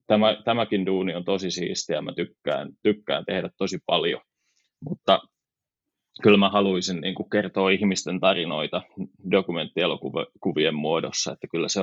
tämä, 0.07 0.37
tämäkin 0.45 0.85
duuni 0.85 1.15
on 1.15 1.25
tosi 1.25 1.51
siistiä, 1.51 2.01
mä 2.01 2.13
tykkään, 2.13 2.69
tykkään 2.83 3.25
tehdä 3.25 3.49
tosi 3.57 3.77
paljon, 3.85 4.21
mutta 4.89 5.19
kyllä 6.21 6.37
mä 6.37 6.49
haluaisin 6.49 7.01
niin 7.01 7.15
kuin 7.15 7.29
kertoa 7.29 7.69
ihmisten 7.69 8.19
tarinoita 8.19 8.81
dokumenttielokuvien 9.31 10.75
muodossa, 10.75 11.33
että 11.33 11.47
kyllä 11.47 11.67
se, 11.67 11.81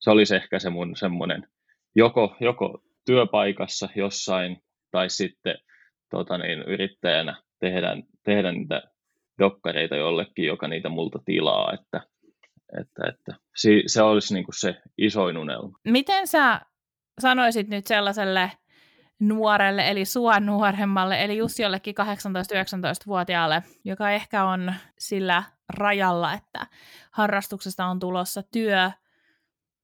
se 0.00 0.10
olisi 0.10 0.36
ehkä 0.36 0.58
se 0.58 0.70
mun 0.70 0.96
semmoinen 0.96 1.48
joko, 1.94 2.36
joko 2.40 2.82
työpaikassa 3.06 3.88
jossain 3.96 4.62
tai 4.90 5.10
sitten 5.10 5.58
tota 6.10 6.38
niin, 6.38 6.58
yrittäjänä 6.58 7.42
tehdä, 7.60 7.96
tehdä 8.24 8.52
niitä 8.52 8.82
dokkareita 9.38 9.96
jollekin, 9.96 10.46
joka 10.46 10.68
niitä 10.68 10.88
multa 10.88 11.18
tilaa, 11.24 11.72
että, 11.72 12.00
että, 12.80 13.08
että 13.08 13.34
se 13.86 14.02
olisi 14.02 14.34
niin 14.34 14.44
kuin 14.44 14.60
se 14.60 14.76
isoin 14.98 15.36
unelma. 15.36 15.78
Miten 15.84 16.26
sä 16.26 16.60
sanoisit 17.20 17.68
nyt 17.68 17.86
sellaiselle 17.86 18.52
nuorelle, 19.20 19.90
eli 19.90 20.04
sua 20.04 20.40
nuoremmalle, 20.40 21.24
eli 21.24 21.36
just 21.36 21.58
jollekin 21.58 21.94
18-19-vuotiaalle, 22.00 23.62
joka 23.84 24.10
ehkä 24.10 24.44
on 24.44 24.74
sillä 24.98 25.42
rajalla, 25.68 26.34
että 26.34 26.66
harrastuksesta 27.10 27.86
on 27.86 27.98
tulossa 27.98 28.42
työ, 28.42 28.90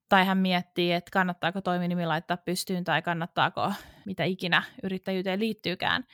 tai 0.09 0.26
hän 0.26 0.39
miettii, 0.39 0.93
että 0.93 1.11
kannattaako 1.12 1.61
toiminimi 1.61 2.07
laittaa 2.07 2.37
pystyyn 2.37 2.84
tai 2.84 3.03
kannattaako 3.03 3.72
mitä 4.07 4.24
ikinä 4.24 4.62
yrittäjyyteen 4.82 5.41
liittyykään, 5.41 6.05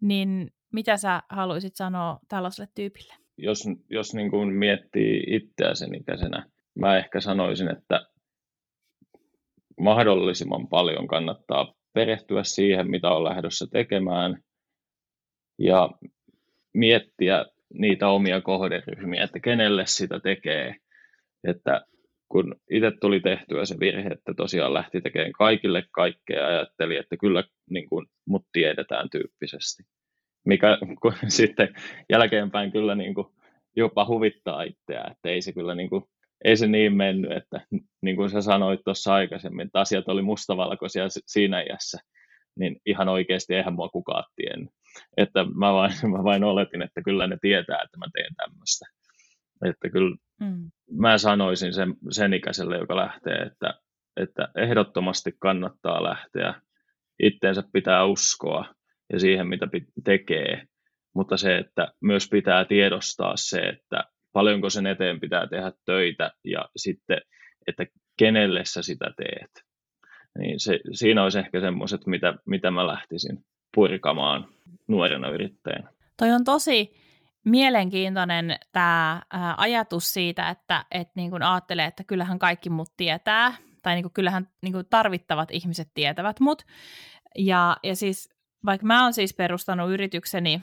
niin 0.00 0.50
mitä 0.72 0.96
sä 0.96 1.22
haluaisit 1.28 1.76
sanoa 1.76 2.18
tällaiselle 2.28 2.70
tyypille? 2.74 3.14
Jos, 3.36 3.64
jos 3.90 4.14
niin 4.14 4.30
kuin 4.30 4.52
miettii 4.52 5.22
itseä 5.26 5.74
sen 5.74 5.94
ikäisenä, 5.94 6.46
mä 6.78 6.98
ehkä 6.98 7.20
sanoisin, 7.20 7.70
että 7.70 8.06
mahdollisimman 9.80 10.68
paljon 10.68 11.06
kannattaa 11.06 11.74
perehtyä 11.92 12.44
siihen, 12.44 12.90
mitä 12.90 13.10
on 13.10 13.24
lähdössä 13.24 13.66
tekemään 13.72 14.42
ja 15.58 15.90
miettiä 16.74 17.46
niitä 17.74 18.08
omia 18.08 18.40
kohderyhmiä, 18.40 19.24
että 19.24 19.40
kenelle 19.40 19.86
sitä 19.86 20.20
tekee. 20.20 20.74
Että 21.44 21.84
kun 22.28 22.56
itse 22.70 22.92
tuli 23.00 23.20
tehtyä 23.20 23.64
se 23.64 23.76
virhe, 23.80 24.08
että 24.08 24.34
tosiaan 24.34 24.74
lähti 24.74 25.00
tekemään 25.00 25.32
kaikille 25.32 25.84
kaikkea 25.90 26.40
ja 26.40 26.46
ajatteli, 26.46 26.96
että 26.96 27.16
kyllä 27.16 27.44
niin 27.70 27.88
kuin, 27.88 28.06
mut 28.26 28.46
tiedetään 28.52 29.10
tyyppisesti. 29.10 29.82
Mikä 30.46 30.78
kun, 31.02 31.12
sitten 31.28 31.68
jälkeenpäin 32.10 32.72
kyllä 32.72 32.94
niin 32.94 33.14
kuin, 33.14 33.26
jopa 33.76 34.06
huvittaa 34.06 34.62
itseä, 34.62 35.04
että 35.10 35.28
ei 35.28 35.42
se 35.42 35.52
kyllä 35.52 35.74
niin 35.74 35.90
kuin, 35.90 36.04
ei 36.44 36.56
se 36.56 36.66
niin 36.66 36.96
mennyt, 36.96 37.32
että 37.32 37.60
niin 38.02 38.16
kuin 38.16 38.30
sä 38.30 38.42
sanoit 38.42 38.80
tuossa 38.84 39.14
aikaisemmin, 39.14 39.66
että 39.66 39.80
asiat 39.80 40.08
oli 40.08 40.22
mustavalkoisia 40.22 41.04
siinä 41.26 41.60
iässä, 41.62 41.98
niin 42.58 42.80
ihan 42.86 43.08
oikeasti 43.08 43.54
eihän 43.54 43.74
mua 43.74 43.88
kukaan 43.88 44.24
tiennyt. 44.36 44.70
Että 45.16 45.44
mä 45.44 45.72
vain, 45.72 45.92
mä 46.16 46.24
vain 46.24 46.44
oletin, 46.44 46.82
että 46.82 47.02
kyllä 47.02 47.26
ne 47.26 47.38
tietää, 47.40 47.82
että 47.84 47.98
mä 47.98 48.06
teen 48.12 48.34
tämmöistä. 48.36 48.86
Että 49.64 49.90
kyllä 49.90 50.16
mm. 50.40 50.70
mä 50.92 51.18
sanoisin 51.18 51.72
sen, 51.72 51.94
sen 52.10 52.34
ikäiselle, 52.34 52.78
joka 52.78 52.96
lähtee, 52.96 53.36
että, 53.36 53.74
että 54.16 54.48
ehdottomasti 54.56 55.32
kannattaa 55.38 56.02
lähteä. 56.02 56.54
Itteensä 57.22 57.62
pitää 57.72 58.04
uskoa 58.04 58.74
ja 59.12 59.20
siihen, 59.20 59.48
mitä 59.48 59.68
tekee. 60.04 60.66
Mutta 61.14 61.36
se, 61.36 61.58
että 61.58 61.92
myös 62.00 62.28
pitää 62.30 62.64
tiedostaa 62.64 63.32
se, 63.36 63.60
että 63.60 64.04
paljonko 64.32 64.70
sen 64.70 64.86
eteen 64.86 65.20
pitää 65.20 65.46
tehdä 65.46 65.72
töitä 65.84 66.30
ja 66.44 66.68
sitten, 66.76 67.20
että 67.66 67.86
kenelle 68.18 68.64
sä 68.64 68.82
sitä 68.82 69.10
teet. 69.16 69.68
Niin 70.38 70.60
se, 70.60 70.80
siinä 70.92 71.22
olisi 71.22 71.38
ehkä 71.38 71.60
semmoiset, 71.60 72.06
mitä, 72.06 72.34
mitä 72.46 72.70
mä 72.70 72.86
lähtisin 72.86 73.44
purkamaan 73.74 74.48
nuorena 74.88 75.28
yrittäjänä. 75.28 75.90
Toi 76.16 76.30
on 76.30 76.44
tosi 76.44 76.96
mielenkiintoinen 77.44 78.56
tämä 78.72 79.22
ajatus 79.56 80.12
siitä, 80.14 80.50
että 80.50 80.84
et 80.90 81.08
niin 81.14 81.30
kun 81.30 81.42
ajattelee, 81.42 81.86
että 81.86 82.04
kyllähän 82.04 82.38
kaikki 82.38 82.70
mut 82.70 82.88
tietää, 82.96 83.54
tai 83.82 83.94
niin 83.94 84.02
kun 84.02 84.12
kyllähän 84.12 84.48
niin 84.62 84.72
kun 84.72 84.84
tarvittavat 84.90 85.50
ihmiset 85.50 85.88
tietävät 85.94 86.40
mut. 86.40 86.62
Ja, 87.38 87.76
ja 87.82 87.96
siis 87.96 88.28
vaikka 88.66 88.86
mä 88.86 89.02
oon 89.02 89.12
siis 89.12 89.34
perustanut 89.34 89.90
yritykseni, 89.90 90.62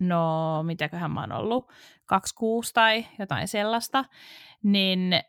no 0.00 0.62
mitäköhän 0.62 1.10
mä 1.10 1.20
oon 1.20 1.32
ollut, 1.32 1.72
26 2.06 2.74
tai 2.74 3.06
jotain 3.18 3.48
sellaista, 3.48 4.04
niin, 4.62 5.20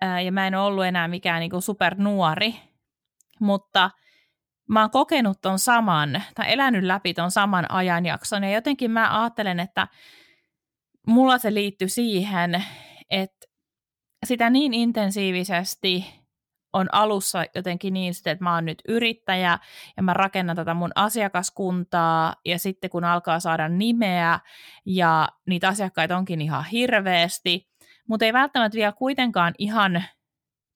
ää, 0.00 0.20
ja 0.20 0.32
mä 0.32 0.46
en 0.46 0.54
ollut 0.54 0.84
enää 0.84 1.08
mikään 1.08 1.40
niin 1.40 1.62
supernuori, 1.62 2.54
mutta– 3.40 3.90
mä 4.68 4.80
oon 4.80 4.90
kokenut 4.90 5.40
ton 5.40 5.58
saman, 5.58 6.22
tai 6.34 6.52
elänyt 6.52 6.84
läpi 6.84 7.14
ton 7.14 7.30
saman 7.30 7.70
ajanjakson, 7.70 8.44
ja 8.44 8.50
jotenkin 8.50 8.90
mä 8.90 9.22
ajattelen, 9.22 9.60
että 9.60 9.88
mulla 11.06 11.38
se 11.38 11.54
liittyy 11.54 11.88
siihen, 11.88 12.64
että 13.10 13.46
sitä 14.24 14.50
niin 14.50 14.74
intensiivisesti 14.74 16.04
on 16.76 16.86
alussa 16.92 17.44
jotenkin 17.54 17.94
niin, 17.94 18.14
että 18.26 18.44
mä 18.44 18.54
oon 18.54 18.64
nyt 18.64 18.82
yrittäjä 18.88 19.58
ja 19.96 20.02
mä 20.02 20.14
rakennan 20.14 20.56
tätä 20.56 20.74
mun 20.74 20.90
asiakaskuntaa 20.94 22.34
ja 22.44 22.58
sitten 22.58 22.90
kun 22.90 23.04
alkaa 23.04 23.40
saada 23.40 23.68
nimeä 23.68 24.40
ja 24.86 25.28
niitä 25.46 25.68
asiakkaita 25.68 26.16
onkin 26.16 26.40
ihan 26.40 26.64
hirveästi, 26.64 27.68
mutta 28.08 28.24
ei 28.24 28.32
välttämättä 28.32 28.76
vielä 28.76 28.92
kuitenkaan 28.92 29.54
ihan 29.58 30.04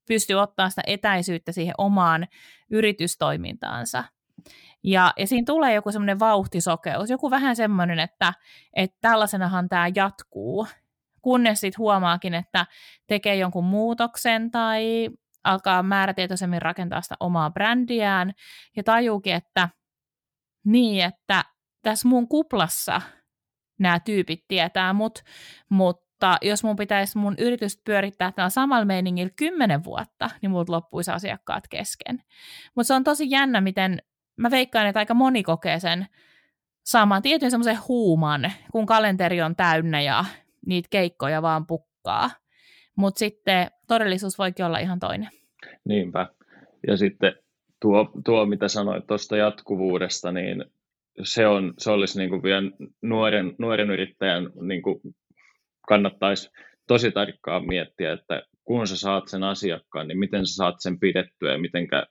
pysty 0.08 0.34
ottaa 0.34 0.70
sitä 0.70 0.82
etäisyyttä 0.86 1.52
siihen 1.52 1.74
omaan 1.78 2.26
yritystoimintaansa. 2.70 4.04
Ja, 4.84 5.12
ja 5.18 5.26
siinä 5.26 5.44
tulee 5.46 5.74
joku 5.74 5.92
semmoinen 5.92 6.18
vauhtisokeus, 6.18 7.10
joku 7.10 7.30
vähän 7.30 7.56
semmoinen, 7.56 7.98
että, 7.98 8.34
että 8.76 8.96
tällaisenahan 9.00 9.68
tämä 9.68 9.90
jatkuu, 9.94 10.66
kunnes 11.22 11.60
sitten 11.60 11.78
huomaakin, 11.78 12.34
että 12.34 12.66
tekee 13.06 13.36
jonkun 13.36 13.64
muutoksen 13.64 14.50
tai 14.50 15.08
alkaa 15.44 15.82
määrätietoisemmin 15.82 16.62
rakentaa 16.62 17.00
sitä 17.00 17.14
omaa 17.20 17.50
brändiään 17.50 18.32
ja 18.76 18.82
tajuukin, 18.82 19.34
että 19.34 19.68
niin, 20.64 21.04
että 21.04 21.44
tässä 21.82 22.08
mun 22.08 22.28
kuplassa 22.28 23.00
nämä 23.78 24.00
tyypit 24.00 24.44
tietää 24.48 24.92
mut, 24.92 25.18
mutta 25.68 26.36
jos 26.42 26.64
mun 26.64 26.76
pitäisi 26.76 27.18
mun 27.18 27.34
yritys 27.38 27.80
pyörittää 27.84 28.32
tällä 28.32 28.50
samalla 28.50 28.84
meiningillä 28.84 29.30
kymmenen 29.36 29.84
vuotta, 29.84 30.30
niin 30.42 30.50
muut 30.50 30.68
loppuisi 30.68 31.10
asiakkaat 31.10 31.68
kesken. 31.68 32.22
Mutta 32.76 32.86
se 32.86 32.94
on 32.94 33.04
tosi 33.04 33.30
jännä, 33.30 33.60
miten 33.60 33.98
mä 34.36 34.50
veikkaan, 34.50 34.86
että 34.86 34.98
aika 34.98 35.14
moni 35.14 35.42
kokee 35.42 35.80
sen 35.80 36.06
saman 36.84 37.22
tietyn 37.22 37.50
semmoisen 37.50 37.78
huuman, 37.88 38.52
kun 38.72 38.86
kalenteri 38.86 39.42
on 39.42 39.56
täynnä 39.56 40.00
ja 40.00 40.24
niitä 40.66 40.88
keikkoja 40.90 41.42
vaan 41.42 41.66
pukkaa. 41.66 42.30
Mutta 42.96 43.18
sitten 43.18 43.70
todellisuus 43.90 44.38
voikin 44.38 44.64
olla 44.64 44.78
ihan 44.78 45.00
toinen. 45.00 45.28
Niinpä. 45.84 46.26
Ja 46.86 46.96
sitten 46.96 47.32
tuo, 47.80 48.10
tuo 48.24 48.46
mitä 48.46 48.68
sanoit 48.68 49.06
tuosta 49.06 49.36
jatkuvuudesta, 49.36 50.32
niin 50.32 50.64
se, 51.22 51.46
on, 51.46 51.74
se 51.78 51.90
olisi 51.90 52.18
niin 52.18 52.30
kuin 52.30 52.42
vielä 52.42 52.70
nuoren, 53.02 53.54
nuoren 53.58 53.90
yrittäjän 53.90 54.50
niin 54.60 54.82
kuin 54.82 55.00
kannattaisi 55.88 56.50
tosi 56.86 57.10
tarkkaan 57.12 57.66
miettiä, 57.66 58.12
että 58.12 58.42
kun 58.64 58.86
sä 58.86 58.96
saat 58.96 59.28
sen 59.28 59.42
asiakkaan, 59.42 60.08
niin 60.08 60.18
miten 60.18 60.46
sä 60.46 60.54
saat 60.54 60.74
sen 60.78 61.00
pidettyä 61.00 61.52
ja 61.52 61.58
mitenkä, 61.58 62.06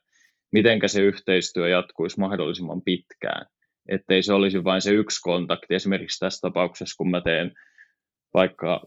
mitenkä 0.51 0.87
se 0.87 1.01
yhteistyö 1.01 1.69
jatkuisi 1.69 2.19
mahdollisimman 2.19 2.81
pitkään. 2.81 3.45
Ettei 3.89 4.23
se 4.23 4.33
olisi 4.33 4.63
vain 4.63 4.81
se 4.81 4.91
yksi 4.91 5.21
kontakti. 5.21 5.75
Esimerkiksi 5.75 6.19
tässä 6.19 6.41
tapauksessa, 6.41 6.95
kun 6.97 7.11
mä 7.11 7.21
teen 7.21 7.51
vaikka 8.33 8.81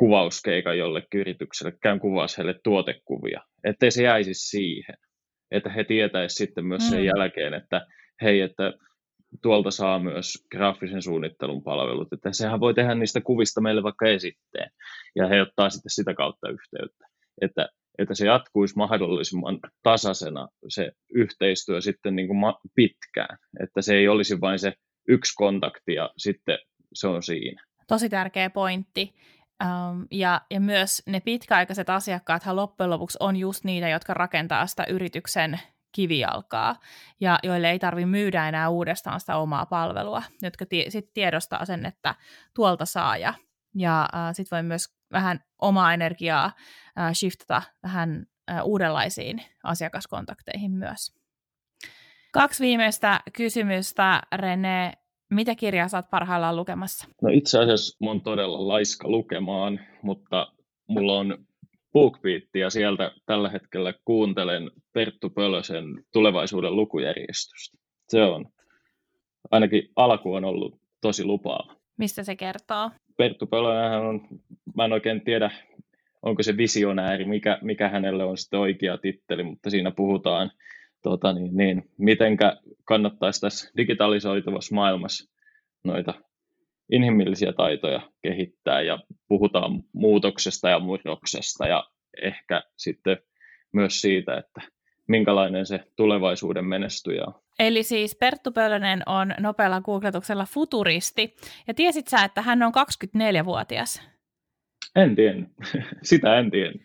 kuvauskeikan 0.00 0.78
jollekin 0.78 1.20
yritykselle, 1.20 1.72
käyn 1.82 2.00
kuvaa 2.00 2.26
heille 2.38 2.54
tuotekuvia, 2.64 3.40
ettei 3.64 3.90
se 3.90 4.02
jäisi 4.02 4.34
siihen. 4.34 4.96
Että 5.50 5.70
he 5.70 5.84
tietäisivät 5.84 6.38
sitten 6.38 6.66
myös 6.66 6.88
sen 6.88 6.98
mm. 6.98 7.04
jälkeen, 7.04 7.54
että 7.54 7.86
hei, 8.22 8.40
että 8.40 8.72
tuolta 9.42 9.70
saa 9.70 9.98
myös 9.98 10.46
graafisen 10.50 11.02
suunnittelun 11.02 11.62
palvelut, 11.62 12.12
että 12.12 12.32
sehän 12.32 12.60
voi 12.60 12.74
tehdä 12.74 12.94
niistä 12.94 13.20
kuvista 13.20 13.60
meille 13.60 13.82
vaikka 13.82 14.08
esitteen, 14.08 14.70
ja 15.16 15.28
he 15.28 15.42
ottaa 15.42 15.70
sitten 15.70 15.90
sitä 15.90 16.14
kautta 16.14 16.48
yhteyttä, 16.48 17.06
että, 17.40 17.68
että 17.98 18.14
se 18.14 18.26
jatkuisi 18.26 18.76
mahdollisimman 18.76 19.58
tasaisena 19.82 20.48
se 20.68 20.92
yhteistyö 21.14 21.80
sitten 21.80 22.16
niin 22.16 22.28
kuin 22.28 22.54
pitkään, 22.74 23.38
että 23.62 23.82
se 23.82 23.94
ei 23.94 24.08
olisi 24.08 24.40
vain 24.40 24.58
se 24.58 24.72
yksi 25.08 25.32
kontakti 25.36 25.94
ja 25.94 26.10
sitten 26.16 26.58
se 26.94 27.06
on 27.06 27.22
siinä. 27.22 27.64
Tosi 27.88 28.08
tärkeä 28.08 28.50
pointti. 28.50 29.14
Um, 29.64 30.06
ja, 30.10 30.40
ja 30.50 30.60
myös 30.60 31.02
ne 31.06 31.20
pitkäaikaiset 31.20 31.90
asiakkaat 31.90 32.46
loppujen 32.46 32.90
lopuksi 32.90 33.16
on 33.20 33.36
just 33.36 33.64
niitä, 33.64 33.88
jotka 33.88 34.14
rakentaa 34.14 34.66
sitä 34.66 34.84
yrityksen 34.84 35.60
kivijalkaa 35.92 36.76
ja 37.20 37.38
joille 37.42 37.70
ei 37.70 37.78
tarvi 37.78 38.06
myydä 38.06 38.48
enää 38.48 38.68
uudestaan 38.68 39.20
sitä 39.20 39.36
omaa 39.36 39.66
palvelua, 39.66 40.22
jotka 40.42 40.66
tie, 40.66 40.90
sit 40.90 41.12
tiedostaa 41.14 41.64
sen, 41.64 41.86
että 41.86 42.14
tuolta 42.54 42.84
saa 42.84 43.16
ja, 43.16 43.34
ja 43.74 44.08
äh, 44.14 44.30
sitten 44.32 44.56
voi 44.56 44.62
myös 44.62 44.94
vähän 45.12 45.44
omaa 45.58 45.94
energiaa 45.94 46.44
äh, 46.98 47.12
shiftata 47.14 47.62
vähän 47.82 48.26
äh, 48.50 48.64
uudenlaisiin 48.64 49.42
asiakaskontakteihin 49.64 50.70
myös. 50.70 51.20
Kaksi 52.32 52.64
viimeistä 52.64 53.20
kysymystä, 53.32 54.22
Rene. 54.36 54.92
Mitä 55.30 55.54
kirjaa 55.54 55.88
saat 55.88 56.10
parhaillaan 56.10 56.56
lukemassa? 56.56 57.08
No 57.22 57.28
itse 57.32 57.58
asiassa 57.58 57.96
mun 58.00 58.20
todella 58.20 58.68
laiska 58.68 59.08
lukemaan, 59.08 59.80
mutta 60.02 60.52
mulla 60.88 61.18
on 61.18 61.38
BookBeatia 61.92 62.70
sieltä 62.70 63.12
tällä 63.26 63.48
hetkellä 63.48 63.94
kuuntelen 64.04 64.70
Perttu 64.92 65.30
Pölösen 65.30 65.84
tulevaisuuden 66.12 66.76
lukujärjestystä. 66.76 67.78
Se 68.08 68.22
on, 68.22 68.46
ainakin 69.50 69.88
alku 69.96 70.34
on 70.34 70.44
ollut 70.44 70.80
tosi 71.00 71.24
lupaava. 71.24 71.76
Mistä 71.98 72.24
se 72.24 72.36
kertoo? 72.36 72.90
Perttu 73.16 73.46
Pölönen 73.46 74.00
on, 74.00 74.28
mä 74.74 74.84
en 74.84 74.92
oikein 74.92 75.24
tiedä, 75.24 75.50
onko 76.22 76.42
se 76.42 76.56
visionääri, 76.56 77.24
mikä, 77.24 77.58
mikä 77.62 77.88
hänelle 77.88 78.24
on 78.24 78.38
sitten 78.38 78.60
oikea 78.60 78.98
titteli, 78.98 79.42
mutta 79.42 79.70
siinä 79.70 79.90
puhutaan, 79.90 80.50
tota 81.02 81.32
niin, 81.32 81.56
niin, 81.56 81.90
mitenkä 81.98 82.56
kannattaisi 82.84 83.40
tässä 83.40 83.70
digitalisoituvassa 83.76 84.74
maailmassa 84.74 85.32
noita 85.84 86.14
inhimillisiä 86.92 87.52
taitoja 87.52 88.00
kehittää 88.22 88.80
ja 88.80 88.98
puhutaan 89.28 89.82
muutoksesta 89.92 90.68
ja 90.68 90.78
murroksesta 90.78 91.66
ja 91.66 91.84
ehkä 92.22 92.62
sitten 92.76 93.16
myös 93.72 94.00
siitä, 94.00 94.36
että 94.36 94.60
minkälainen 95.08 95.66
se 95.66 95.84
tulevaisuuden 95.96 96.64
menestyjä 96.64 97.24
on. 97.26 97.34
Eli 97.58 97.82
siis 97.82 98.16
Perttu 98.16 98.52
Pölönen 98.52 99.02
on 99.06 99.34
nopealla 99.40 99.80
googletuksella 99.80 100.44
futuristi. 100.44 101.36
Ja 101.66 101.74
tiesit 101.74 102.08
sä, 102.08 102.24
että 102.24 102.42
hän 102.42 102.62
on 102.62 102.72
24-vuotias? 102.72 104.02
En 104.96 105.16
tiennyt. 105.16 105.48
Sitä 106.02 106.38
en 106.38 106.50
tiennyt. 106.50 106.82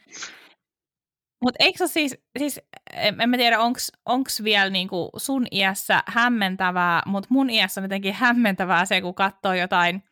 Mutta 1.45 1.63
eikö 1.63 1.77
se 1.77 1.87
siis, 1.87 2.17
siis, 2.37 2.61
en, 2.93 3.29
mä 3.29 3.37
tiedä, 3.37 3.59
onko 4.05 4.29
vielä 4.43 4.69
niinku 4.69 5.09
sun 5.17 5.45
iässä 5.51 6.03
hämmentävää, 6.07 7.01
mutta 7.05 7.27
mun 7.29 7.49
iässä 7.49 7.81
on 7.81 7.85
jotenkin 7.85 8.13
hämmentävää 8.13 8.85
se, 8.85 9.01
kun 9.01 9.15
katsoo 9.15 9.53
jotain, 9.53 10.03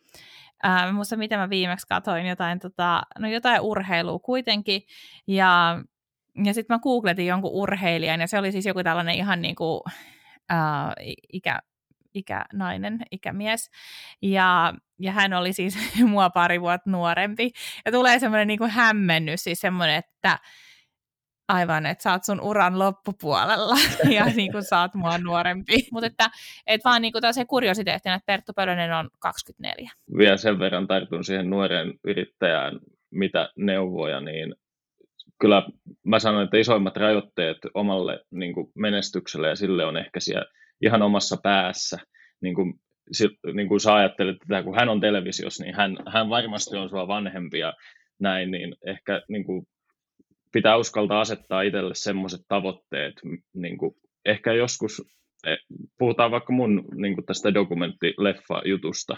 ää, 0.64 0.92
muista 0.92 1.16
mitä 1.16 1.38
mä 1.38 1.50
viimeksi 1.50 1.88
katsoin, 1.88 2.26
jotain, 2.26 2.60
tota, 2.60 3.02
no 3.20 3.28
jotain 3.28 3.62
urheilua 3.62 4.20
kuitenkin, 4.20 4.82
ja, 5.28 5.80
ja 6.46 6.54
sitten 6.54 6.76
mä 6.76 6.80
googletin 6.80 7.28
jonkun 7.28 7.52
urheilijan, 7.54 8.22
ja 8.22 8.28
se 8.28 8.38
oli 8.38 8.52
siis 8.52 8.66
joku 8.66 8.84
tällainen 8.84 9.16
ihan 9.16 9.42
niinku, 9.42 9.84
ää, 10.50 10.94
ikä, 11.34 11.60
ikänainen, 12.14 13.00
ikämies, 13.12 13.70
ja, 14.22 14.74
ja 15.00 15.12
hän 15.12 15.34
oli 15.34 15.54
siis 15.54 15.78
mua 16.06 16.30
pari 16.30 16.62
vuotta 16.62 16.90
nuorempi, 16.90 17.52
ja 17.86 17.92
tulee 17.92 18.20
semmoinen 18.20 18.48
niin 18.48 18.70
hämmennys, 18.70 19.44
siis 19.44 19.60
semmoinen, 19.60 19.96
että 19.96 20.40
aivan, 21.48 21.86
että 21.86 22.02
sä 22.02 22.12
oot 22.12 22.24
sun 22.24 22.42
uran 22.42 22.80
loppupuolella 22.80 23.76
ja 24.16 24.26
niin 24.26 24.52
kuin 24.52 24.64
sä 24.64 24.82
oot 24.82 24.94
mua 24.94 25.18
nuorempi. 25.18 25.74
Mutta 25.92 26.08
että 26.08 26.30
et 26.68 26.82
vaan 26.86 27.02
niin 27.02 27.12
kuin 27.12 27.34
se 27.34 27.46
kuriositeettina, 27.46 28.16
että 28.16 28.26
Perttu 28.26 28.54
Pölönen 28.56 28.94
on 28.94 29.10
24. 29.20 29.92
Vielä 30.18 30.38
sen 30.38 30.60
verran 30.60 30.88
tartun 30.88 31.24
siihen 31.24 31.50
nuoren 31.50 31.94
yrittäjään, 32.04 32.80
mitä 33.12 33.50
neuvoja, 33.58 34.22
niin 34.22 34.56
kyllä 35.40 35.64
mä 36.06 36.20
sanon, 36.20 36.44
että 36.44 36.58
isoimmat 36.58 36.98
rajoitteet 36.98 37.58
omalle 37.74 38.20
niin 38.32 38.54
kuin 38.54 38.72
menestykselle 38.76 39.50
ja 39.50 39.56
sille 39.56 39.86
on 39.86 39.98
ehkä 39.98 40.20
siellä 40.20 40.46
ihan 40.82 41.02
omassa 41.02 41.38
päässä. 41.44 41.98
Niin 42.42 42.56
kuin, 42.56 42.74
niin 43.54 43.68
kuin 43.68 43.80
sä 43.80 43.96
ajattelet 43.96 44.36
että 44.42 44.64
kun 44.64 44.76
hän 44.76 44.90
on 44.90 45.00
televisiossa, 45.00 45.64
niin 45.64 45.76
hän, 45.76 45.98
hän 46.08 46.30
varmasti 46.30 46.78
on 46.78 46.90
sua 46.90 47.08
vanhempi 47.08 47.60
ja 47.60 47.74
näin, 48.20 48.52
niin 48.52 48.76
ehkä 48.86 49.22
niin 49.30 49.44
kuin 49.46 49.68
pitää 50.54 50.78
uskaltaa 50.78 51.22
asettaa 51.22 51.62
itselle 51.62 51.96
semmoiset 51.96 52.42
tavoitteet, 52.48 53.14
niin 53.54 53.78
kuin, 53.78 53.96
ehkä 54.26 54.54
joskus, 54.54 55.02
e, 55.48 55.56
puhutaan 56.00 56.32
vaikka 56.32 56.54
mun 56.54 56.86
niin 56.96 57.16
kuin 57.16 57.26
tästä 57.26 57.54
dokumenttileffa-jutusta, 57.54 59.18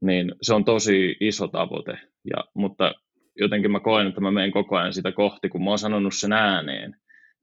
niin 0.00 0.34
se 0.42 0.54
on 0.54 0.64
tosi 0.64 1.16
iso 1.20 1.48
tavoite, 1.48 1.98
ja, 2.30 2.44
mutta 2.54 2.94
jotenkin 3.38 3.70
mä 3.70 3.80
koen, 3.80 4.06
että 4.06 4.20
mä 4.20 4.30
menen 4.30 4.52
koko 4.52 4.76
ajan 4.76 4.92
sitä 4.92 5.12
kohti, 5.12 5.48
kun 5.48 5.64
mä 5.64 5.70
oon 5.70 5.78
sanonut 5.78 6.14
sen 6.14 6.32
ääneen, 6.32 6.96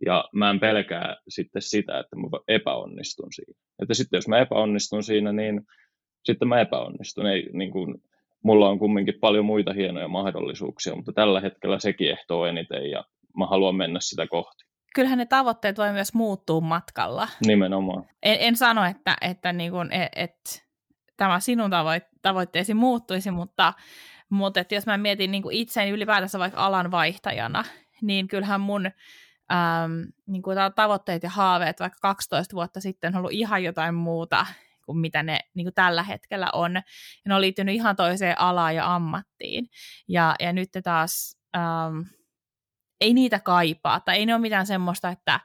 ja 0.06 0.30
mä 0.34 0.50
en 0.50 0.60
pelkää 0.60 1.16
sitten 1.30 1.62
sitä, 1.62 2.00
että 2.00 2.16
mä 2.16 2.28
epäonnistun 2.48 3.34
siinä. 3.34 3.60
Että 3.82 3.94
sitten 3.94 4.18
jos 4.18 4.28
mä 4.28 4.40
epäonnistun 4.40 5.04
siinä, 5.04 5.34
niin 5.34 5.62
sitten 6.24 6.48
mä 6.48 6.62
epäonnistun. 6.62 7.26
Ei, 7.26 7.50
niin 7.54 7.72
kuin, 7.72 7.96
mulla 8.44 8.70
on 8.70 8.80
kumminkin 8.80 9.20
paljon 9.22 9.46
muita 9.46 9.74
hienoja 9.74 10.08
mahdollisuuksia, 10.08 10.96
mutta 10.96 11.14
tällä 11.14 11.40
hetkellä 11.40 11.80
sekin 11.80 12.12
ehtoo 12.12 12.46
eniten 12.46 12.92
ja 12.92 13.04
mä 13.38 13.46
haluan 13.48 13.76
mennä 13.76 14.00
sitä 14.00 14.28
kohti. 14.28 14.64
Kyllähän 14.96 15.18
ne 15.18 15.26
tavoitteet 15.26 15.78
voi 15.78 15.92
myös 15.92 16.14
muuttua 16.14 16.62
matkalla. 16.62 17.28
Nimenomaan. 17.46 18.06
En, 18.24 18.38
en 18.40 18.56
sano, 18.56 18.86
että, 18.86 19.18
että, 19.22 19.54
niin 19.54 19.72
kuin, 19.72 19.92
et, 19.92 20.10
et, 20.16 20.70
tämä 21.18 21.40
sinun 21.40 21.72
tavoitteesi 22.22 22.74
muuttuisi, 22.74 23.32
mutta, 23.32 23.74
mutta 24.30 24.60
että 24.60 24.76
jos 24.76 24.86
mä 24.86 24.98
mietin 24.98 25.32
niin 25.32 25.44
itseäni 25.52 25.92
ylipäätänsä 25.92 26.40
vaikka 26.40 26.66
alan 26.66 26.92
vaihtajana, 26.92 27.64
niin 28.02 28.28
kyllähän 28.28 28.62
mun 28.62 28.86
äm, 28.86 30.12
niin 30.28 30.42
kuin 30.42 30.58
tavoitteet 30.76 31.24
ja 31.24 31.30
haaveet 31.30 31.80
vaikka 31.80 32.00
12 32.02 32.56
vuotta 32.56 32.82
sitten 32.82 33.16
on 33.16 33.20
ollut 33.20 33.32
ihan 33.32 33.64
jotain 33.64 33.96
muuta 33.96 34.46
kuin 34.86 34.98
mitä 34.98 35.24
ne 35.24 35.40
niin 35.54 35.66
kuin 35.66 35.74
tällä 35.74 36.04
hetkellä 36.04 36.50
on. 36.54 36.76
Ja 36.76 36.82
ne 37.26 37.36
on 37.36 37.42
liittynyt 37.42 37.76
ihan 37.76 37.96
toiseen 37.96 38.40
alaan 38.40 38.76
ja 38.76 38.96
ammattiin. 38.96 39.70
Ja, 40.08 40.36
ja 40.40 40.54
nyt 40.54 40.70
taas... 40.84 41.38
Ähm, 41.58 42.00
ei 43.02 43.14
niitä 43.14 43.40
kaipaa, 43.40 44.00
tai 44.00 44.18
ei 44.18 44.26
ne 44.26 44.34
ole 44.34 44.42
mitään 44.42 44.66
semmoista, 44.66 45.10
että 45.10 45.40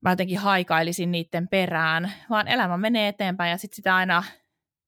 mä 0.00 0.10
jotenkin 0.10 0.38
haikailisin 0.38 1.12
niiden 1.12 1.48
perään, 1.48 2.12
vaan 2.30 2.48
elämä 2.48 2.76
menee 2.76 3.08
eteenpäin 3.08 3.50
ja 3.50 3.58
sitten 3.58 3.76
sitä 3.76 3.96
aina 3.96 4.22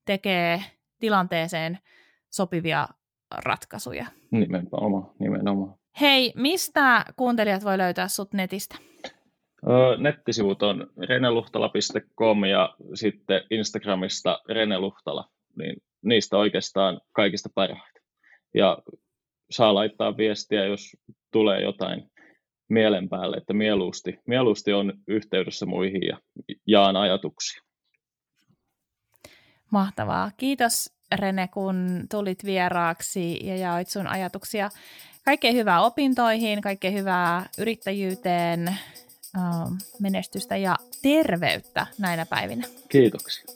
tekee 0.04 0.62
tilanteeseen 0.98 1.78
sopivia 2.30 2.88
ratkaisuja. 3.44 4.06
Nimenomaan, 4.30 5.10
nimenomaan. 5.18 5.74
Hei, 6.00 6.32
mistä 6.36 7.04
kuuntelijat 7.16 7.64
voi 7.64 7.78
löytää 7.78 8.08
sut 8.08 8.32
netistä? 8.32 8.76
nettisivut 9.98 10.62
on 10.62 10.86
reneluhtala.com 11.08 12.44
ja 12.44 12.74
sitten 12.94 13.42
Instagramista 13.50 14.40
reneluhtala, 14.48 15.28
niin 15.58 15.76
niistä 16.04 16.36
oikeastaan 16.36 17.00
kaikista 17.12 17.48
parhaita. 17.54 18.00
Ja 18.54 18.78
saa 19.50 19.74
laittaa 19.74 20.16
viestiä, 20.16 20.64
jos 20.64 20.96
tulee 21.32 21.62
jotain 21.62 22.10
mielen 22.68 23.08
päälle, 23.08 23.36
että 23.36 23.52
mieluusti, 23.52 24.18
mieluusti 24.26 24.72
on 24.72 24.92
yhteydessä 25.08 25.66
muihin 25.66 26.02
ja 26.06 26.18
jaan 26.66 26.96
ajatuksia. 26.96 27.62
Mahtavaa. 29.70 30.30
Kiitos 30.36 30.96
Rene, 31.14 31.48
kun 31.48 32.06
tulit 32.10 32.44
vieraaksi 32.44 33.46
ja 33.46 33.56
jaoit 33.56 33.88
sun 33.88 34.06
ajatuksia. 34.06 34.70
Kaikkea 35.24 35.52
hyvää 35.52 35.82
opintoihin, 35.82 36.60
kaikkea 36.60 36.90
hyvää 36.90 37.46
yrittäjyyteen, 37.58 38.68
ähm, 38.68 39.74
menestystä 40.00 40.56
ja 40.56 40.76
terveyttä 41.02 41.86
näinä 41.98 42.26
päivinä. 42.26 42.66
Kiitoksia. 42.88 43.55